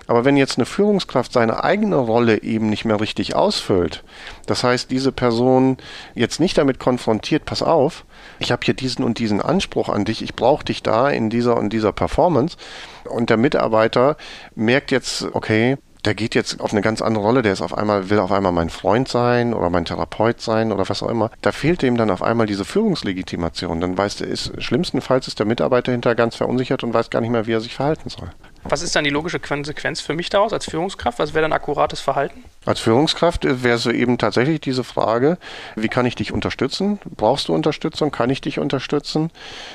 Aber 0.07 0.25
wenn 0.25 0.37
jetzt 0.37 0.57
eine 0.57 0.65
Führungskraft 0.65 1.31
seine 1.31 1.63
eigene 1.63 1.95
Rolle 1.95 2.41
eben 2.43 2.69
nicht 2.69 2.85
mehr 2.85 2.99
richtig 2.99 3.35
ausfüllt, 3.35 4.03
das 4.45 4.63
heißt, 4.63 4.91
diese 4.91 5.11
Person 5.11 5.77
jetzt 6.13 6.39
nicht 6.39 6.57
damit 6.57 6.79
konfrontiert, 6.79 7.45
pass 7.45 7.61
auf, 7.61 8.05
ich 8.39 8.51
habe 8.51 8.65
hier 8.65 8.73
diesen 8.73 9.05
und 9.05 9.19
diesen 9.19 9.41
Anspruch 9.41 9.89
an 9.89 10.05
dich, 10.05 10.21
ich 10.21 10.35
brauche 10.35 10.65
dich 10.65 10.83
da 10.83 11.09
in 11.09 11.29
dieser 11.29 11.57
und 11.57 11.71
dieser 11.71 11.91
Performance 11.91 12.57
und 13.05 13.29
der 13.29 13.37
Mitarbeiter 13.37 14.17
merkt 14.55 14.91
jetzt, 14.91 15.27
okay, 15.33 15.77
der 16.05 16.15
geht 16.15 16.35
jetzt 16.35 16.59
auf 16.59 16.73
eine 16.73 16.81
ganz 16.81 17.01
andere 17.01 17.23
Rolle, 17.23 17.41
der 17.41 17.53
ist 17.53 17.61
auf 17.61 17.77
einmal, 17.77 18.09
will 18.09 18.19
auf 18.19 18.31
einmal 18.31 18.51
mein 18.51 18.69
Freund 18.69 19.07
sein 19.07 19.53
oder 19.53 19.69
mein 19.69 19.85
Therapeut 19.85 20.41
sein 20.41 20.71
oder 20.71 20.89
was 20.89 21.01
auch 21.01 21.09
immer. 21.09 21.31
Da 21.41 21.51
fehlt 21.51 21.81
ihm 21.83 21.95
dann 21.95 22.11
auf 22.11 22.21
einmal 22.21 22.45
diese 22.45 22.65
Führungslegitimation. 22.65 23.79
Dann 23.79 23.97
weiß 23.97 24.17
der, 24.17 24.27
ist, 24.27 24.51
schlimmstenfalls 24.61 25.27
ist 25.27 25.39
der 25.39 25.45
Mitarbeiter 25.45 25.91
hinterher 25.91 26.15
ganz 26.15 26.35
verunsichert 26.35 26.83
und 26.83 26.93
weiß 26.93 27.09
gar 27.09 27.21
nicht 27.21 27.29
mehr, 27.29 27.47
wie 27.47 27.53
er 27.53 27.61
sich 27.61 27.75
verhalten 27.75 28.09
soll. 28.09 28.29
Was 28.65 28.81
ist 28.81 28.95
dann 28.95 29.03
die 29.03 29.09
logische 29.09 29.39
Konsequenz 29.39 29.99
für 29.99 30.13
mich 30.13 30.29
daraus 30.29 30.53
als 30.53 30.65
Führungskraft? 30.65 31.19
Was 31.19 31.33
wäre 31.33 31.43
dann 31.43 31.53
akkurates 31.53 31.99
Verhalten? 31.99 32.45
Als 32.65 32.79
Führungskraft 32.79 33.43
wäre 33.43 33.75
es 33.75 33.85
eben 33.85 34.17
tatsächlich 34.17 34.61
diese 34.61 34.85
Frage, 34.85 35.37
wie 35.75 35.89
kann 35.89 36.05
ich 36.05 36.15
dich 36.15 36.31
unterstützen? 36.31 36.99
Brauchst 37.17 37.49
du 37.49 37.53
Unterstützung? 37.53 38.11
Kann 38.11 38.29
ich 38.29 38.39
dich 38.39 38.59
unterstützen? 38.59 39.31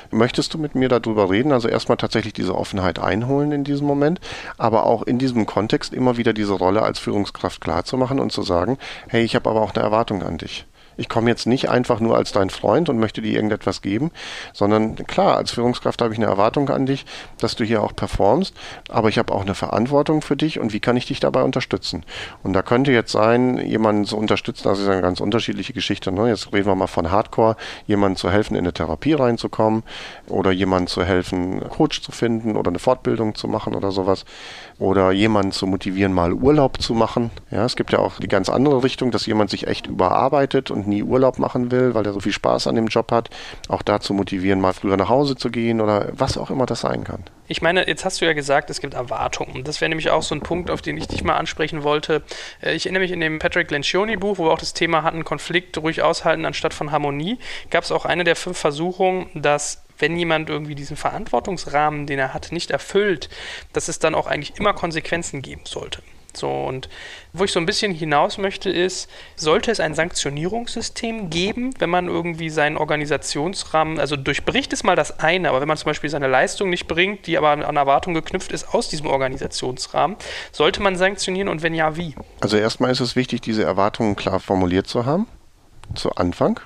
Möchtest 0.09 0.53
du 0.53 0.57
mit 0.57 0.73
mir 0.73 0.89
darüber 0.89 1.29
reden? 1.29 1.51
Also 1.51 1.67
erstmal 1.67 1.97
tatsächlich 1.97 2.33
diese 2.33 2.55
Offenheit 2.55 2.97
einholen 2.97 3.51
in 3.51 3.63
diesem 3.63 3.85
Moment, 3.85 4.19
aber 4.57 4.85
auch 4.85 5.03
in 5.03 5.19
diesem 5.19 5.45
Kontext 5.45 5.93
immer 5.93 6.17
wieder 6.17 6.33
diese 6.33 6.53
Rolle 6.53 6.81
als 6.81 6.97
Führungskraft 6.97 7.61
klarzumachen 7.61 8.19
und 8.19 8.31
zu 8.31 8.41
sagen, 8.41 8.79
hey, 9.07 9.23
ich 9.23 9.35
habe 9.35 9.49
aber 9.49 9.61
auch 9.61 9.75
eine 9.75 9.83
Erwartung 9.83 10.23
an 10.23 10.39
dich 10.39 10.65
Ich 10.99 11.07
komme 11.07 11.29
jetzt 11.29 11.47
nicht 11.47 11.69
einfach 11.69 11.99
nur 12.01 12.17
als 12.17 12.33
dein 12.33 12.49
Freund 12.49 12.89
und 12.89 12.99
möchte 12.99 13.21
dir 13.21 13.33
irgendetwas 13.33 13.81
geben, 13.81 14.11
sondern 14.53 14.95
klar, 15.07 15.37
als 15.37 15.51
Führungskraft 15.51 16.01
habe 16.01 16.13
ich 16.13 16.19
eine 16.19 16.27
Erwartung 16.27 16.69
an 16.69 16.85
dich, 16.85 17.05
dass 17.39 17.55
du 17.55 17.63
hier 17.63 17.81
auch 17.81 17.95
performst, 17.95 18.53
aber 18.89 19.07
ich 19.07 19.17
habe 19.17 19.33
auch 19.33 19.41
eine 19.41 19.55
Verantwortung 19.55 20.21
für 20.21 20.35
dich 20.35 20.59
und 20.59 20.73
wie 20.73 20.81
kann 20.81 20.97
ich 20.97 21.05
dich 21.05 21.19
dabei 21.21 21.43
unterstützen? 21.43 22.03
Und 22.43 22.53
da 22.53 22.61
könnte 22.61 22.91
jetzt 22.91 23.11
sein, 23.11 23.57
jemanden 23.57 24.05
zu 24.05 24.17
unterstützen, 24.17 24.63
das 24.65 24.79
ist 24.79 24.89
eine 24.89 25.01
ganz 25.01 25.21
unterschiedliche 25.21 25.71
Geschichte. 25.71 26.11
Ne? 26.11 26.27
Jetzt 26.27 26.51
reden 26.51 26.67
wir 26.67 26.75
mal 26.75 26.87
von 26.87 27.09
Hardcore, 27.11 27.55
jemanden 27.87 28.17
zu 28.17 28.29
helfen, 28.29 28.55
in 28.55 28.65
eine 28.65 28.73
Therapie 28.73 29.13
reinzukommen 29.13 29.83
oder 30.27 30.51
jemanden 30.51 30.87
zu 30.87 31.05
helfen, 31.05 31.61
Coach 31.69 32.01
zu 32.01 32.11
finden 32.11 32.57
oder 32.57 32.69
eine 32.69 32.79
Fortbildung 32.79 33.35
zu 33.35 33.47
machen 33.47 33.73
oder 33.73 33.91
sowas 33.91 34.25
oder 34.79 35.11
jemanden 35.11 35.51
zu 35.51 35.67
motivieren, 35.67 36.13
mal 36.13 36.33
Urlaub 36.33 36.81
zu 36.81 36.93
machen. 36.93 37.31
Ja, 37.51 37.65
es 37.65 37.75
gibt 37.75 37.91
ja 37.91 37.99
auch 37.99 38.19
die 38.19 38.29
ganz 38.29 38.49
andere 38.49 38.81
Richtung, 38.83 39.11
dass 39.11 39.25
jemand 39.25 39.49
sich 39.49 39.67
echt 39.67 39.87
überarbeitet 39.87 40.71
und 40.71 40.87
nie 40.87 41.03
Urlaub 41.03 41.37
machen 41.37 41.69
will, 41.69 41.93
weil 41.93 42.05
er 42.05 42.13
so 42.13 42.21
viel 42.21 42.31
Spaß 42.31 42.67
an 42.67 42.75
dem 42.75 42.87
Job 42.87 43.11
hat. 43.11 43.29
Auch 43.67 43.81
dazu 43.81 44.13
motivieren, 44.13 44.61
mal 44.61 44.73
früher 44.73 44.95
nach 44.95 45.09
Hause 45.09 45.35
zu 45.35 45.51
gehen 45.51 45.81
oder 45.81 46.07
was 46.13 46.37
auch 46.37 46.49
immer 46.49 46.65
das 46.65 46.79
sein 46.79 47.03
kann. 47.03 47.25
Ich 47.49 47.61
meine, 47.61 47.87
jetzt 47.87 48.05
hast 48.05 48.21
du 48.21 48.25
ja 48.25 48.33
gesagt, 48.33 48.69
es 48.69 48.79
gibt 48.79 48.93
Erwartungen. 48.93 49.63
Das 49.63 49.81
wäre 49.81 49.89
nämlich 49.89 50.11
auch 50.11 50.21
so 50.21 50.33
ein 50.33 50.41
Punkt, 50.41 50.69
auf 50.69 50.81
den 50.81 50.95
ich 50.97 51.07
dich 51.07 51.23
mal 51.23 51.35
ansprechen 51.35 51.83
wollte. 51.83 52.21
Äh, 52.61 52.75
ich 52.75 52.85
erinnere 52.85 53.01
mich 53.01 53.11
in 53.11 53.19
dem 53.19 53.39
Patrick 53.39 53.69
Lencioni 53.71 54.15
Buch, 54.15 54.37
wo 54.37 54.45
wir 54.45 54.51
auch 54.51 54.59
das 54.59 54.73
Thema 54.73 55.03
hatten, 55.03 55.25
Konflikt 55.25 55.77
ruhig 55.77 56.03
aushalten 56.03 56.45
anstatt 56.45 56.73
von 56.73 56.91
Harmonie, 56.91 57.37
gab 57.69 57.83
es 57.83 57.91
auch 57.91 58.05
eine 58.05 58.23
der 58.23 58.35
fünf 58.35 58.57
Versuchungen, 58.57 59.29
dass 59.33 59.83
wenn 59.99 60.17
jemand 60.17 60.49
irgendwie 60.49 60.75
diesen 60.75 60.97
Verantwortungsrahmen, 60.97 62.07
den 62.07 62.19
er 62.19 62.33
hat, 62.33 62.51
nicht 62.51 62.71
erfüllt, 62.71 63.29
dass 63.73 63.87
es 63.87 63.99
dann 63.99 64.15
auch 64.15 64.27
eigentlich 64.27 64.57
immer 64.57 64.73
Konsequenzen 64.73 65.41
geben 65.41 65.61
sollte. 65.65 66.01
So, 66.33 66.49
und 66.49 66.89
wo 67.33 67.43
ich 67.43 67.51
so 67.51 67.59
ein 67.59 67.65
bisschen 67.65 67.93
hinaus 67.93 68.37
möchte, 68.37 68.69
ist, 68.69 69.09
sollte 69.35 69.71
es 69.71 69.79
ein 69.79 69.95
Sanktionierungssystem 69.95 71.29
geben, 71.29 71.73
wenn 71.79 71.89
man 71.89 72.07
irgendwie 72.07 72.49
seinen 72.49 72.77
Organisationsrahmen, 72.77 73.99
also 73.99 74.15
durchbricht 74.15 74.71
es 74.71 74.83
mal 74.83 74.95
das 74.95 75.19
eine, 75.19 75.49
aber 75.49 75.61
wenn 75.61 75.67
man 75.67 75.77
zum 75.77 75.87
Beispiel 75.87 76.09
seine 76.09 76.27
Leistung 76.27 76.69
nicht 76.69 76.87
bringt, 76.87 77.25
die 77.27 77.37
aber 77.37 77.49
an 77.49 77.75
Erwartungen 77.75 78.13
geknüpft 78.13 78.51
ist 78.51 78.73
aus 78.73 78.89
diesem 78.89 79.07
Organisationsrahmen, 79.07 80.17
sollte 80.51 80.81
man 80.81 80.95
sanktionieren 80.95 81.49
und 81.49 81.63
wenn 81.63 81.73
ja, 81.73 81.97
wie? 81.97 82.15
Also 82.41 82.57
erstmal 82.57 82.91
ist 82.91 82.99
es 82.99 83.15
wichtig, 83.15 83.41
diese 83.41 83.63
Erwartungen 83.63 84.15
klar 84.15 84.39
formuliert 84.39 84.87
zu 84.87 85.05
haben, 85.05 85.27
zu 85.95 86.11
Anfang 86.11 86.59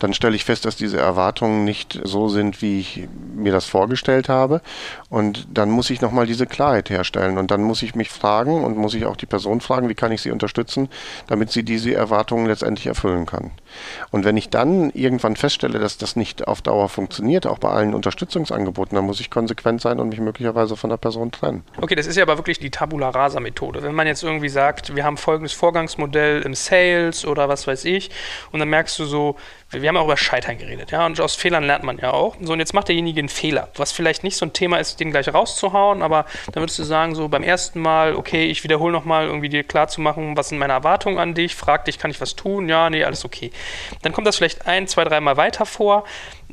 dann 0.00 0.14
stelle 0.14 0.34
ich 0.34 0.44
fest, 0.44 0.64
dass 0.64 0.76
diese 0.76 0.98
Erwartungen 0.98 1.64
nicht 1.64 2.00
so 2.04 2.28
sind, 2.28 2.62
wie 2.62 2.80
ich 2.80 3.08
mir 3.34 3.52
das 3.52 3.66
vorgestellt 3.66 4.28
habe. 4.28 4.62
Und 5.08 5.46
dann 5.52 5.70
muss 5.70 5.90
ich 5.90 6.00
nochmal 6.00 6.26
diese 6.26 6.46
Klarheit 6.46 6.90
herstellen. 6.90 7.38
Und 7.38 7.50
dann 7.50 7.62
muss 7.62 7.82
ich 7.82 7.94
mich 7.94 8.10
fragen 8.10 8.64
und 8.64 8.76
muss 8.76 8.94
ich 8.94 9.04
auch 9.04 9.16
die 9.16 9.26
Person 9.26 9.60
fragen, 9.60 9.88
wie 9.88 9.94
kann 9.94 10.10
ich 10.10 10.22
sie 10.22 10.30
unterstützen, 10.30 10.88
damit 11.28 11.50
sie 11.52 11.62
diese 11.62 11.94
Erwartungen 11.94 12.46
letztendlich 12.46 12.86
erfüllen 12.86 13.26
kann. 13.26 13.50
Und 14.10 14.24
wenn 14.24 14.36
ich 14.36 14.48
dann 14.48 14.90
irgendwann 14.90 15.36
feststelle, 15.36 15.78
dass 15.78 15.98
das 15.98 16.16
nicht 16.16 16.48
auf 16.48 16.62
Dauer 16.62 16.88
funktioniert, 16.88 17.46
auch 17.46 17.58
bei 17.58 17.68
allen 17.68 17.94
Unterstützungsangeboten, 17.94 18.96
dann 18.96 19.04
muss 19.04 19.20
ich 19.20 19.30
konsequent 19.30 19.82
sein 19.82 20.00
und 20.00 20.08
mich 20.08 20.20
möglicherweise 20.20 20.76
von 20.76 20.90
der 20.90 20.96
Person 20.96 21.30
trennen. 21.30 21.62
Okay, 21.80 21.94
das 21.94 22.06
ist 22.06 22.16
ja 22.16 22.22
aber 22.22 22.38
wirklich 22.38 22.58
die 22.58 22.70
Tabula 22.70 23.10
Rasa 23.10 23.38
Methode. 23.38 23.82
Wenn 23.82 23.94
man 23.94 24.06
jetzt 24.06 24.22
irgendwie 24.22 24.48
sagt, 24.48 24.96
wir 24.96 25.04
haben 25.04 25.18
folgendes 25.18 25.52
Vorgangsmodell 25.52 26.42
im 26.42 26.54
Sales 26.54 27.26
oder 27.26 27.48
was 27.48 27.66
weiß 27.66 27.84
ich, 27.84 28.10
und 28.50 28.60
dann 28.60 28.68
merkst 28.68 28.98
du 28.98 29.04
so, 29.04 29.36
wir 29.72 29.88
haben 29.88 29.96
auch 29.96 30.04
über 30.04 30.16
Scheitern 30.16 30.58
geredet, 30.58 30.90
ja, 30.90 31.06
und 31.06 31.20
aus 31.20 31.36
Fehlern 31.36 31.64
lernt 31.64 31.84
man 31.84 31.98
ja 31.98 32.12
auch. 32.12 32.36
So, 32.40 32.52
und 32.52 32.58
jetzt 32.58 32.74
macht 32.74 32.88
derjenige 32.88 33.20
einen 33.20 33.28
Fehler, 33.28 33.68
was 33.76 33.92
vielleicht 33.92 34.24
nicht 34.24 34.36
so 34.36 34.44
ein 34.44 34.52
Thema 34.52 34.78
ist, 34.78 34.98
den 34.98 35.10
gleich 35.10 35.32
rauszuhauen, 35.32 36.02
aber 36.02 36.26
dann 36.52 36.62
würdest 36.62 36.78
du 36.78 36.82
sagen, 36.82 37.14
so 37.14 37.28
beim 37.28 37.42
ersten 37.42 37.80
Mal, 37.80 38.16
okay, 38.16 38.46
ich 38.46 38.64
wiederhole 38.64 38.92
nochmal, 38.92 39.26
irgendwie 39.26 39.48
dir 39.48 39.62
klar 39.62 39.88
zu 39.88 40.00
machen, 40.00 40.36
was 40.36 40.48
sind 40.48 40.58
meine 40.58 40.72
Erwartungen 40.72 41.18
an 41.18 41.34
dich, 41.34 41.54
frag 41.54 41.84
dich, 41.84 41.98
kann 41.98 42.10
ich 42.10 42.20
was 42.20 42.34
tun? 42.34 42.68
Ja, 42.68 42.90
nee, 42.90 43.04
alles 43.04 43.24
okay. 43.24 43.52
Dann 44.02 44.12
kommt 44.12 44.26
das 44.26 44.36
vielleicht 44.36 44.66
ein, 44.66 44.88
zwei, 44.88 45.04
dreimal 45.04 45.36
weiter 45.36 45.66
vor. 45.66 46.04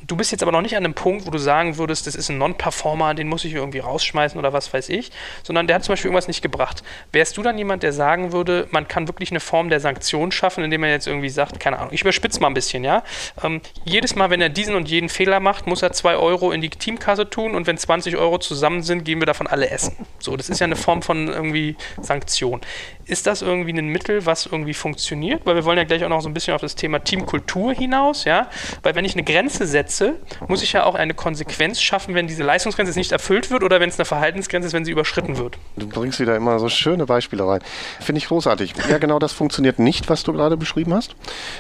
Du 0.08 0.16
bist 0.16 0.32
jetzt 0.32 0.42
aber 0.42 0.54
noch 0.54 0.62
nicht 0.62 0.78
an 0.78 0.86
einem 0.86 0.94
Punkt, 0.94 1.26
wo 1.26 1.32
du 1.32 1.38
sagen 1.38 1.78
würdest, 1.78 2.08
das 2.08 2.16
ist 2.16 2.30
ein 2.30 2.38
Non-Performer, 2.38 3.14
den 3.14 3.28
muss 3.28 3.44
ich 3.44 3.54
irgendwie 3.54 3.80
rausschmeißen 3.80 4.40
oder 4.40 4.54
was 4.54 4.74
weiß 4.74 4.88
ich, 4.88 5.12
sondern 5.44 5.68
der 5.68 5.76
hat 5.76 5.84
zum 5.84 5.92
Beispiel 5.92 6.08
irgendwas 6.08 6.30
nicht 6.30 6.42
gebracht. 6.42 6.82
Wärst 7.12 7.36
du 7.36 7.44
dann 7.44 7.58
jemand, 7.58 7.84
der 7.84 7.92
sagen 7.92 8.32
würde, 8.32 8.70
man 8.72 8.88
kann 8.88 9.10
wirklich 9.10 9.32
eine 9.32 9.42
Form 9.42 9.70
der 9.70 9.82
Sanktion 9.82 10.32
schaffen, 10.32 10.64
indem 10.64 10.80
man 10.82 10.92
jetzt 10.92 11.08
irgendwie 11.08 11.28
sagt, 11.28 11.60
keine 11.60 11.80
Ahnung, 11.80 11.90
ich 11.92 12.02
überspitze 12.02 12.40
mal 12.40 12.48
ein 12.48 12.54
bisschen, 12.54 12.86
ja. 12.86 13.04
Ähm, 13.44 13.60
jedes 13.84 14.16
Mal, 14.16 14.30
wenn 14.30 14.40
er 14.40 14.48
diesen 14.48 14.76
und 14.76 14.88
jeden 14.88 15.10
Fehler 15.10 15.42
macht, 15.42 15.68
muss 15.68 15.82
er 15.82 15.92
zwei 15.92 16.16
Euro 16.16 16.52
in 16.54 16.62
die 16.62 16.70
Teamkasse 16.70 17.30
tun 17.30 17.54
und 17.54 17.68
wenn 17.68 17.78
20 17.78 18.16
Euro 18.16 18.38
zusammen 18.38 18.84
sind, 18.84 19.04
gehen 19.04 19.20
wir 19.20 19.26
davon 19.26 19.48
alle 19.48 19.70
essen. 19.70 20.08
So, 20.20 20.38
das 20.38 20.48
ist 20.48 20.60
ja 20.62 20.66
eine 20.66 20.78
Form 20.78 21.02
von 21.02 21.28
irgendwie 21.28 21.76
Sanktion. 22.02 22.62
Ist 23.06 23.28
das 23.28 23.42
irgendwie 23.42 23.72
ein 23.72 23.88
Mittel, 23.88 24.26
was 24.26 24.46
irgendwie 24.46 24.74
funktioniert? 24.74 25.46
Weil 25.46 25.56
wir 25.56 25.66
wollen 25.66 25.78
ja 25.78 25.86
gleich 25.86 26.04
auch 26.04 26.10
noch 26.10 26.22
so 26.22 26.30
ein 26.30 26.34
bisschen 26.34 26.54
auf 26.54 26.62
das 26.62 26.76
Thema 26.76 27.00
Teamkultur 27.00 27.74
hinaus, 27.74 28.26
ja. 28.26 28.50
Weil 28.84 28.96
wenn 28.96 29.06
ich 29.06 29.14
eine 29.14 29.24
Grenze 29.24 29.66
setze, 29.66 29.97
setze, 29.98 30.16
muss 30.48 30.62
ich 30.64 30.74
ja 30.74 30.84
auch 30.84 30.96
eine 30.96 31.14
Konsequenz 31.14 31.82
schaffen, 31.82 32.16
wenn 32.16 32.28
diese 32.28 32.44
Leistungsgrenze 32.44 32.98
nicht 32.98 33.12
erfüllt 33.12 33.52
wird 33.52 33.64
oder 33.64 33.80
wenn 33.80 33.90
es 33.90 34.00
eine 34.00 34.06
Verhaltensgrenze 34.06 34.68
ist, 34.68 34.74
wenn 34.74 34.86
sie 34.86 34.92
überschritten 34.92 35.38
wird. 35.38 35.58
Du 35.76 35.88
bringst 35.88 36.20
wieder 36.20 36.36
immer 36.36 36.60
so 36.60 36.70
schöne 36.70 37.06
Beispiele 37.06 37.48
rein. 37.48 37.62
Finde 38.00 38.20
ich 38.20 38.28
großartig. 38.28 38.74
Ja, 38.90 38.98
genau 38.98 39.20
das 39.20 39.34
funktioniert 39.34 39.80
nicht, 39.80 40.10
was 40.10 40.24
du 40.24 40.34
gerade 40.34 40.58
beschrieben 40.58 40.94
hast, 40.94 41.16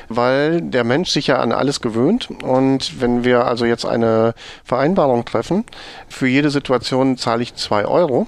weil 0.09 0.61
der 0.61 0.83
Mensch 0.83 1.09
sich 1.09 1.27
ja 1.27 1.39
an 1.39 1.51
alles 1.51 1.81
gewöhnt 1.81 2.29
und 2.43 3.01
wenn 3.01 3.23
wir 3.23 3.45
also 3.45 3.65
jetzt 3.65 3.85
eine 3.85 4.33
Vereinbarung 4.63 5.25
treffen, 5.25 5.65
für 6.07 6.27
jede 6.27 6.49
Situation 6.49 7.17
zahle 7.17 7.43
ich 7.43 7.55
zwei 7.55 7.85
Euro, 7.85 8.27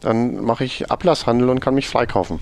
dann 0.00 0.42
mache 0.44 0.64
ich 0.64 0.90
Ablasshandel 0.90 1.48
und 1.50 1.60
kann 1.60 1.74
mich 1.74 1.88
freikaufen. 1.88 2.40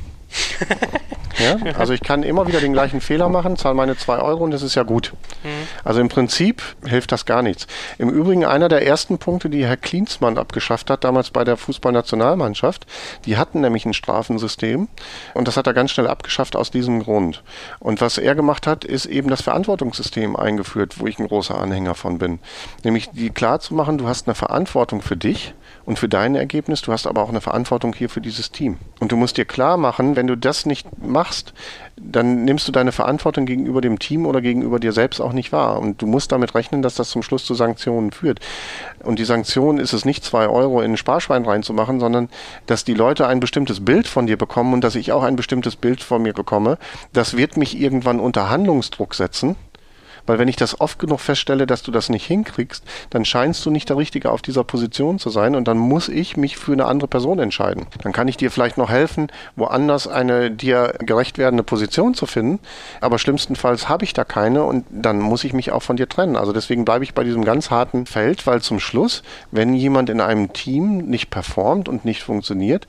Ja? 1.38 1.56
Also 1.78 1.92
ich 1.92 2.00
kann 2.00 2.22
immer 2.22 2.46
wieder 2.46 2.60
den 2.60 2.72
gleichen 2.72 3.00
Fehler 3.00 3.28
machen, 3.28 3.56
zahle 3.56 3.74
meine 3.74 3.96
zwei 3.96 4.18
Euro 4.18 4.44
und 4.44 4.50
das 4.50 4.62
ist 4.62 4.74
ja 4.74 4.82
gut. 4.82 5.12
Mhm. 5.44 5.48
Also 5.84 6.00
im 6.00 6.08
Prinzip 6.08 6.62
hilft 6.86 7.12
das 7.12 7.26
gar 7.26 7.42
nichts. 7.42 7.66
Im 7.98 8.08
Übrigen 8.08 8.44
einer 8.44 8.68
der 8.68 8.86
ersten 8.86 9.18
Punkte, 9.18 9.50
die 9.50 9.66
Herr 9.66 9.76
Klinsmann 9.76 10.38
abgeschafft 10.38 10.90
hat, 10.90 11.04
damals 11.04 11.30
bei 11.30 11.44
der 11.44 11.56
Fußballnationalmannschaft, 11.56 12.86
die 13.24 13.36
hatten 13.36 13.60
nämlich 13.60 13.84
ein 13.84 13.94
Strafensystem 13.94 14.88
und 15.34 15.48
das 15.48 15.56
hat 15.56 15.66
er 15.66 15.74
ganz 15.74 15.90
schnell 15.90 16.06
abgeschafft 16.06 16.56
aus 16.56 16.70
diesem 16.70 17.02
Grund. 17.02 17.42
Und 17.80 18.00
was 18.00 18.18
er 18.18 18.34
gemacht 18.34 18.66
hat, 18.66 18.84
ist 18.84 19.06
eben 19.06 19.28
das 19.28 19.42
Verantwortungssystem 19.42 20.36
eingeführt, 20.36 20.98
wo 20.98 21.06
ich 21.06 21.18
ein 21.18 21.28
großer 21.28 21.58
Anhänger 21.58 21.94
von 21.94 22.18
bin. 22.18 22.38
Nämlich 22.82 23.10
die 23.10 23.30
klar 23.30 23.60
zu 23.60 23.74
machen, 23.74 23.98
du 23.98 24.08
hast 24.08 24.26
eine 24.26 24.34
Verantwortung 24.34 25.02
für 25.02 25.16
dich 25.16 25.54
und 25.86 26.00
für 26.00 26.08
dein 26.08 26.34
Ergebnis, 26.34 26.82
du 26.82 26.92
hast 26.92 27.06
aber 27.06 27.22
auch 27.22 27.28
eine 27.28 27.40
Verantwortung 27.40 27.94
hier 27.94 28.10
für 28.10 28.20
dieses 28.20 28.50
Team. 28.50 28.78
Und 28.98 29.12
du 29.12 29.16
musst 29.16 29.36
dir 29.36 29.44
klar 29.44 29.76
machen, 29.76 30.16
wenn 30.16 30.26
du 30.26 30.36
das 30.36 30.66
nicht 30.66 30.86
machst, 30.98 31.54
dann 31.96 32.44
nimmst 32.44 32.66
du 32.66 32.72
deine 32.72 32.90
Verantwortung 32.90 33.46
gegenüber 33.46 33.80
dem 33.80 34.00
Team 34.00 34.26
oder 34.26 34.40
gegenüber 34.40 34.80
dir 34.80 34.90
selbst 34.90 35.20
auch 35.20 35.32
nicht 35.32 35.52
wahr. 35.52 35.78
Und 35.78 36.02
du 36.02 36.06
musst 36.06 36.32
damit 36.32 36.56
rechnen, 36.56 36.82
dass 36.82 36.96
das 36.96 37.08
zum 37.10 37.22
Schluss 37.22 37.44
zu 37.44 37.54
Sanktionen 37.54 38.10
führt. 38.10 38.40
Und 39.04 39.20
die 39.20 39.24
Sanktion 39.24 39.78
ist 39.78 39.92
es 39.92 40.04
nicht, 40.04 40.24
zwei 40.24 40.48
Euro 40.48 40.82
in 40.82 40.92
ein 40.92 40.96
Sparschwein 40.96 41.44
reinzumachen, 41.44 42.00
sondern 42.00 42.30
dass 42.66 42.84
die 42.84 42.94
Leute 42.94 43.28
ein 43.28 43.38
bestimmtes 43.38 43.84
Bild 43.84 44.08
von 44.08 44.26
dir 44.26 44.36
bekommen 44.36 44.74
und 44.74 44.82
dass 44.82 44.96
ich 44.96 45.12
auch 45.12 45.22
ein 45.22 45.36
bestimmtes 45.36 45.76
Bild 45.76 46.02
von 46.02 46.20
mir 46.20 46.32
bekomme. 46.32 46.78
Das 47.12 47.36
wird 47.36 47.56
mich 47.56 47.80
irgendwann 47.80 48.18
unter 48.18 48.50
Handlungsdruck 48.50 49.14
setzen 49.14 49.54
weil 50.26 50.38
wenn 50.38 50.48
ich 50.48 50.56
das 50.56 50.80
oft 50.80 50.98
genug 50.98 51.20
feststelle, 51.20 51.66
dass 51.66 51.82
du 51.82 51.90
das 51.90 52.08
nicht 52.08 52.26
hinkriegst, 52.26 52.84
dann 53.10 53.24
scheinst 53.24 53.64
du 53.64 53.70
nicht 53.70 53.88
der 53.88 53.96
Richtige 53.96 54.30
auf 54.30 54.42
dieser 54.42 54.64
Position 54.64 55.18
zu 55.18 55.30
sein 55.30 55.54
und 55.54 55.66
dann 55.68 55.78
muss 55.78 56.08
ich 56.08 56.36
mich 56.36 56.56
für 56.56 56.72
eine 56.72 56.86
andere 56.86 57.08
Person 57.08 57.38
entscheiden. 57.38 57.86
Dann 58.02 58.12
kann 58.12 58.28
ich 58.28 58.36
dir 58.36 58.50
vielleicht 58.50 58.78
noch 58.78 58.90
helfen, 58.90 59.28
woanders 59.54 60.08
eine 60.08 60.50
dir 60.50 60.94
gerecht 60.98 61.38
werdende 61.38 61.62
Position 61.62 62.14
zu 62.14 62.26
finden, 62.26 62.58
aber 63.00 63.18
schlimmstenfalls 63.18 63.88
habe 63.88 64.04
ich 64.04 64.12
da 64.12 64.24
keine 64.24 64.64
und 64.64 64.84
dann 64.90 65.20
muss 65.20 65.44
ich 65.44 65.52
mich 65.52 65.70
auch 65.70 65.82
von 65.82 65.96
dir 65.96 66.08
trennen. 66.08 66.36
Also 66.36 66.52
deswegen 66.52 66.84
bleibe 66.84 67.04
ich 67.04 67.14
bei 67.14 67.24
diesem 67.24 67.44
ganz 67.44 67.70
harten 67.70 68.06
Feld, 68.06 68.46
weil 68.46 68.60
zum 68.62 68.80
Schluss, 68.80 69.22
wenn 69.50 69.74
jemand 69.74 70.10
in 70.10 70.20
einem 70.20 70.52
Team 70.52 70.98
nicht 70.98 71.30
performt 71.30 71.88
und 71.88 72.04
nicht 72.04 72.22
funktioniert, 72.22 72.86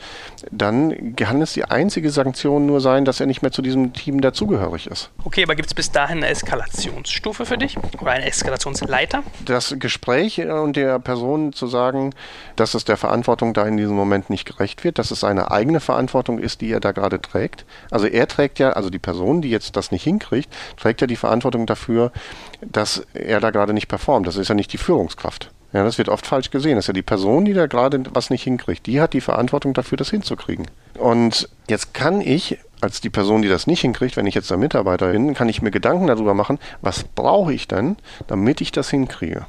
dann 0.52 1.16
kann 1.16 1.42
es 1.42 1.54
die 1.54 1.66
einzige 1.66 2.10
Sanktion 2.10 2.66
nur 2.66 2.82
sein, 2.82 3.06
dass 3.06 3.20
er 3.20 3.26
nicht 3.26 3.42
mehr 3.42 3.52
zu 3.52 3.62
diesem 3.62 3.94
Team 3.94 4.22
dazugehörig 4.22 4.88
ist. 4.88 5.10
Okay, 5.24 5.44
aber 5.44 5.56
gibt 5.56 5.68
es 5.68 5.74
bis 5.74 5.92
dahin 5.92 6.18
eine 6.18 6.30
Eskalationsstufe? 6.30 7.27
Stufe 7.28 7.46
für 7.46 7.58
dich 7.58 7.78
oder 8.00 8.12
eine 8.12 8.26
Eskalationsleiter? 8.26 9.22
Das 9.44 9.76
Gespräch 9.80 10.40
und 10.40 10.78
der 10.78 10.98
Person 10.98 11.52
zu 11.52 11.68
sagen, 11.68 12.14
dass 12.56 12.74
es 12.74 12.86
der 12.86 12.96
Verantwortung 12.96 13.54
da 13.54 13.68
in 13.68 13.76
diesem 13.76 13.98
Moment 13.98 14.30
nicht 14.30 14.46
gerecht 14.46 14.86
wird, 14.86 14.98
dass 14.98 15.12
es 15.12 15.20
seine 15.20 15.52
eigene 15.52 15.82
Verantwortung 15.82 16.40
ist, 16.40 16.62
die 16.62 16.72
er 16.72 16.80
da 16.80 16.94
gerade 16.94 17.22
trägt. 17.22 17.66
Also 17.92 18.08
er 18.08 18.30
trägt 18.30 18.60
ja, 18.60 18.70
also 18.70 18.90
die 18.90 18.98
Person, 18.98 19.42
die 19.42 19.50
jetzt 19.50 19.76
das 19.76 19.92
nicht 19.92 20.04
hinkriegt, 20.04 20.56
trägt 20.78 21.02
ja 21.02 21.08
die 21.08 21.18
Verantwortung 21.18 21.66
dafür, 21.66 22.14
dass 22.62 23.06
er 23.14 23.42
da 23.42 23.50
gerade 23.50 23.74
nicht 23.74 23.90
performt. 23.90 24.26
Das 24.26 24.38
ist 24.38 24.48
ja 24.48 24.56
nicht 24.56 24.72
die 24.72 24.78
Führungskraft. 24.78 25.52
Ja, 25.74 25.84
das 25.84 25.98
wird 25.98 26.08
oft 26.08 26.26
falsch 26.26 26.50
gesehen. 26.50 26.78
Das 26.78 26.86
ist 26.86 26.88
ja 26.88 26.94
die 26.94 27.02
Person, 27.02 27.44
die 27.44 27.54
da 27.54 27.68
gerade 27.68 28.02
was 28.14 28.30
nicht 28.30 28.44
hinkriegt. 28.44 28.86
Die 28.86 29.02
hat 29.02 29.12
die 29.12 29.20
Verantwortung 29.20 29.74
dafür, 29.74 29.98
das 29.98 30.10
hinzukriegen. 30.10 30.68
Und 30.98 31.50
jetzt 31.68 31.94
kann 31.94 32.22
ich 32.22 32.58
als 32.82 33.02
die 33.02 33.10
Person, 33.10 33.42
die 33.42 33.50
das 33.50 33.68
nicht 33.68 33.82
hinkriegt, 33.82 34.18
wenn 34.18 34.28
ich 34.28 34.36
jetzt 34.36 34.50
der 34.50 34.58
Mitarbeiter 34.58 35.12
bin, 35.12 35.34
kann 35.34 35.50
ich 35.50 35.62
mir 35.62 35.72
Gedanken 35.72 36.08
darüber 36.08 36.34
machen, 36.34 36.60
was 36.82 37.04
brauche 37.04 37.54
ich 37.54 37.68
denn, 37.68 37.98
damit 38.28 38.62
ich 38.62 38.72
das 38.72 38.90
hinkriege. 38.90 39.46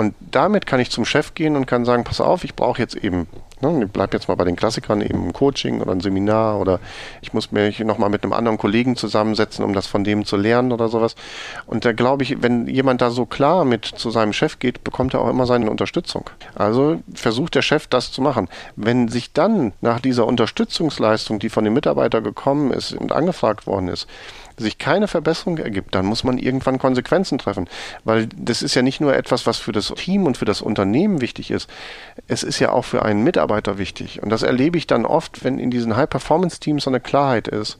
Und 0.00 0.14
damit 0.30 0.64
kann 0.64 0.80
ich 0.80 0.90
zum 0.90 1.04
Chef 1.04 1.34
gehen 1.34 1.56
und 1.56 1.66
kann 1.66 1.84
sagen, 1.84 2.04
pass 2.04 2.22
auf, 2.22 2.42
ich 2.42 2.54
brauche 2.54 2.80
jetzt 2.80 2.94
eben 2.94 3.26
Ne, 3.62 3.84
ich 3.84 3.90
bleibe 3.90 4.16
jetzt 4.16 4.26
mal 4.26 4.36
bei 4.36 4.44
den 4.44 4.56
Klassikern, 4.56 5.02
eben 5.02 5.28
ein 5.28 5.32
Coaching 5.34 5.82
oder 5.82 5.92
ein 5.92 6.00
Seminar 6.00 6.58
oder 6.58 6.80
ich 7.20 7.34
muss 7.34 7.52
mich 7.52 7.78
nochmal 7.80 8.08
mit 8.08 8.22
einem 8.22 8.32
anderen 8.32 8.56
Kollegen 8.56 8.96
zusammensetzen, 8.96 9.62
um 9.62 9.74
das 9.74 9.86
von 9.86 10.02
dem 10.02 10.24
zu 10.24 10.38
lernen 10.38 10.72
oder 10.72 10.88
sowas. 10.88 11.14
Und 11.66 11.84
da 11.84 11.92
glaube 11.92 12.22
ich, 12.22 12.42
wenn 12.42 12.66
jemand 12.68 13.02
da 13.02 13.10
so 13.10 13.26
klar 13.26 13.66
mit 13.66 13.84
zu 13.84 14.10
seinem 14.10 14.32
Chef 14.32 14.58
geht, 14.60 14.82
bekommt 14.82 15.12
er 15.12 15.20
auch 15.20 15.28
immer 15.28 15.44
seine 15.44 15.70
Unterstützung. 15.70 16.30
Also 16.54 17.02
versucht 17.12 17.54
der 17.54 17.60
Chef 17.60 17.86
das 17.86 18.12
zu 18.12 18.22
machen. 18.22 18.48
Wenn 18.76 19.08
sich 19.08 19.34
dann 19.34 19.74
nach 19.82 20.00
dieser 20.00 20.26
Unterstützungsleistung, 20.26 21.38
die 21.38 21.50
von 21.50 21.64
dem 21.64 21.74
Mitarbeiter 21.74 22.22
gekommen 22.22 22.72
ist 22.72 22.94
und 22.94 23.12
angefragt 23.12 23.66
worden 23.66 23.88
ist, 23.88 24.08
sich 24.62 24.78
keine 24.78 25.08
Verbesserung 25.08 25.58
ergibt, 25.58 25.94
dann 25.94 26.06
muss 26.06 26.24
man 26.24 26.38
irgendwann 26.38 26.78
Konsequenzen 26.78 27.38
treffen. 27.38 27.68
Weil 28.04 28.28
das 28.36 28.62
ist 28.62 28.74
ja 28.74 28.82
nicht 28.82 29.00
nur 29.00 29.14
etwas, 29.14 29.46
was 29.46 29.58
für 29.58 29.72
das 29.72 29.88
Team 29.96 30.26
und 30.26 30.36
für 30.36 30.44
das 30.44 30.62
Unternehmen 30.62 31.20
wichtig 31.20 31.50
ist. 31.50 31.68
Es 32.28 32.42
ist 32.42 32.58
ja 32.58 32.72
auch 32.72 32.84
für 32.84 33.04
einen 33.04 33.22
Mitarbeiter 33.24 33.78
wichtig. 33.78 34.22
Und 34.22 34.30
das 34.30 34.42
erlebe 34.42 34.78
ich 34.78 34.86
dann 34.86 35.04
oft, 35.04 35.44
wenn 35.44 35.58
in 35.58 35.70
diesen 35.70 35.96
High-Performance-Teams 35.96 36.84
so 36.84 36.90
eine 36.90 37.00
Klarheit 37.00 37.48
ist, 37.48 37.78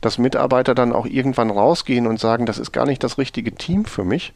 dass 0.00 0.18
Mitarbeiter 0.18 0.74
dann 0.74 0.92
auch 0.92 1.06
irgendwann 1.06 1.50
rausgehen 1.50 2.06
und 2.06 2.20
sagen, 2.20 2.46
das 2.46 2.58
ist 2.58 2.72
gar 2.72 2.86
nicht 2.86 3.02
das 3.04 3.18
richtige 3.18 3.54
Team 3.54 3.84
für 3.84 4.04
mich. 4.04 4.32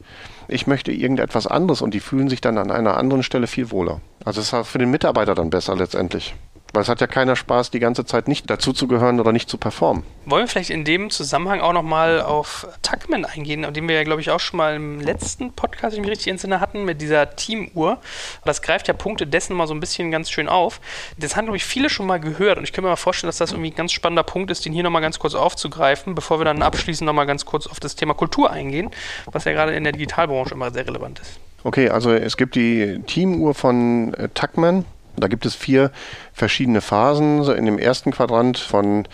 Ich 0.47 0.65
möchte 0.65 0.91
irgendetwas 0.91 1.45
anderes 1.45 1.81
und 1.81 1.93
die 1.93 1.99
fühlen 1.99 2.29
sich 2.29 2.41
dann 2.41 2.57
an 2.57 2.71
einer 2.71 2.97
anderen 2.97 3.23
Stelle 3.23 3.47
viel 3.47 3.71
wohler. 3.71 4.01
Also 4.25 4.41
es 4.41 4.51
ist 4.51 4.67
für 4.67 4.79
den 4.79 4.91
Mitarbeiter 4.91 5.35
dann 5.35 5.49
besser 5.49 5.75
letztendlich. 5.75 6.35
Weil 6.73 6.83
es 6.83 6.89
hat 6.89 7.01
ja 7.01 7.07
keiner 7.07 7.35
Spaß, 7.35 7.71
die 7.71 7.79
ganze 7.79 8.05
Zeit 8.05 8.27
nicht 8.27 8.49
dazuzugehören 8.49 9.19
oder 9.19 9.31
nicht 9.31 9.49
zu 9.49 9.57
performen. 9.57 10.03
Wollen 10.25 10.43
wir 10.43 10.47
vielleicht 10.47 10.69
in 10.69 10.85
dem 10.85 11.09
Zusammenhang 11.09 11.61
auch 11.61 11.73
nochmal 11.73 12.21
auf 12.21 12.67
Tuckman 12.83 13.25
eingehen, 13.25 13.73
den 13.73 13.87
wir 13.87 13.95
ja, 13.95 14.03
glaube 14.03 14.21
ich, 14.21 14.29
auch 14.29 14.39
schon 14.39 14.57
mal 14.57 14.75
im 14.75 14.99
letzten 14.99 15.51
Podcast, 15.53 15.93
wenn 15.93 16.03
ich 16.03 16.07
mich 16.07 16.11
richtig 16.11 16.27
entsinne, 16.27 16.59
hatten, 16.59 16.85
mit 16.85 17.01
dieser 17.01 17.35
Teamuhr. 17.35 17.97
Das 18.45 18.61
greift 18.61 18.87
ja 18.87 18.93
Punkte 18.93 19.25
dessen 19.25 19.55
mal 19.55 19.65
so 19.65 19.73
ein 19.73 19.79
bisschen 19.79 20.11
ganz 20.11 20.29
schön 20.29 20.47
auf. 20.47 20.79
Das 21.17 21.35
haben, 21.35 21.45
glaube 21.45 21.57
ich, 21.57 21.65
viele 21.65 21.89
schon 21.89 22.05
mal 22.05 22.19
gehört 22.19 22.59
und 22.59 22.63
ich 22.63 22.73
kann 22.73 22.83
mir 22.83 22.89
mal 22.91 22.95
vorstellen, 22.97 23.29
dass 23.29 23.37
das 23.37 23.51
irgendwie 23.51 23.71
ein 23.71 23.75
ganz 23.75 23.91
spannender 23.91 24.23
Punkt 24.23 24.51
ist, 24.51 24.63
den 24.63 24.73
hier 24.73 24.83
nochmal 24.83 25.01
ganz 25.01 25.17
kurz 25.17 25.33
aufzugreifen, 25.33 26.13
bevor 26.13 26.39
wir 26.39 26.45
dann 26.45 26.61
abschließend 26.61 27.05
nochmal 27.05 27.25
ganz 27.25 27.45
kurz 27.45 27.65
auf 27.65 27.79
das 27.79 27.95
Thema 27.95 28.13
Kultur 28.13 28.51
eingehen, 28.51 28.91
was 29.31 29.45
ja 29.45 29.53
gerade 29.53 29.73
in 29.73 29.83
der 29.83 29.93
Digitalbranche 29.93 30.53
immer 30.53 30.71
sehr 30.71 30.85
relevant 30.85 31.19
ist. 31.19 31.39
Okay, 31.63 31.89
also 31.89 32.11
es 32.11 32.37
gibt 32.37 32.55
die 32.55 33.01
Teamuhr 33.05 33.53
von 33.53 34.13
äh, 34.13 34.29
Tuckman. 34.29 34.85
Da 35.17 35.27
gibt 35.27 35.45
es 35.45 35.55
vier 35.55 35.91
verschiedene 36.39 36.81
Phasen. 36.81 37.43
In 37.51 37.65
dem 37.65 37.77
ersten 37.77 38.11
Quadrant 38.11 38.57
von 38.57 39.07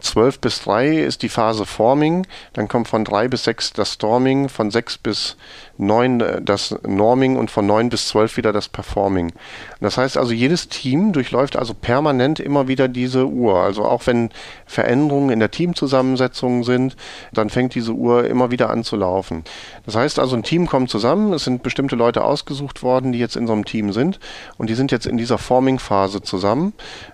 12 0.00 0.40
bis 0.40 0.62
3 0.62 0.98
ist 0.98 1.22
die 1.22 1.28
Phase 1.28 1.66
Forming, 1.66 2.26
dann 2.54 2.66
kommt 2.66 2.88
von 2.88 3.04
3 3.04 3.28
bis 3.28 3.44
6 3.44 3.74
das 3.74 3.92
Storming, 3.92 4.48
von 4.48 4.70
6 4.70 4.98
bis 4.98 5.36
9 5.78 6.20
äh, 6.20 6.42
das 6.42 6.74
Norming 6.86 7.36
und 7.36 7.50
von 7.50 7.66
9 7.66 7.88
bis 7.88 8.08
12 8.08 8.36
wieder 8.36 8.52
das 8.52 8.68
Performing. 8.68 9.32
Das 9.80 9.98
heißt 9.98 10.16
also, 10.16 10.32
jedes 10.32 10.68
Team 10.68 11.12
durchläuft 11.12 11.56
also 11.56 11.74
permanent 11.74 12.40
immer 12.40 12.68
wieder 12.68 12.88
diese 12.88 13.26
Uhr. 13.26 13.58
Also 13.58 13.84
auch 13.84 14.06
wenn 14.06 14.30
Veränderungen 14.66 15.30
in 15.30 15.40
der 15.40 15.50
Teamzusammensetzung 15.50 16.64
sind, 16.64 16.96
dann 17.32 17.50
fängt 17.50 17.74
diese 17.74 17.92
Uhr 17.92 18.26
immer 18.26 18.50
wieder 18.50 18.70
an 18.70 18.84
zu 18.84 18.96
laufen. 18.96 19.44
Das 19.84 19.96
heißt 19.96 20.18
also, 20.18 20.34
ein 20.36 20.42
Team 20.42 20.66
kommt 20.66 20.90
zusammen, 20.90 21.32
es 21.32 21.44
sind 21.44 21.62
bestimmte 21.62 21.96
Leute 21.96 22.24
ausgesucht 22.24 22.82
worden, 22.82 23.12
die 23.12 23.18
jetzt 23.18 23.36
in 23.36 23.46
so 23.46 23.52
einem 23.52 23.64
Team 23.64 23.92
sind 23.92 24.18
und 24.56 24.70
die 24.70 24.74
sind 24.74 24.92
jetzt 24.92 25.06
in 25.06 25.18
dieser 25.18 25.38
Forming-Phase 25.38 26.22
zusammen. 26.22 26.53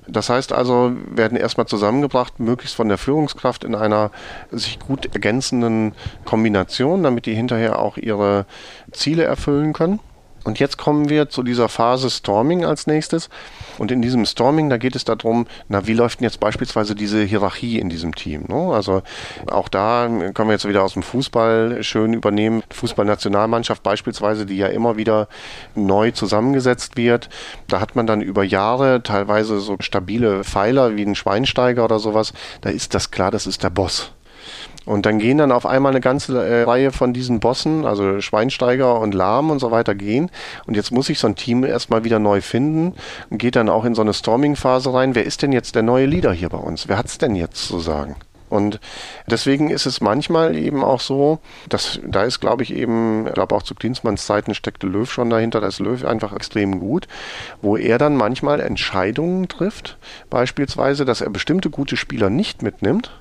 Das 0.07 0.28
heißt 0.30 0.53
also, 0.53 0.93
werden 1.11 1.36
erstmal 1.36 1.66
zusammengebracht, 1.66 2.41
möglichst 2.41 2.76
von 2.76 2.88
der 2.88 2.99
Führungskraft 2.99 3.64
in 3.64 3.74
einer 3.74 4.11
sich 4.51 4.78
gut 4.78 5.07
ergänzenden 5.14 5.95
Kombination, 6.24 7.03
damit 7.03 7.26
die 7.26 7.34
hinterher 7.34 7.78
auch 7.78 7.97
ihre 7.97 8.47
Ziele 8.93 9.24
erfüllen 9.24 9.72
können. 9.72 10.01
Und 10.45 10.59
jetzt 10.59 10.78
kommen 10.78 11.09
wir 11.09 11.28
zu 11.28 11.43
dieser 11.43 11.68
Phase 11.68 12.11
Storming 12.11 12.64
als 12.64 12.86
nächstes. 12.86 13.28
Und 13.78 13.91
in 13.91 14.03
diesem 14.03 14.24
Storming, 14.24 14.70
da 14.70 14.78
geht 14.78 14.97
es 14.97 15.05
darum, 15.05 15.47
na, 15.68 15.86
wie 15.86 15.93
läuft 15.93 16.20
denn 16.20 16.24
jetzt 16.24 16.41
beispielsweise 16.41 16.95
diese 16.95 17.22
Hierarchie 17.22 17.78
in 17.78 17.88
diesem 17.88 18.14
Team? 18.14 18.45
Ne? 18.49 18.72
Also 18.72 19.03
auch 19.51 19.68
da 19.68 20.07
können 20.07 20.49
wir 20.49 20.53
jetzt 20.53 20.68
wieder 20.68 20.82
aus 20.82 20.95
dem 20.95 21.03
Fußball 21.03 21.82
schön 21.82 22.12
übernehmen. 22.12 22.62
Fußballnationalmannschaft 22.70 23.82
beispielsweise, 23.82 24.47
die 24.47 24.57
ja 24.57 24.68
immer 24.68 24.97
wieder 24.97 25.28
neu 25.74 26.11
zusammengesetzt 26.11 26.97
wird. 26.97 27.28
Da 27.68 27.80
hat 27.80 27.97
man 27.97 28.07
dann 28.07 28.20
über 28.20 28.45
Jahre 28.45 29.03
teilweise 29.03 29.61
so 29.61 29.76
stabile 29.80 30.45
Pfeiler 30.45 30.97
wie 30.97 31.03
ein 31.03 31.14
Schweinsteiger 31.14 31.84
oder 31.84 31.99
sowas. 31.99 32.32
Da 32.61 32.70
ist 32.70 32.95
das 32.95 33.11
klar, 33.11 33.30
das 33.30 33.47
ist 33.47 33.62
der 33.62 33.70
Boss. 33.70 34.12
Und 34.91 35.07
dann 35.07 35.20
gehen 35.20 35.38
dann 35.38 35.53
auf 35.53 35.66
einmal 35.66 35.93
eine 35.93 36.01
ganze 36.01 36.45
äh, 36.45 36.64
Reihe 36.64 36.91
von 36.91 37.12
diesen 37.12 37.38
Bossen, 37.38 37.86
also 37.86 38.20
Schweinsteiger 38.20 38.99
und 38.99 39.14
Lahm 39.14 39.51
und 39.51 39.61
so 39.61 39.70
weiter 39.70 39.95
gehen. 39.95 40.32
Und 40.66 40.74
jetzt 40.74 40.91
muss 40.91 41.07
sich 41.07 41.20
so 41.20 41.28
ein 41.28 41.36
Team 41.36 41.62
erstmal 41.62 42.03
wieder 42.03 42.18
neu 42.18 42.41
finden 42.41 42.95
und 43.30 43.38
geht 43.38 43.55
dann 43.55 43.68
auch 43.68 43.84
in 43.84 43.95
so 43.95 44.03
eine 44.03 44.12
Storming-Phase 44.12 44.93
rein. 44.93 45.14
Wer 45.14 45.26
ist 45.26 45.43
denn 45.43 45.53
jetzt 45.53 45.76
der 45.76 45.84
neue 45.84 46.07
Leader 46.07 46.32
hier 46.32 46.49
bei 46.49 46.59
uns? 46.59 46.88
Wer 46.88 46.99
hat 46.99 47.07
es 47.07 47.18
denn 47.18 47.36
jetzt 47.36 47.68
zu 47.68 47.78
sagen? 47.78 48.16
Und 48.49 48.80
deswegen 49.28 49.70
ist 49.70 49.86
es 49.86 50.01
manchmal 50.01 50.57
eben 50.57 50.82
auch 50.82 50.99
so, 50.99 51.38
dass 51.68 52.01
da 52.05 52.24
ist, 52.24 52.41
glaube 52.41 52.64
ich, 52.64 52.74
eben, 52.74 53.28
ich 53.28 53.34
glaube 53.34 53.55
auch 53.55 53.62
zu 53.62 53.76
Klinsmanns 53.76 54.26
Zeiten 54.26 54.55
steckte 54.55 54.88
Löw 54.88 55.09
schon 55.09 55.30
dahinter, 55.30 55.61
da 55.61 55.68
ist 55.68 55.78
Löw 55.78 56.05
einfach 56.05 56.32
extrem 56.32 56.80
gut, 56.80 57.07
wo 57.62 57.76
er 57.76 57.99
dann 57.99 58.16
manchmal 58.16 58.59
Entscheidungen 58.59 59.47
trifft, 59.47 59.99
beispielsweise, 60.30 61.05
dass 61.05 61.20
er 61.20 61.30
bestimmte 61.30 61.70
gute 61.70 61.97
Spieler 61.97 62.28
nicht 62.28 62.64
mitnimmt, 62.64 63.12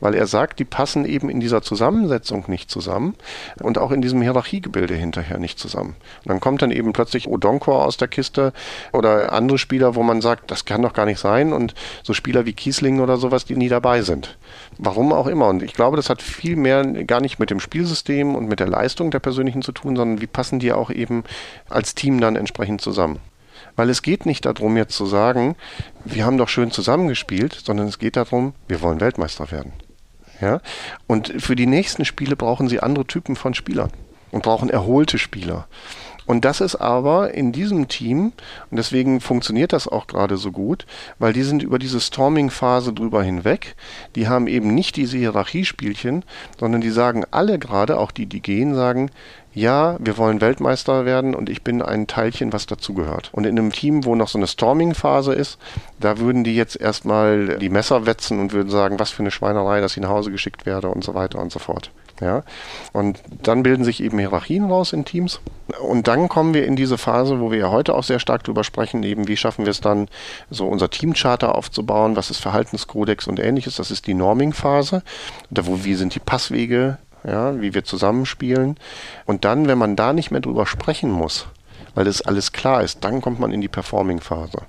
weil 0.00 0.14
er 0.14 0.26
sagt, 0.26 0.58
die 0.58 0.64
passen 0.64 1.04
eben 1.04 1.28
in 1.28 1.40
dieser 1.40 1.62
Zusammensetzung 1.62 2.44
nicht 2.48 2.70
zusammen 2.70 3.14
und 3.62 3.78
auch 3.78 3.90
in 3.90 4.02
diesem 4.02 4.22
Hierarchiegebilde 4.22 4.94
hinterher 4.94 5.38
nicht 5.38 5.58
zusammen. 5.58 5.96
Und 6.24 6.28
dann 6.28 6.40
kommt 6.40 6.62
dann 6.62 6.70
eben 6.70 6.92
plötzlich 6.92 7.28
Odonkor 7.28 7.84
aus 7.84 7.96
der 7.96 8.08
Kiste 8.08 8.52
oder 8.92 9.32
andere 9.32 9.58
Spieler, 9.58 9.94
wo 9.94 10.02
man 10.02 10.20
sagt, 10.20 10.50
das 10.50 10.64
kann 10.64 10.82
doch 10.82 10.92
gar 10.92 11.06
nicht 11.06 11.18
sein 11.18 11.52
und 11.52 11.74
so 12.02 12.14
Spieler 12.14 12.46
wie 12.46 12.52
Kiesling 12.52 13.00
oder 13.00 13.16
sowas, 13.16 13.44
die 13.44 13.56
nie 13.56 13.68
dabei 13.68 14.02
sind. 14.02 14.36
Warum 14.78 15.12
auch 15.12 15.26
immer. 15.26 15.48
Und 15.48 15.62
ich 15.62 15.74
glaube, 15.74 15.96
das 15.96 16.10
hat 16.10 16.22
viel 16.22 16.56
mehr 16.56 16.84
gar 17.04 17.20
nicht 17.20 17.38
mit 17.38 17.50
dem 17.50 17.60
Spielsystem 17.60 18.34
und 18.34 18.48
mit 18.48 18.60
der 18.60 18.68
Leistung 18.68 19.10
der 19.10 19.20
persönlichen 19.20 19.62
zu 19.62 19.72
tun, 19.72 19.96
sondern 19.96 20.20
wie 20.20 20.26
passen 20.26 20.58
die 20.58 20.72
auch 20.72 20.90
eben 20.90 21.24
als 21.68 21.94
Team 21.94 22.20
dann 22.20 22.36
entsprechend 22.36 22.80
zusammen. 22.80 23.18
Weil 23.78 23.90
es 23.90 24.02
geht 24.02 24.26
nicht 24.26 24.44
darum, 24.44 24.76
jetzt 24.76 24.96
zu 24.96 25.06
sagen, 25.06 25.54
wir 26.04 26.26
haben 26.26 26.36
doch 26.36 26.48
schön 26.48 26.72
zusammengespielt, 26.72 27.62
sondern 27.64 27.86
es 27.86 28.00
geht 28.00 28.16
darum, 28.16 28.54
wir 28.66 28.82
wollen 28.82 29.00
Weltmeister 29.00 29.52
werden. 29.52 29.72
Ja? 30.40 30.60
Und 31.06 31.32
für 31.40 31.54
die 31.54 31.68
nächsten 31.68 32.04
Spiele 32.04 32.34
brauchen 32.34 32.68
sie 32.68 32.80
andere 32.80 33.06
Typen 33.06 33.36
von 33.36 33.54
Spielern 33.54 33.92
und 34.32 34.42
brauchen 34.42 34.68
erholte 34.68 35.16
Spieler. 35.16 35.68
Und 36.26 36.44
das 36.44 36.60
ist 36.60 36.74
aber 36.74 37.32
in 37.34 37.52
diesem 37.52 37.86
Team, 37.86 38.32
und 38.70 38.76
deswegen 38.76 39.20
funktioniert 39.20 39.72
das 39.72 39.86
auch 39.86 40.08
gerade 40.08 40.38
so 40.38 40.50
gut, 40.50 40.84
weil 41.20 41.32
die 41.32 41.44
sind 41.44 41.62
über 41.62 41.78
diese 41.78 42.00
Storming-Phase 42.00 42.92
drüber 42.92 43.22
hinweg. 43.22 43.76
Die 44.16 44.26
haben 44.26 44.48
eben 44.48 44.74
nicht 44.74 44.96
diese 44.96 45.16
Hierarchiespielchen, 45.16 46.24
sondern 46.58 46.80
die 46.80 46.90
sagen 46.90 47.24
alle 47.30 47.60
gerade, 47.60 47.96
auch 47.98 48.10
die, 48.10 48.26
die 48.26 48.42
gehen, 48.42 48.74
sagen, 48.74 49.10
ja, 49.58 49.96
wir 49.98 50.16
wollen 50.16 50.40
Weltmeister 50.40 51.04
werden 51.04 51.34
und 51.34 51.48
ich 51.48 51.62
bin 51.62 51.82
ein 51.82 52.06
Teilchen, 52.06 52.52
was 52.52 52.66
dazugehört. 52.66 53.30
Und 53.32 53.44
in 53.44 53.58
einem 53.58 53.72
Team, 53.72 54.04
wo 54.04 54.14
noch 54.14 54.28
so 54.28 54.38
eine 54.38 54.46
Storming-Phase 54.46 55.34
ist, 55.34 55.58
da 55.98 56.18
würden 56.18 56.44
die 56.44 56.54
jetzt 56.54 56.80
erstmal 56.80 57.58
die 57.58 57.68
Messer 57.68 58.06
wetzen 58.06 58.40
und 58.40 58.52
würden 58.52 58.70
sagen, 58.70 58.98
was 58.98 59.10
für 59.10 59.22
eine 59.22 59.30
Schweinerei, 59.30 59.80
dass 59.80 59.96
ich 59.96 60.02
nach 60.02 60.10
Hause 60.10 60.30
geschickt 60.30 60.64
werde 60.64 60.88
und 60.88 61.02
so 61.02 61.14
weiter 61.14 61.40
und 61.40 61.50
so 61.50 61.58
fort. 61.58 61.90
Ja? 62.20 62.42
Und 62.92 63.20
dann 63.42 63.62
bilden 63.62 63.84
sich 63.84 64.02
eben 64.02 64.18
Hierarchien 64.18 64.64
raus 64.64 64.92
in 64.92 65.04
Teams. 65.04 65.40
Und 65.80 66.08
dann 66.08 66.28
kommen 66.28 66.54
wir 66.54 66.64
in 66.64 66.76
diese 66.76 66.98
Phase, 66.98 67.40
wo 67.40 67.50
wir 67.50 67.58
ja 67.58 67.70
heute 67.70 67.94
auch 67.94 68.04
sehr 68.04 68.20
stark 68.20 68.44
drüber 68.44 68.64
sprechen, 68.64 69.02
eben 69.02 69.28
wie 69.28 69.36
schaffen 69.36 69.64
wir 69.64 69.70
es 69.70 69.80
dann, 69.80 70.08
so 70.50 70.66
unser 70.66 70.90
Teamcharter 70.90 71.54
aufzubauen, 71.54 72.16
was 72.16 72.30
ist 72.30 72.38
Verhaltenskodex 72.38 73.26
und 73.26 73.40
ähnliches. 73.40 73.76
Das 73.76 73.90
ist 73.90 74.06
die 74.06 74.14
Norming-Phase. 74.14 75.02
Da 75.50 75.66
wo, 75.66 75.84
wie 75.84 75.94
sind 75.94 76.14
die 76.14 76.20
Passwege, 76.20 76.98
ja, 77.24 77.60
wie 77.60 77.74
wir 77.74 77.84
zusammenspielen. 77.84 78.76
Und 79.26 79.44
dann, 79.44 79.68
wenn 79.68 79.78
man 79.78 79.96
da 79.96 80.12
nicht 80.12 80.30
mehr 80.30 80.40
drüber 80.40 80.66
sprechen 80.66 81.10
muss, 81.10 81.46
weil 81.98 82.04
das 82.04 82.22
alles 82.22 82.52
klar 82.52 82.84
ist. 82.84 83.02
Dann 83.02 83.20
kommt 83.20 83.40
man 83.40 83.52
in 83.52 83.60
die 83.60 83.66
Performing-Phase. 83.66 84.62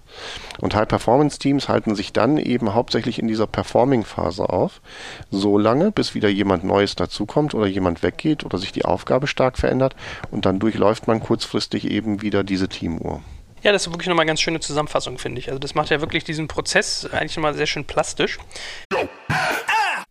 Und 0.60 0.74
High-Performance-Teams 0.74 1.70
halten 1.70 1.93
sich 1.93 2.12
dann 2.12 2.38
eben 2.38 2.74
hauptsächlich 2.74 3.20
in 3.20 3.28
dieser 3.28 3.45
Performing-Phase 3.45 4.50
auf, 4.50 4.82
so 5.30 5.60
lange, 5.60 5.91
bis 5.91 6.16
wieder 6.16 6.30
jemand 6.30 6.64
Neues 6.64 6.95
dazukommt 6.95 7.54
oder 7.54 7.68
jemand 7.68 8.02
weggeht 8.02 8.43
oder 8.43 8.58
sich 8.58 8.72
die 8.72 8.84
Aufgabe 8.84 9.28
stark 9.28 9.60
verändert 9.60 9.95
und 10.32 10.47
dann 10.47 10.58
durchläuft 10.58 11.08
man 11.08 11.20
kurzfristig 11.20 11.91
eben 11.91 12.24
wieder 12.24 12.43
diese 12.43 12.68
Teamuhr. 12.68 13.22
Ja, 13.62 13.74
das 13.74 13.86
ist 13.86 13.93
wirklich 13.93 14.08
nochmal 14.08 14.24
eine 14.24 14.30
ganz 14.30 14.41
schöne 14.41 14.62
Zusammenfassung, 14.62 15.20
finde 15.20 15.39
ich. 15.39 15.50
Also 15.50 15.60
das 15.60 15.76
macht 15.76 15.91
ja 15.91 16.02
wirklich 16.02 16.24
diesen 16.24 16.47
Prozess 16.47 17.08
eigentlich 17.12 17.36
nochmal 17.36 17.54
sehr 17.54 17.68
schön 17.68 17.86
plastisch. 17.86 18.39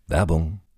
Werbung 0.06 0.60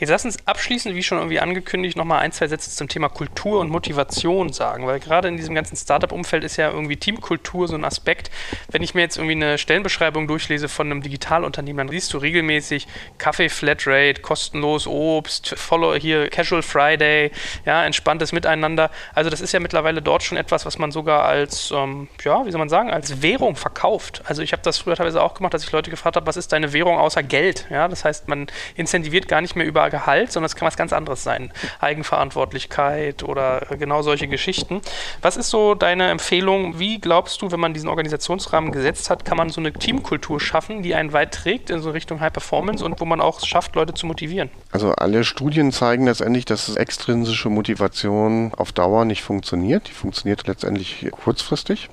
Jetzt 0.00 0.08
lass 0.08 0.24
uns 0.24 0.38
abschließend, 0.46 0.94
wie 0.94 1.02
schon 1.02 1.18
irgendwie 1.18 1.40
angekündigt, 1.40 1.94
nochmal 1.94 2.20
ein, 2.20 2.32
zwei 2.32 2.48
Sätze 2.48 2.70
zum 2.70 2.88
Thema 2.88 3.10
Kultur 3.10 3.60
und 3.60 3.68
Motivation 3.68 4.50
sagen, 4.50 4.86
weil 4.86 4.98
gerade 4.98 5.28
in 5.28 5.36
diesem 5.36 5.54
ganzen 5.54 5.76
Startup-Umfeld 5.76 6.42
ist 6.42 6.56
ja 6.56 6.70
irgendwie 6.70 6.96
Teamkultur 6.96 7.68
so 7.68 7.74
ein 7.74 7.84
Aspekt. 7.84 8.30
Wenn 8.70 8.82
ich 8.82 8.94
mir 8.94 9.02
jetzt 9.02 9.18
irgendwie 9.18 9.34
eine 9.34 9.58
Stellenbeschreibung 9.58 10.26
durchlese 10.26 10.70
von 10.70 10.86
einem 10.86 11.02
Digitalunternehmen, 11.02 11.86
dann 11.86 11.94
siehst 11.94 12.14
du 12.14 12.16
regelmäßig 12.18 12.88
Kaffee 13.18 13.50
Flatrate, 13.50 14.22
kostenlos 14.22 14.86
Obst, 14.86 15.50
Follow 15.58 15.94
hier 15.96 16.30
Casual 16.30 16.62
Friday, 16.62 17.30
ja, 17.66 17.84
entspanntes 17.84 18.32
Miteinander. 18.32 18.90
Also 19.14 19.28
das 19.28 19.42
ist 19.42 19.52
ja 19.52 19.60
mittlerweile 19.60 20.00
dort 20.00 20.22
schon 20.22 20.38
etwas, 20.38 20.64
was 20.64 20.78
man 20.78 20.92
sogar 20.92 21.26
als, 21.26 21.70
ähm, 21.76 22.08
ja, 22.24 22.46
wie 22.46 22.50
soll 22.50 22.58
man 22.58 22.70
sagen, 22.70 22.90
als 22.90 23.20
Währung 23.20 23.54
verkauft. 23.54 24.22
Also 24.24 24.40
ich 24.40 24.52
habe 24.52 24.62
das 24.62 24.78
früher 24.78 24.96
teilweise 24.96 25.22
auch 25.22 25.34
gemacht, 25.34 25.52
dass 25.52 25.62
ich 25.62 25.72
Leute 25.72 25.90
gefragt 25.90 26.16
habe, 26.16 26.26
was 26.26 26.38
ist 26.38 26.52
deine 26.52 26.72
Währung 26.72 26.96
außer 26.96 27.22
Geld? 27.22 27.66
Ja, 27.68 27.86
das 27.86 28.06
heißt, 28.06 28.28
man 28.28 28.46
incentiviert 28.76 29.28
gar 29.28 29.42
nicht 29.42 29.56
mehr 29.56 29.66
über 29.66 29.89
Gehalt, 29.90 30.32
sondern 30.32 30.46
es 30.46 30.56
kann 30.56 30.66
was 30.66 30.76
ganz 30.76 30.92
anderes 30.92 31.22
sein. 31.22 31.52
Eigenverantwortlichkeit 31.80 33.22
oder 33.22 33.66
genau 33.78 34.02
solche 34.02 34.28
Geschichten. 34.28 34.80
Was 35.22 35.36
ist 35.36 35.50
so 35.50 35.74
deine 35.74 36.10
Empfehlung? 36.10 36.78
Wie 36.78 37.00
glaubst 37.00 37.42
du, 37.42 37.50
wenn 37.50 37.60
man 37.60 37.74
diesen 37.74 37.88
Organisationsrahmen 37.88 38.72
gesetzt 38.72 39.10
hat, 39.10 39.24
kann 39.24 39.36
man 39.36 39.50
so 39.50 39.60
eine 39.60 39.72
Teamkultur 39.72 40.40
schaffen, 40.40 40.82
die 40.82 40.94
einen 40.94 41.12
weit 41.12 41.34
trägt 41.34 41.70
in 41.70 41.80
so 41.80 41.90
Richtung 41.90 42.20
High 42.20 42.32
Performance 42.32 42.84
und 42.84 43.00
wo 43.00 43.04
man 43.04 43.20
auch 43.20 43.44
schafft, 43.44 43.74
Leute 43.74 43.94
zu 43.94 44.06
motivieren? 44.06 44.50
Also 44.72 44.92
alle 44.92 45.24
Studien 45.24 45.72
zeigen 45.72 46.06
letztendlich, 46.06 46.44
dass 46.44 46.74
extrinsische 46.76 47.50
Motivation 47.50 48.52
auf 48.56 48.72
Dauer 48.72 49.04
nicht 49.04 49.22
funktioniert. 49.22 49.88
Die 49.88 49.92
funktioniert 49.92 50.46
letztendlich 50.46 51.06
kurzfristig. 51.10 51.88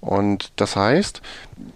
Und 0.00 0.52
das 0.56 0.76
heißt, 0.76 1.22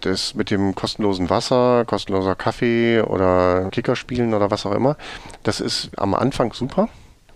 das 0.01 0.33
mit 0.33 0.49
dem 0.49 0.75
kostenlosen 0.75 1.29
Wasser, 1.29 1.83
kostenloser 1.85 2.35
Kaffee 2.35 3.01
oder 3.01 3.69
Kickerspielen 3.71 4.33
oder 4.33 4.49
was 4.49 4.65
auch 4.65 4.71
immer, 4.71 4.95
das 5.43 5.59
ist 5.59 5.89
am 5.97 6.13
Anfang 6.13 6.53
super 6.53 6.87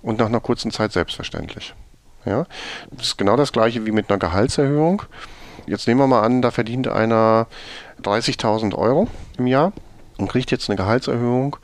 und 0.01 0.19
nach 0.19 0.27
einer 0.27 0.39
kurzen 0.39 0.71
Zeit 0.71 0.93
selbstverständlich. 0.93 1.73
Ja, 2.25 2.45
das 2.91 3.07
ist 3.07 3.17
genau 3.17 3.35
das 3.35 3.51
gleiche 3.51 3.85
wie 3.85 3.91
mit 3.91 4.09
einer 4.09 4.19
Gehaltserhöhung. 4.19 5.03
Jetzt 5.65 5.87
nehmen 5.87 5.99
wir 5.99 6.07
mal 6.07 6.23
an, 6.23 6.41
da 6.41 6.51
verdient 6.51 6.87
einer 6.87 7.47
30.000 8.03 8.75
Euro 8.75 9.07
im 9.37 9.47
Jahr 9.47 9.73
und 10.17 10.29
kriegt 10.29 10.51
jetzt 10.51 10.69
eine 10.69 10.77
Gehaltserhöhung 10.77 11.57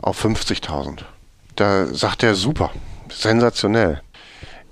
auf 0.00 0.24
50.000. 0.24 1.02
Da 1.56 1.86
sagt 1.86 2.22
er 2.22 2.34
super, 2.34 2.70
sensationell. 3.10 4.02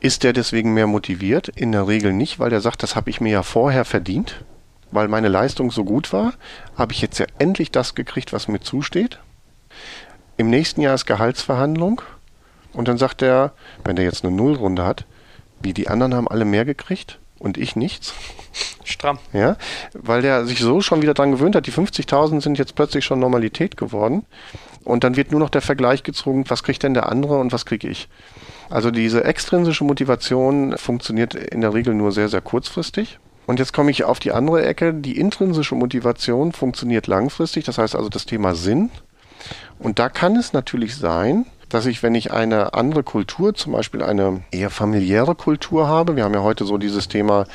Ist 0.03 0.25
der 0.25 0.33
deswegen 0.33 0.75
mehr 0.75 0.89
motiviert? 0.89 1.47
In 1.47 1.71
der 1.71 1.87
Regel 1.87 2.13
nicht, 2.13 2.41
weil 2.41 2.51
der 2.51 2.61
sagt, 2.61 2.83
das 2.83 2.97
habe 2.97 3.09
ich 3.09 3.21
mir 3.21 3.31
ja 3.31 3.45
vorher 3.45 3.85
verdient, 3.85 4.45
weil 4.91 5.07
meine 5.07 5.29
Leistung 5.29 5.71
so 5.71 5.85
gut 5.85 6.13
war, 6.13 6.33
habe 6.77 6.93
ich 6.93 7.01
jetzt 7.01 7.21
ja 7.21 7.27
endlich 7.39 7.71
das 7.71 7.95
gekriegt, 7.95 8.33
was 8.33 8.49
mir 8.49 8.59
zusteht. 8.59 9.21
Im 10.37 10.51
nächsten 10.51 10.81
Jahr 10.81 10.97
ist 10.97 11.07
Gehaltsverhandlung 11.07 12.03
und 12.73 12.89
dann 12.89 12.99
sagt 12.99 13.23
er, 13.23 13.53
wenn 13.85 13.95
der 13.95 14.05
jetzt 14.05 14.25
eine 14.25 14.35
Nullrunde 14.35 14.85
hat, 14.85 15.05
wie 15.61 15.73
die 15.73 15.87
anderen 15.87 16.17
haben 16.17 16.27
alle 16.27 16.47
mehr 16.47 16.65
gekriegt 16.65 17.21
und 17.39 17.57
ich 17.57 17.77
nichts. 17.77 18.13
Stramm. 18.83 19.21
Ja, 19.33 19.57
weil 19.93 20.21
der 20.21 20.47
sich 20.47 20.59
so 20.59 20.81
schon 20.81 21.01
wieder 21.01 21.15
dran 21.15 21.31
gewöhnt 21.31 21.55
hat, 21.55 21.69
die 21.69 21.73
50.000 21.73 22.41
sind 22.41 22.59
jetzt 22.59 22.75
plötzlich 22.75 23.05
schon 23.05 23.21
Normalität 23.21 23.77
geworden 23.77 24.27
und 24.85 25.05
dann 25.05 25.17
wird 25.17 25.31
nur 25.31 25.41
noch 25.41 25.51
der 25.51 25.63
Vergleich 25.63 26.03
gezogen, 26.03 26.45
was 26.49 26.63
kriegt 26.63 26.83
denn 26.83 26.95
der 26.95 27.09
andere 27.09 27.39
und 27.39 27.53
was 27.53 27.67
kriege 27.67 27.89
ich. 27.89 28.09
Also 28.71 28.91
diese 28.91 29.25
extrinsische 29.25 29.85
Motivation 29.85 30.77
funktioniert 30.77 31.35
in 31.35 31.61
der 31.61 31.75
Regel 31.75 31.95
nur 31.95 32.13
sehr, 32.13 32.29
sehr 32.29 32.41
kurzfristig. 32.41 33.19
Und 33.47 33.59
jetzt 33.59 33.73
komme 33.73 33.91
ich 33.91 34.05
auf 34.05 34.19
die 34.19 34.33
andere 34.33 34.65
Ecke. 34.65 34.95
Die 34.95 35.19
intrinsische 35.19 35.75
Motivation 35.75 36.53
funktioniert 36.53 37.07
langfristig, 37.07 37.65
das 37.65 37.79
heißt 37.79 37.97
also 37.97 38.09
das 38.09 38.25
Thema 38.25 38.55
Sinn. 38.55 38.91
Und 39.79 39.99
da 39.99 40.09
kann 40.09 40.37
es 40.37 40.53
natürlich 40.53 40.97
sein, 40.97 41.47
dass 41.73 41.87
ich, 41.87 42.03
wenn 42.03 42.15
ich 42.15 42.33
eine 42.33 42.75
andere 42.75 43.03
Kultur, 43.03 43.55
zum 43.55 43.73
Beispiel 43.73 44.03
eine 44.03 44.43
eher 44.51 44.69
familiäre 44.69 45.35
Kultur 45.35 45.89
habe, 45.89 46.17
wir 46.17 46.25
haben 46.25 46.35
ja 46.35 46.43
heute 46.43 46.67
so 46.67 46.77
dieses 46.77 47.09
Thema, 47.09 47.47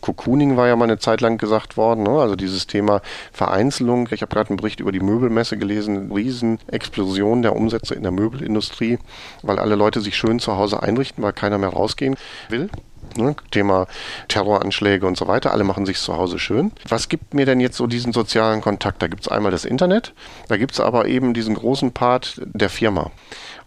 Cocooning 0.00 0.56
war 0.56 0.66
ja 0.66 0.74
mal 0.74 0.84
eine 0.84 0.98
Zeit 0.98 1.20
lang 1.20 1.38
gesagt 1.38 1.76
worden, 1.76 2.02
ne? 2.02 2.10
also 2.10 2.34
dieses 2.34 2.66
Thema 2.66 3.00
Vereinzelung. 3.32 4.08
Ich 4.10 4.22
habe 4.22 4.34
gerade 4.34 4.50
einen 4.50 4.56
Bericht 4.56 4.80
über 4.80 4.90
die 4.90 4.98
Möbelmesse 4.98 5.56
gelesen, 5.56 6.10
Riesenexplosion 6.10 7.42
der 7.42 7.54
Umsätze 7.54 7.94
in 7.94 8.02
der 8.02 8.10
Möbelindustrie, 8.10 8.98
weil 9.42 9.60
alle 9.60 9.76
Leute 9.76 10.00
sich 10.00 10.16
schön 10.16 10.40
zu 10.40 10.56
Hause 10.56 10.82
einrichten, 10.82 11.22
weil 11.22 11.32
keiner 11.32 11.58
mehr 11.58 11.70
rausgehen 11.70 12.16
will. 12.48 12.70
Ne, 13.16 13.34
Thema 13.50 13.86
Terroranschläge 14.28 15.04
und 15.04 15.16
so 15.16 15.26
weiter. 15.26 15.52
Alle 15.52 15.64
machen 15.64 15.84
sich 15.84 15.98
zu 15.98 16.16
Hause 16.16 16.38
schön. 16.38 16.70
Was 16.88 17.08
gibt 17.08 17.34
mir 17.34 17.44
denn 17.44 17.58
jetzt 17.58 17.76
so 17.76 17.88
diesen 17.88 18.12
sozialen 18.12 18.60
Kontakt? 18.60 19.02
Da 19.02 19.08
gibt 19.08 19.22
es 19.22 19.28
einmal 19.28 19.50
das 19.50 19.64
Internet, 19.64 20.12
da 20.48 20.56
gibt 20.56 20.72
es 20.72 20.80
aber 20.80 21.06
eben 21.06 21.34
diesen 21.34 21.56
großen 21.56 21.92
Part 21.92 22.40
der 22.44 22.70
Firma. 22.70 23.10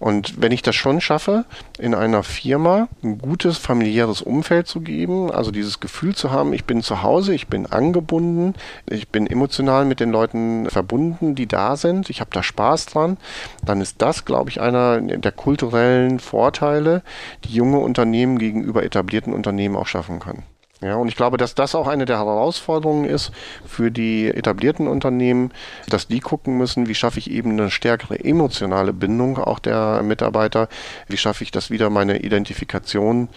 Und 0.03 0.41
wenn 0.41 0.51
ich 0.51 0.61
das 0.61 0.75
schon 0.75 0.99
schaffe, 0.99 1.45
in 1.79 1.95
einer 1.95 2.23
Firma 2.23 2.89
ein 3.05 3.19
gutes 3.19 3.57
familiäres 3.57 4.21
Umfeld 4.21 4.67
zu 4.67 4.81
geben, 4.81 5.31
also 5.31 5.49
dieses 5.49 5.79
Gefühl 5.79 6.13
zu 6.13 6.29
haben, 6.29 6.51
ich 6.51 6.65
bin 6.65 6.81
zu 6.81 7.03
Hause, 7.03 7.33
ich 7.33 7.47
bin 7.47 7.67
angebunden, 7.67 8.53
ich 8.85 9.07
bin 9.07 9.27
emotional 9.27 9.85
mit 9.85 10.01
den 10.01 10.11
Leuten 10.11 10.69
verbunden, 10.69 11.35
die 11.35 11.47
da 11.47 11.77
sind, 11.77 12.09
ich 12.09 12.19
habe 12.19 12.31
da 12.33 12.43
Spaß 12.43 12.87
dran, 12.87 13.15
dann 13.63 13.79
ist 13.79 14.01
das, 14.01 14.25
glaube 14.25 14.49
ich, 14.49 14.59
einer 14.59 14.99
der 14.99 15.31
kulturellen 15.31 16.19
Vorteile, 16.19 17.01
die 17.45 17.53
junge 17.53 17.79
Unternehmen 17.79 18.39
gegenüber 18.39 18.83
etablierten 18.83 19.31
Unternehmen 19.31 19.77
auch 19.77 19.87
schaffen 19.87 20.19
können. 20.19 20.43
Ja, 20.83 20.95
und 20.97 21.07
ich 21.07 21.15
glaube, 21.15 21.37
dass 21.37 21.55
das 21.55 21.75
auch 21.75 21.87
eine 21.87 22.03
der 22.03 22.17
Herausforderungen 22.17 23.05
ist 23.05 23.31
für 23.65 23.89
die 23.89 24.27
etablierten 24.27 24.87
Unternehmen, 24.87 25.51
dass 25.87 26.07
die 26.07 26.19
gucken 26.19 26.57
müssen, 26.57 26.87
wie 26.87 26.95
schaffe 26.95 27.19
ich 27.19 27.31
eben 27.31 27.51
eine 27.51 27.71
stärkere 27.71 28.19
emotionale 28.19 28.91
Bindung 28.91 29.37
auch 29.37 29.59
der 29.59 30.03
Mitarbeiter, 30.03 30.67
wie 31.07 31.15
schaffe 31.15 31.45
ich 31.45 31.51
das 31.51 31.69
wieder, 31.69 31.89
meine 31.89 32.19
Identifikation 32.19 33.29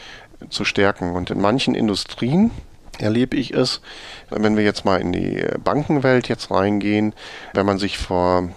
zu 0.51 0.65
stärken. 0.65 1.13
Und 1.15 1.31
in 1.31 1.41
manchen 1.41 1.77
Industrien 1.77 2.51
erlebe 2.99 3.37
ich 3.37 3.55
es, 3.55 3.81
wenn 4.31 4.57
wir 4.57 4.65
jetzt 4.65 4.85
mal 4.85 5.01
in 5.01 5.13
die 5.13 5.45
Bankenwelt 5.63 6.29
jetzt 6.29 6.51
reingehen, 6.51 7.15
wenn 7.53 7.67
man 7.67 7.79
sich 7.79 7.97
vor 7.97 8.49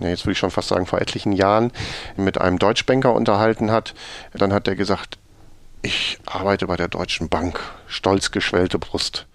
jetzt 0.00 0.24
würde 0.24 0.32
ich 0.32 0.38
schon 0.38 0.50
fast 0.50 0.68
sagen, 0.68 0.86
vor 0.86 1.02
etlichen 1.02 1.32
Jahren 1.32 1.70
mit 2.16 2.40
einem 2.40 2.58
Deutschbanker 2.58 3.12
unterhalten 3.12 3.70
hat, 3.70 3.92
dann 4.32 4.54
hat 4.54 4.66
er 4.66 4.74
gesagt, 4.74 5.18
ich 5.82 6.18
arbeite 6.26 6.66
bei 6.66 6.76
der 6.76 6.88
Deutschen 6.88 7.28
Bank. 7.28 7.60
Stolz 7.86 8.30
geschwellte 8.30 8.78
Brust. 8.78 9.26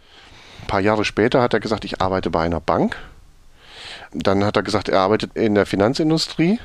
Ein 0.62 0.68
paar 0.68 0.80
Jahre 0.80 1.06
später 1.06 1.42
hat 1.42 1.54
er 1.54 1.60
gesagt, 1.60 1.86
ich 1.86 2.02
arbeite 2.02 2.30
bei 2.30 2.44
einer 2.44 2.62
Bank. 2.62 2.98
Dann 4.14 4.46
hat 4.46 4.56
er 4.56 4.64
gesagt, 4.64 4.88
er 4.88 5.02
arbeitet 5.02 5.36
in 5.36 5.54
der 5.54 5.66
Finanzindustrie. 5.66 6.60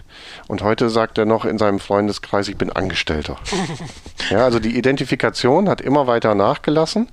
Und 0.46 0.62
heute 0.62 0.88
sagt 0.90 1.18
er 1.18 1.24
noch 1.24 1.44
in 1.44 1.58
seinem 1.58 1.80
Freundeskreis, 1.80 2.48
ich 2.48 2.56
bin 2.56 2.70
Angestellter. 2.70 3.36
ja, 4.30 4.44
also 4.44 4.60
die 4.60 4.76
Identifikation 4.76 5.68
hat 5.68 5.80
immer 5.80 6.06
weiter 6.06 6.36
nachgelassen, 6.36 7.08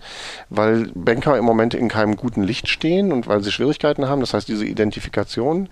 weil 0.50 0.92
Banker 0.94 1.38
im 1.38 1.46
Moment 1.46 1.74
in 1.74 1.90
keinem 1.90 2.16
guten 2.16 2.44
Licht 2.44 2.68
stehen 2.68 3.12
und 3.12 3.28
weil 3.28 3.42
sie 3.44 3.52
Schwierigkeiten 3.52 4.08
haben. 4.08 4.22
Das 4.22 4.36
heißt, 4.36 4.48
diese 4.48 4.66
Identifikation 4.66 5.68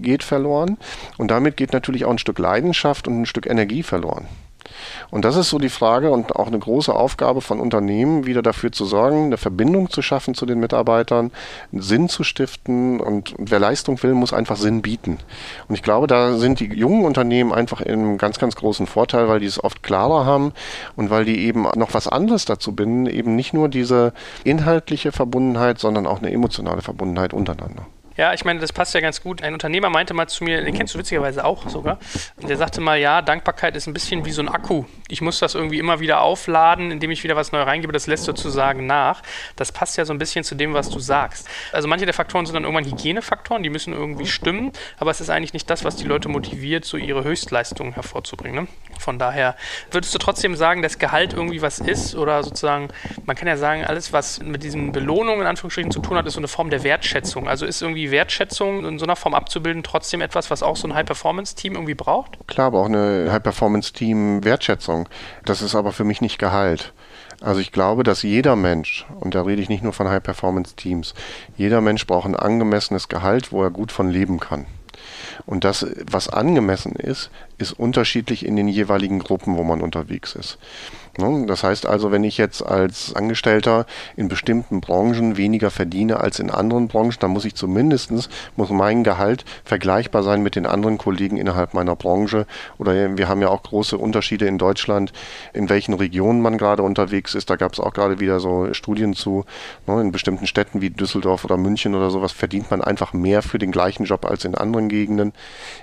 geht 0.00 0.24
verloren. 0.24 0.76
Und 1.16 1.30
damit 1.30 1.56
geht 1.56 1.72
natürlich 1.72 2.04
auch 2.04 2.10
ein 2.10 2.18
Stück 2.18 2.40
Leidenschaft 2.40 3.06
und 3.06 3.22
ein 3.22 3.26
Stück 3.26 3.46
Energie 3.46 3.84
verloren. 3.84 4.26
Und 5.10 5.24
das 5.24 5.36
ist 5.36 5.50
so 5.50 5.58
die 5.58 5.68
Frage 5.68 6.10
und 6.10 6.36
auch 6.36 6.46
eine 6.46 6.58
große 6.58 6.94
Aufgabe 6.94 7.40
von 7.40 7.60
Unternehmen, 7.60 8.26
wieder 8.26 8.42
dafür 8.42 8.72
zu 8.72 8.84
sorgen, 8.84 9.26
eine 9.26 9.36
Verbindung 9.36 9.90
zu 9.90 10.02
schaffen 10.02 10.34
zu 10.34 10.46
den 10.46 10.60
Mitarbeitern, 10.60 11.30
Sinn 11.72 12.08
zu 12.08 12.24
stiften 12.24 13.00
und, 13.00 13.32
und 13.38 13.50
wer 13.50 13.58
Leistung 13.58 14.02
will, 14.02 14.14
muss 14.14 14.32
einfach 14.32 14.56
Sinn 14.56 14.82
bieten. 14.82 15.18
Und 15.68 15.74
ich 15.74 15.82
glaube, 15.82 16.06
da 16.06 16.36
sind 16.36 16.60
die 16.60 16.66
jungen 16.66 17.04
Unternehmen 17.04 17.52
einfach 17.52 17.80
in 17.80 18.00
einem 18.00 18.18
ganz, 18.18 18.38
ganz 18.38 18.56
großen 18.56 18.86
Vorteil, 18.86 19.28
weil 19.28 19.40
die 19.40 19.46
es 19.46 19.62
oft 19.62 19.82
klarer 19.82 20.24
haben 20.24 20.52
und 20.96 21.10
weil 21.10 21.24
die 21.24 21.40
eben 21.40 21.62
noch 21.62 21.94
was 21.94 22.08
anderes 22.08 22.44
dazu 22.44 22.72
binden, 22.72 23.06
eben 23.06 23.36
nicht 23.36 23.52
nur 23.54 23.68
diese 23.68 24.12
inhaltliche 24.44 25.12
Verbundenheit, 25.12 25.78
sondern 25.78 26.06
auch 26.06 26.18
eine 26.18 26.30
emotionale 26.30 26.82
Verbundenheit 26.82 27.32
untereinander. 27.32 27.86
Ja, 28.20 28.34
ich 28.34 28.44
meine, 28.44 28.60
das 28.60 28.70
passt 28.70 28.92
ja 28.92 29.00
ganz 29.00 29.22
gut. 29.22 29.42
Ein 29.42 29.54
Unternehmer 29.54 29.88
meinte 29.88 30.12
mal 30.12 30.26
zu 30.28 30.44
mir, 30.44 30.62
den 30.62 30.74
kennst 30.74 30.92
du 30.94 30.98
witzigerweise 30.98 31.42
auch 31.42 31.66
sogar, 31.70 31.98
der 32.46 32.58
sagte 32.58 32.82
mal, 32.82 32.98
ja, 32.98 33.22
Dankbarkeit 33.22 33.74
ist 33.76 33.86
ein 33.86 33.94
bisschen 33.94 34.26
wie 34.26 34.30
so 34.30 34.42
ein 34.42 34.50
Akku. 34.50 34.84
Ich 35.08 35.22
muss 35.22 35.38
das 35.38 35.54
irgendwie 35.54 35.78
immer 35.78 36.00
wieder 36.00 36.20
aufladen, 36.20 36.90
indem 36.90 37.12
ich 37.12 37.24
wieder 37.24 37.34
was 37.34 37.50
neu 37.50 37.62
reingebe, 37.62 37.94
das 37.94 38.06
lässt 38.06 38.24
sozusagen 38.24 38.84
nach. 38.84 39.22
Das 39.56 39.72
passt 39.72 39.96
ja 39.96 40.04
so 40.04 40.12
ein 40.12 40.18
bisschen 40.18 40.44
zu 40.44 40.54
dem, 40.54 40.74
was 40.74 40.90
du 40.90 40.98
sagst. 40.98 41.48
Also 41.72 41.88
manche 41.88 42.04
der 42.04 42.12
Faktoren 42.12 42.44
sind 42.44 42.56
dann 42.56 42.64
irgendwann 42.64 42.84
Hygienefaktoren, 42.84 43.62
die 43.62 43.70
müssen 43.70 43.94
irgendwie 43.94 44.26
stimmen, 44.26 44.70
aber 44.98 45.10
es 45.12 45.22
ist 45.22 45.30
eigentlich 45.30 45.54
nicht 45.54 45.70
das, 45.70 45.86
was 45.86 45.96
die 45.96 46.04
Leute 46.04 46.28
motiviert, 46.28 46.84
so 46.84 46.98
ihre 46.98 47.24
Höchstleistungen 47.24 47.94
hervorzubringen. 47.94 48.64
Ne? 48.64 48.70
Von 48.98 49.18
daher 49.18 49.56
würdest 49.92 50.14
du 50.14 50.18
trotzdem 50.18 50.56
sagen, 50.56 50.82
dass 50.82 50.98
Gehalt 50.98 51.32
irgendwie 51.32 51.62
was 51.62 51.78
ist 51.78 52.14
oder 52.14 52.42
sozusagen, 52.42 52.88
man 53.24 53.34
kann 53.34 53.48
ja 53.48 53.56
sagen, 53.56 53.86
alles, 53.86 54.12
was 54.12 54.42
mit 54.42 54.62
diesen 54.62 54.92
Belohnungen 54.92 55.40
in 55.40 55.46
Anführungsstrichen 55.46 55.90
zu 55.90 56.00
tun 56.00 56.18
hat, 56.18 56.26
ist 56.26 56.34
so 56.34 56.40
eine 56.40 56.48
Form 56.48 56.68
der 56.68 56.84
Wertschätzung. 56.84 57.48
Also 57.48 57.64
ist 57.64 57.80
irgendwie 57.80 58.09
Wertschätzung 58.10 58.84
in 58.84 58.98
so 58.98 59.04
einer 59.04 59.16
Form 59.16 59.34
abzubilden, 59.34 59.82
trotzdem 59.82 60.20
etwas, 60.20 60.50
was 60.50 60.62
auch 60.62 60.76
so 60.76 60.88
ein 60.88 60.94
High-Performance-Team 60.94 61.74
irgendwie 61.74 61.94
braucht? 61.94 62.38
Klar, 62.46 62.68
aber 62.68 62.80
auch 62.80 62.86
eine 62.86 63.28
High-Performance-Team 63.30 64.44
Wertschätzung. 64.44 65.08
Das 65.44 65.62
ist 65.62 65.74
aber 65.74 65.92
für 65.92 66.04
mich 66.04 66.20
nicht 66.20 66.38
Gehalt. 66.38 66.92
Also 67.40 67.60
ich 67.60 67.72
glaube, 67.72 68.02
dass 68.02 68.22
jeder 68.22 68.54
Mensch, 68.54 69.06
und 69.18 69.34
da 69.34 69.42
rede 69.42 69.62
ich 69.62 69.70
nicht 69.70 69.82
nur 69.82 69.94
von 69.94 70.08
High-Performance-Teams, 70.08 71.14
jeder 71.56 71.80
Mensch 71.80 72.06
braucht 72.06 72.26
ein 72.26 72.36
angemessenes 72.36 73.08
Gehalt, 73.08 73.50
wo 73.50 73.62
er 73.62 73.70
gut 73.70 73.92
von 73.92 74.10
leben 74.10 74.40
kann. 74.40 74.66
Und 75.46 75.64
das, 75.64 75.86
was 76.10 76.28
angemessen 76.28 76.94
ist, 76.96 77.30
ist 77.58 77.72
unterschiedlich 77.72 78.44
in 78.44 78.56
den 78.56 78.68
jeweiligen 78.68 79.18
Gruppen, 79.18 79.56
wo 79.56 79.64
man 79.64 79.82
unterwegs 79.82 80.34
ist. 80.34 80.58
Ne? 81.18 81.46
Das 81.46 81.62
heißt 81.62 81.86
also, 81.86 82.12
wenn 82.12 82.24
ich 82.24 82.38
jetzt 82.38 82.62
als 82.64 83.14
Angestellter 83.14 83.86
in 84.16 84.28
bestimmten 84.28 84.80
Branchen 84.80 85.36
weniger 85.36 85.70
verdiene 85.70 86.20
als 86.20 86.38
in 86.38 86.50
anderen 86.50 86.88
Branchen, 86.88 87.16
dann 87.20 87.30
muss 87.30 87.44
ich 87.44 87.54
zumindest, 87.54 88.12
muss 88.56 88.70
mein 88.70 89.04
Gehalt 89.04 89.44
vergleichbar 89.64 90.22
sein 90.22 90.42
mit 90.42 90.56
den 90.56 90.66
anderen 90.66 90.98
Kollegen 90.98 91.36
innerhalb 91.36 91.74
meiner 91.74 91.96
Branche. 91.96 92.46
Oder 92.78 93.16
wir 93.16 93.28
haben 93.28 93.42
ja 93.42 93.48
auch 93.48 93.62
große 93.62 93.98
Unterschiede 93.98 94.46
in 94.46 94.58
Deutschland, 94.58 95.12
in 95.52 95.68
welchen 95.68 95.94
Regionen 95.94 96.40
man 96.40 96.58
gerade 96.58 96.82
unterwegs 96.82 97.34
ist. 97.34 97.50
Da 97.50 97.56
gab 97.56 97.72
es 97.72 97.80
auch 97.80 97.92
gerade 97.92 98.20
wieder 98.20 98.40
so 98.40 98.72
Studien 98.72 99.14
zu. 99.14 99.44
Ne? 99.86 100.00
In 100.00 100.12
bestimmten 100.12 100.46
Städten 100.46 100.80
wie 100.80 100.90
Düsseldorf 100.90 101.44
oder 101.44 101.56
München 101.56 101.94
oder 101.94 102.10
sowas 102.10 102.32
verdient 102.32 102.70
man 102.70 102.80
einfach 102.80 103.12
mehr 103.12 103.42
für 103.42 103.58
den 103.58 103.72
gleichen 103.72 104.04
Job 104.04 104.24
als 104.24 104.44
in 104.44 104.54
anderen 104.54 104.88
Gegenden. 104.88 105.29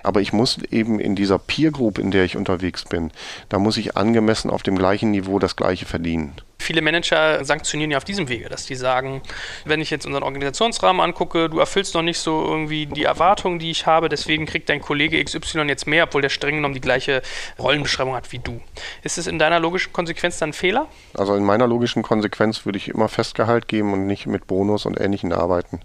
Aber 0.04 0.22
ich 0.22 0.34
muss 0.34 0.58
eben 0.72 1.00
in 1.00 1.16
dieser 1.16 1.40
Peer 1.40 1.72
Group, 1.72 1.98
in 1.98 2.12
der 2.12 2.26
ich 2.26 2.38
unterwegs 2.38 2.86
bin, 2.86 3.12
da 3.50 3.60
muss 3.60 3.78
ich 3.78 3.98
angemessen 3.98 4.50
auf 4.50 4.64
dem 4.64 4.78
gleichen 4.78 5.12
Niveau 5.12 5.40
das 5.40 5.56
gleiche 5.56 5.86
verdienen. 5.86 6.34
Viele 6.60 6.82
Manager 6.82 7.46
sanktionieren 7.46 7.92
ja 7.92 7.98
auf 7.98 8.04
diesem 8.04 8.28
Wege, 8.30 8.50
dass 8.50 8.66
die 8.66 8.76
sagen, 8.76 9.22
wenn 9.66 9.80
ich 9.80 9.90
jetzt 9.90 10.06
unseren 10.06 10.24
Organisationsrahmen 10.24 11.02
angucke, 11.02 11.50
du 11.50 11.60
erfüllst 11.60 11.94
noch 11.94 12.02
nicht 12.02 12.20
so 12.20 12.44
irgendwie 12.46 12.88
die 12.88 13.04
Erwartungen, 13.04 13.60
die 13.60 13.72
ich 13.72 13.86
habe, 13.86 14.10
deswegen 14.10 14.46
kriegt 14.46 14.70
dein 14.70 14.82
Kollege 14.82 15.24
XY 15.24 15.62
jetzt 15.68 15.88
mehr, 15.88 16.06
obwohl 16.06 16.22
der 16.22 16.30
streng 16.30 16.56
genommen 16.56 16.74
die 16.74 16.82
gleiche 16.82 17.22
Rollenbeschreibung 17.60 18.16
hat 18.16 18.32
wie 18.32 18.40
du. 18.40 18.60
Ist 19.04 19.18
es 19.18 19.28
in 19.28 19.40
deiner 19.40 19.60
logischen 19.60 19.94
Konsequenz 19.94 20.40
dann 20.40 20.50
ein 20.50 20.54
Fehler? 20.54 20.88
Also 21.14 21.36
in 21.36 21.44
meiner 21.44 21.68
logischen 21.68 22.04
Konsequenz 22.04 22.66
würde 22.66 22.78
ich 22.78 22.90
immer 22.90 23.08
Festgehalt 23.08 23.68
geben 23.68 23.94
und 23.94 24.06
nicht 24.06 24.28
mit 24.28 24.48
Bonus 24.48 24.86
und 24.86 25.00
Ähnlichem 25.00 25.32
arbeiten. 25.32 25.80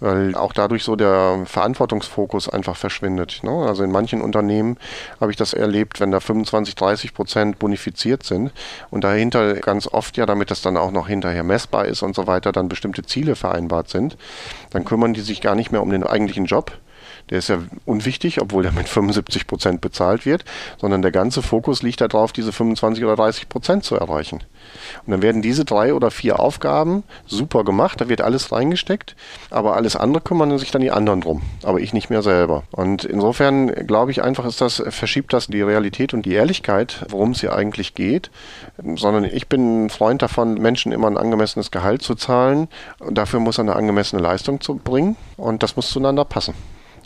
Weil 0.00 0.34
auch 0.34 0.52
dadurch 0.52 0.84
so 0.84 0.96
der 0.96 1.42
Verantwortungsfokus 1.46 2.48
einfach 2.48 2.76
verschwindet. 2.76 3.40
Ne? 3.42 3.50
Also 3.50 3.84
in 3.84 3.90
manchen 3.90 4.20
Unternehmen 4.20 4.78
habe 5.20 5.30
ich 5.30 5.36
das 5.36 5.54
erlebt, 5.54 6.00
wenn 6.00 6.10
da 6.10 6.20
25, 6.20 6.74
30 6.74 7.14
Prozent 7.14 7.58
bonifiziert 7.58 8.22
sind 8.22 8.52
und 8.90 9.04
dahinter 9.04 9.54
ganz 9.54 9.83
ganz 9.84 9.92
oft 9.92 10.16
ja, 10.16 10.26
damit 10.26 10.50
das 10.50 10.62
dann 10.62 10.76
auch 10.76 10.90
noch 10.90 11.08
hinterher 11.08 11.42
messbar 11.42 11.84
ist 11.86 12.02
und 12.02 12.14
so 12.14 12.26
weiter, 12.26 12.52
dann 12.52 12.68
bestimmte 12.68 13.02
Ziele 13.02 13.36
vereinbart 13.36 13.88
sind, 13.88 14.16
dann 14.70 14.84
kümmern 14.84 15.14
die 15.14 15.20
sich 15.20 15.40
gar 15.40 15.54
nicht 15.54 15.72
mehr 15.72 15.82
um 15.82 15.90
den 15.90 16.04
eigentlichen 16.04 16.46
Job, 16.46 16.72
der 17.30 17.38
ist 17.38 17.48
ja 17.48 17.58
unwichtig, 17.84 18.40
obwohl 18.40 18.62
der 18.62 18.72
mit 18.72 18.88
75 18.88 19.46
Prozent 19.46 19.80
bezahlt 19.80 20.26
wird, 20.26 20.44
sondern 20.78 21.02
der 21.02 21.10
ganze 21.10 21.42
Fokus 21.42 21.82
liegt 21.82 22.00
darauf, 22.00 22.32
diese 22.32 22.52
25 22.52 23.04
oder 23.04 23.16
30 23.16 23.48
Prozent 23.48 23.84
zu 23.84 23.96
erreichen. 23.96 24.42
Und 25.06 25.10
dann 25.10 25.22
werden 25.22 25.42
diese 25.42 25.64
drei 25.64 25.94
oder 25.94 26.10
vier 26.10 26.40
Aufgaben 26.40 27.02
super 27.26 27.64
gemacht, 27.64 28.00
da 28.00 28.08
wird 28.08 28.20
alles 28.20 28.52
reingesteckt, 28.52 29.16
aber 29.50 29.76
alles 29.76 29.96
andere 29.96 30.22
kümmern 30.22 30.58
sich 30.58 30.70
dann 30.70 30.82
die 30.82 30.90
anderen 30.90 31.20
drum, 31.20 31.42
aber 31.62 31.80
ich 31.80 31.92
nicht 31.92 32.10
mehr 32.10 32.22
selber. 32.22 32.64
Und 32.70 33.04
insofern 33.04 33.68
glaube 33.86 34.10
ich 34.10 34.22
einfach, 34.22 34.44
ist 34.44 34.60
das, 34.60 34.82
verschiebt 34.88 35.32
das 35.32 35.46
die 35.46 35.62
Realität 35.62 36.14
und 36.14 36.26
die 36.26 36.32
Ehrlichkeit, 36.32 37.04
worum 37.08 37.32
es 37.32 37.40
hier 37.40 37.54
eigentlich 37.54 37.94
geht, 37.94 38.30
sondern 38.96 39.24
ich 39.24 39.48
bin 39.48 39.86
ein 39.86 39.90
Freund 39.90 40.22
davon, 40.22 40.54
Menschen 40.54 40.92
immer 40.92 41.08
ein 41.08 41.16
angemessenes 41.16 41.70
Gehalt 41.70 42.02
zu 42.02 42.14
zahlen. 42.14 42.68
Dafür 43.10 43.40
muss 43.40 43.58
er 43.58 43.62
eine 43.62 43.76
angemessene 43.76 44.22
Leistung 44.22 44.60
zu 44.60 44.76
bringen 44.76 45.16
und 45.36 45.62
das 45.62 45.76
muss 45.76 45.90
zueinander 45.90 46.24
passen. 46.24 46.54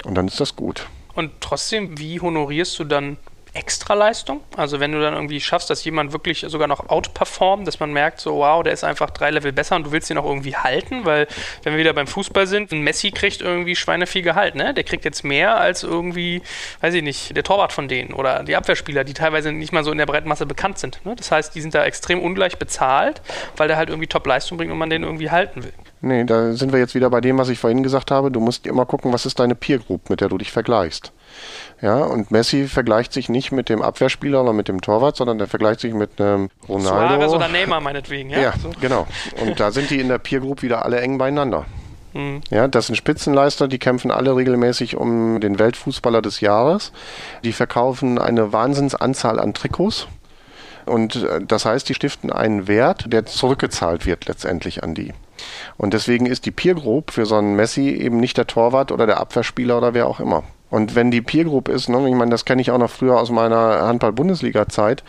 Und 0.05 0.15
dann 0.15 0.29
ist 0.29 0.41
das 0.41 0.57
gut. 0.57 0.87
Und 1.15 1.33
trotzdem, 1.41 1.99
wie 1.99 2.21
honorierst 2.21 2.79
du 2.79 2.85
dann 2.85 3.17
Extraleistung? 3.55 4.41
Also 4.57 4.79
wenn 4.79 4.93
du 4.93 5.01
dann 5.01 5.15
irgendwie 5.15 5.41
schaffst, 5.41 5.69
dass 5.71 5.85
jemand 5.85 6.13
wirklich 6.13 6.45
sogar 6.49 6.69
noch 6.69 6.89
outperformt, 6.89 7.67
dass 7.67 7.81
man 7.81 7.93
merkt, 7.93 8.21
so 8.21 8.37
wow, 8.37 8.63
der 8.63 8.73
ist 8.73 8.85
einfach 8.85 9.11
drei 9.11 9.31
Level 9.31 9.53
besser 9.53 9.77
und 9.77 9.85
du 9.85 9.93
willst 9.93 10.11
ihn 10.11 10.19
auch 10.19 10.25
irgendwie 10.25 10.57
halten, 10.57 11.05
weil 11.05 11.27
wenn 11.63 11.73
wir 11.73 11.81
wieder 11.81 11.93
beim 11.93 12.07
Fußball 12.07 12.47
sind, 12.47 12.73
ein 12.73 12.83
Messi 12.83 13.11
kriegt 13.11 13.41
irgendwie 13.41 13.75
Schweinevieh 13.75 14.23
Gehalt, 14.23 14.55
ne? 14.55 14.75
Der 14.75 14.85
kriegt 14.85 15.05
jetzt 15.05 15.25
mehr 15.25 15.59
als 15.59 15.83
irgendwie, 15.83 16.43
weiß 16.81 16.95
ich 16.95 17.03
nicht, 17.03 17.37
der 17.37 17.43
Torwart 17.43 17.73
von 17.73 17.89
denen 17.89 18.13
oder 18.13 18.45
die 18.45 18.57
Abwehrspieler, 18.57 19.05
die 19.05 19.15
teilweise 19.15 19.53
nicht 19.53 19.73
mal 19.73 19.85
so 19.85 19.93
in 19.93 19.99
der 19.99 20.07
breiten 20.07 20.29
Masse 20.29 20.47
bekannt 20.47 20.79
sind. 20.79 21.05
Ne? 21.05 21.17
Das 21.17 21.31
heißt, 21.33 21.55
die 21.55 21.61
sind 21.61 21.75
da 21.75 21.85
extrem 21.85 22.21
ungleich 22.21 22.59
bezahlt, 22.59 23.23
weil 23.57 23.69
der 23.69 23.77
halt 23.77 23.89
irgendwie 23.89 24.07
Top-Leistung 24.07 24.59
bringt 24.59 24.73
und 24.73 24.79
man 24.79 24.91
den 24.91 25.03
irgendwie 25.03 25.31
halten 25.31 25.65
will. 25.65 25.73
Nee, 26.01 26.25
da 26.25 26.53
sind 26.53 26.73
wir 26.73 26.79
jetzt 26.79 26.95
wieder 26.95 27.11
bei 27.11 27.21
dem, 27.21 27.39
was 27.39 27.49
ich 27.49 27.59
vorhin 27.59 27.83
gesagt 27.83 28.11
habe. 28.11 28.31
Du 28.31 28.41
musst 28.41 28.67
immer 28.67 28.87
gucken, 28.87 29.13
was 29.13 29.27
ist 29.27 29.41
deine 29.41 29.55
Peer 29.55 29.79
Group, 29.79 30.11
mit 30.11 30.21
der 30.21 30.29
du 30.29 30.39
dich 30.39 30.53
vergleichst. 30.53 31.13
Ja, 31.81 32.05
und 32.05 32.31
Messi 32.31 32.69
vergleicht 32.69 33.13
sich 33.13 33.29
nicht 33.29 33.53
mit 33.53 33.69
dem 33.69 33.83
Abwehrspieler 33.83 34.43
oder 34.43 34.53
mit 34.53 34.69
dem 34.69 34.81
Torwart, 34.81 35.17
sondern 35.17 35.39
der 35.39 35.49
vergleicht 35.49 35.81
sich 35.81 35.95
mit 35.95 36.21
einem 36.21 36.51
Ronaldo. 36.69 37.15
Suarez 37.15 37.33
oder 37.33 37.49
Neymar 37.49 37.81
meinetwegen, 37.81 38.31
ja. 38.31 38.41
Ja, 38.41 38.55
so. 38.61 38.71
genau. 38.81 39.07
Und 39.41 39.59
da 39.59 39.71
sind 39.71 39.91
die 39.91 40.01
in 40.01 40.09
der 40.09 40.19
Peer 40.19 40.41
Group 40.41 40.63
wieder 40.63 40.85
alle 40.85 41.01
eng 41.01 41.19
beieinander. 41.19 41.67
Mhm. 42.15 42.41
Ja, 42.51 42.69
das 42.69 42.87
sind 42.87 42.97
Spitzenleister, 42.97 43.69
die 43.69 43.79
kämpfen 43.79 44.11
alle 44.11 44.35
regelmäßig 44.37 44.97
um 44.97 45.41
den 45.41 45.59
Weltfußballer 45.59 46.23
des 46.23 46.41
Jahres. 46.41 46.93
Die 47.45 47.53
verkaufen 47.53 48.19
eine 48.19 48.53
Wahnsinnsanzahl 48.53 49.39
an 49.39 49.55
Trikots. 49.55 50.07
Und 50.87 51.17
äh, 51.17 51.41
das 51.47 51.65
heißt, 51.65 51.89
die 51.89 51.95
stiften 51.95 52.33
einen 52.33 52.67
Wert, 52.67 53.13
der 53.13 53.27
zurückgezahlt 53.27 54.07
wird 54.07 54.27
letztendlich 54.27 54.83
an 54.83 54.95
die. 54.95 55.13
Und 55.77 55.95
deswegen 55.95 56.27
ist 56.27 56.47
die 56.47 56.51
Peer 56.51 56.75
Group 56.75 57.11
für 57.11 57.27
so 57.27 57.37
einen 57.37 57.57
Messi 57.57 57.91
eben 57.91 58.19
nicht 58.19 58.37
der 58.37 58.47
Torwart 58.47 58.93
oder 58.93 59.07
der 59.07 59.21
Abwehrspieler 59.21 59.79
oder 59.79 59.95
wer 59.95 60.07
auch 60.07 60.21
immer. 60.21 60.45
Und 60.71 60.95
wenn 60.95 61.11
die 61.11 61.23
Peer 61.23 61.45
Group 61.45 61.69
ist, 61.69 61.89
ne, 61.89 62.09
ich 62.09 62.15
meine, 62.15 62.31
das 62.31 62.45
kenne 62.45 62.61
ich 62.61 62.71
auch 62.71 62.79
noch 62.79 62.91
früher 62.91 63.19
aus 63.19 63.31
meiner 63.31 63.87
Handball-Bundesliga-Zeit, 63.87 65.03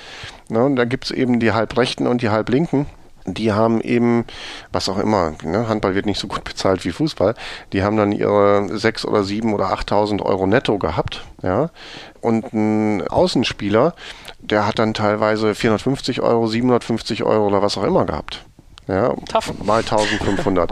ne, 0.48 0.72
da 0.76 0.86
gibt 0.86 1.06
es 1.06 1.12
eben 1.12 1.40
die 1.40 1.52
Halbrechten 1.52 2.08
und 2.08 2.22
die 2.22 2.30
Halblinken 2.30 2.86
die 3.34 3.52
haben 3.52 3.82
eben, 3.82 4.26
was 4.72 4.90
auch 4.90 4.98
immer, 4.98 5.34
ne, 5.44 5.68
Handball 5.68 5.96
wird 5.96 6.06
nicht 6.06 6.20
so 6.20 6.28
gut 6.28 6.44
bezahlt 6.44 6.86
wie 6.86 6.92
Fußball, 6.92 7.36
die 7.74 7.84
haben 7.84 7.98
dann 7.98 8.12
ihre 8.12 8.78
sechs 8.78 9.06
oder 9.06 9.24
sieben 9.24 9.54
oder 9.54 9.74
8.000 9.74 10.22
Euro 10.22 10.48
netto 10.48 10.78
gehabt, 10.78 11.26
ja, 11.44 11.70
und 12.22 12.54
ein 12.54 13.08
Außenspieler, 13.08 13.94
der 14.40 14.68
hat 14.68 14.80
dann 14.80 14.94
teilweise 14.94 15.56
450 15.56 16.22
Euro, 16.22 16.48
750 16.48 17.24
Euro 17.24 17.48
oder 17.48 17.62
was 17.62 17.78
auch 17.78 17.84
immer 17.84 18.06
gehabt. 18.06 18.46
Ja, 18.90 19.14
Tough. 19.32 19.54
mal 19.64 19.82
1500. 19.84 20.72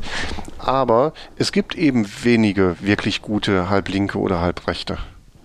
Aber 0.57 1.13
es 1.37 1.51
gibt 1.51 1.75
eben 1.75 2.07
wenige 2.23 2.75
wirklich 2.81 3.21
gute 3.21 3.69
Halblinke 3.69 4.17
oder 4.17 4.41
Halbrechte. 4.41 4.97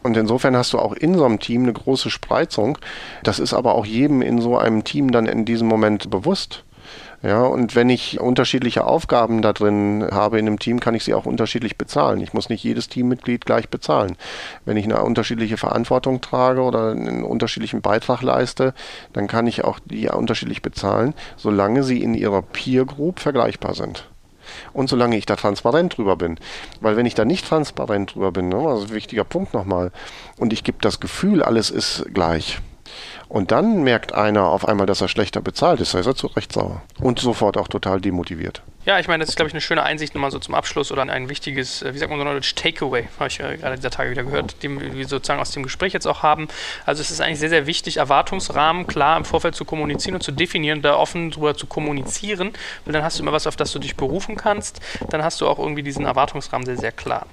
Und 0.02 0.16
insofern 0.16 0.56
hast 0.56 0.72
du 0.72 0.78
auch 0.78 0.94
in 0.94 1.14
so 1.14 1.24
einem 1.26 1.38
Team 1.38 1.64
eine 1.64 1.74
große 1.74 2.08
Spreizung. 2.08 2.78
Das 3.22 3.38
ist 3.38 3.52
aber 3.52 3.74
auch 3.74 3.84
jedem 3.84 4.22
in 4.22 4.40
so 4.40 4.56
einem 4.56 4.84
Team 4.84 5.12
dann 5.12 5.26
in 5.26 5.44
diesem 5.44 5.68
Moment 5.68 6.10
bewusst. 6.10 6.64
Ja, 7.22 7.42
und 7.42 7.76
wenn 7.76 7.88
ich 7.88 8.18
unterschiedliche 8.18 8.84
Aufgaben 8.84 9.42
da 9.42 9.52
drin 9.52 10.08
habe 10.10 10.40
in 10.40 10.46
einem 10.48 10.58
Team, 10.58 10.80
kann 10.80 10.96
ich 10.96 11.04
sie 11.04 11.14
auch 11.14 11.24
unterschiedlich 11.24 11.78
bezahlen. 11.78 12.20
Ich 12.20 12.32
muss 12.32 12.48
nicht 12.48 12.64
jedes 12.64 12.88
Teammitglied 12.88 13.46
gleich 13.46 13.68
bezahlen. 13.68 14.16
Wenn 14.64 14.76
ich 14.76 14.84
eine 14.84 15.00
unterschiedliche 15.02 15.56
Verantwortung 15.56 16.20
trage 16.20 16.62
oder 16.62 16.90
einen 16.90 17.22
unterschiedlichen 17.22 17.80
Beitrag 17.80 18.22
leiste, 18.22 18.74
dann 19.12 19.28
kann 19.28 19.46
ich 19.46 19.62
auch 19.62 19.78
die 19.84 20.08
unterschiedlich 20.08 20.62
bezahlen, 20.62 21.14
solange 21.36 21.84
sie 21.84 22.02
in 22.02 22.14
ihrer 22.14 22.42
Peer 22.42 22.84
Group 22.86 23.20
vergleichbar 23.20 23.74
sind 23.74 24.08
und 24.72 24.88
solange 24.88 25.16
ich 25.16 25.24
da 25.24 25.36
transparent 25.36 25.96
drüber 25.96 26.16
bin. 26.16 26.38
Weil 26.80 26.96
wenn 26.96 27.06
ich 27.06 27.14
da 27.14 27.24
nicht 27.24 27.46
transparent 27.46 28.16
drüber 28.16 28.32
bin, 28.32 28.48
ne, 28.48 28.56
also 28.56 28.90
wichtiger 28.90 29.24
Punkt 29.24 29.54
nochmal, 29.54 29.92
und 30.38 30.52
ich 30.52 30.64
gebe 30.64 30.78
das 30.80 30.98
Gefühl, 30.98 31.42
alles 31.44 31.70
ist 31.70 32.04
gleich, 32.12 32.60
Und 33.32 33.50
dann 33.50 33.82
merkt 33.82 34.12
einer 34.12 34.42
auf 34.42 34.68
einmal, 34.68 34.84
dass 34.84 35.00
er 35.00 35.08
schlechter 35.08 35.40
bezahlt 35.40 35.80
ist, 35.80 35.94
da 35.94 36.00
ist 36.00 36.06
er 36.06 36.14
zu 36.14 36.26
Recht 36.26 36.52
sauer. 36.52 36.82
Und 37.00 37.18
sofort 37.18 37.56
auch 37.56 37.66
total 37.66 37.98
demotiviert. 37.98 38.62
Ja, 38.84 38.98
ich 38.98 39.08
meine, 39.08 39.22
das 39.22 39.30
ist, 39.30 39.36
glaube 39.36 39.48
ich, 39.48 39.54
eine 39.54 39.62
schöne 39.62 39.82
Einsicht 39.84 40.14
nochmal 40.14 40.30
so 40.30 40.38
zum 40.38 40.54
Abschluss 40.54 40.92
oder 40.92 41.00
ein 41.00 41.30
wichtiges, 41.30 41.80
äh, 41.80 41.94
wie 41.94 41.98
sagt 41.98 42.10
man 42.10 42.18
so 42.18 42.26
Knowledge 42.26 42.52
Takeaway, 42.54 43.08
habe 43.18 43.28
ich 43.28 43.40
äh, 43.40 43.56
gerade 43.56 43.76
dieser 43.76 43.88
Tage 43.88 44.10
wieder 44.10 44.22
gehört, 44.24 44.62
den 44.62 44.94
wir 44.94 45.08
sozusagen 45.08 45.40
aus 45.40 45.50
dem 45.52 45.62
Gespräch 45.62 45.94
jetzt 45.94 46.06
auch 46.06 46.22
haben. 46.22 46.46
Also 46.84 47.00
es 47.00 47.10
ist 47.10 47.22
eigentlich 47.22 47.38
sehr, 47.38 47.48
sehr 47.48 47.66
wichtig, 47.66 47.96
Erwartungsrahmen 47.96 48.86
klar 48.86 49.16
im 49.16 49.24
Vorfeld 49.24 49.54
zu 49.54 49.64
kommunizieren 49.64 50.16
und 50.16 50.22
zu 50.22 50.32
definieren, 50.32 50.82
da 50.82 50.96
offen 50.96 51.30
drüber 51.30 51.56
zu 51.56 51.66
kommunizieren, 51.66 52.52
weil 52.84 52.92
dann 52.92 53.02
hast 53.02 53.18
du 53.18 53.22
immer 53.22 53.32
was, 53.32 53.46
auf 53.46 53.56
das 53.56 53.72
du 53.72 53.78
dich 53.78 53.96
berufen 53.96 54.36
kannst. 54.36 54.80
Dann 55.08 55.24
hast 55.24 55.40
du 55.40 55.48
auch 55.48 55.58
irgendwie 55.58 55.82
diesen 55.82 56.04
Erwartungsrahmen 56.04 56.66
sehr, 56.66 56.76
sehr 56.76 56.92
klar. 56.92 57.26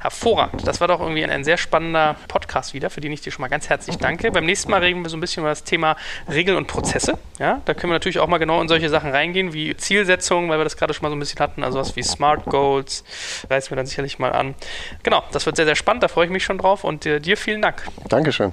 Hervorragend. 0.00 0.66
Das 0.66 0.80
war 0.80 0.88
doch 0.88 1.00
irgendwie 1.00 1.24
ein, 1.24 1.30
ein 1.30 1.44
sehr 1.44 1.56
spannender 1.56 2.16
Podcast 2.28 2.74
wieder, 2.74 2.90
für 2.90 3.00
den 3.00 3.12
ich 3.12 3.20
dir 3.20 3.30
schon 3.30 3.42
mal 3.42 3.48
ganz 3.48 3.68
herzlich 3.68 3.96
danke. 3.96 4.30
Beim 4.30 4.46
nächsten 4.46 4.70
Mal 4.70 4.80
reden 4.80 5.02
wir 5.02 5.08
so 5.10 5.16
ein 5.16 5.20
bisschen 5.20 5.42
über 5.42 5.50
das 5.50 5.64
Thema 5.64 5.96
Regeln 6.30 6.56
und 6.56 6.66
Prozesse. 6.66 7.18
Ja, 7.38 7.60
da 7.64 7.74
können 7.74 7.90
wir 7.90 7.94
natürlich 7.94 8.18
auch 8.18 8.28
mal 8.28 8.38
genau 8.38 8.60
in 8.60 8.68
solche 8.68 8.88
Sachen 8.88 9.10
reingehen, 9.10 9.52
wie 9.52 9.76
Zielsetzung, 9.76 10.48
weil 10.48 10.58
wir 10.58 10.64
das 10.64 10.76
gerade 10.76 10.94
schon 10.94 11.02
mal 11.02 11.10
so 11.10 11.16
ein 11.16 11.20
bisschen 11.20 11.40
hatten, 11.40 11.64
also 11.64 11.78
was 11.78 11.96
wie 11.96 12.02
Smart 12.02 12.44
Goals, 12.46 13.04
reißen 13.48 13.70
wir 13.70 13.76
dann 13.76 13.86
sicherlich 13.86 14.18
mal 14.18 14.32
an. 14.32 14.54
Genau, 15.02 15.22
das 15.32 15.46
wird 15.46 15.56
sehr, 15.56 15.66
sehr 15.66 15.76
spannend, 15.76 16.02
da 16.02 16.08
freue 16.08 16.26
ich 16.26 16.32
mich 16.32 16.44
schon 16.44 16.58
drauf 16.58 16.84
und 16.84 17.06
äh, 17.06 17.20
dir 17.20 17.36
vielen 17.36 17.62
Dank. 17.62 17.82
Dankeschön. 18.08 18.52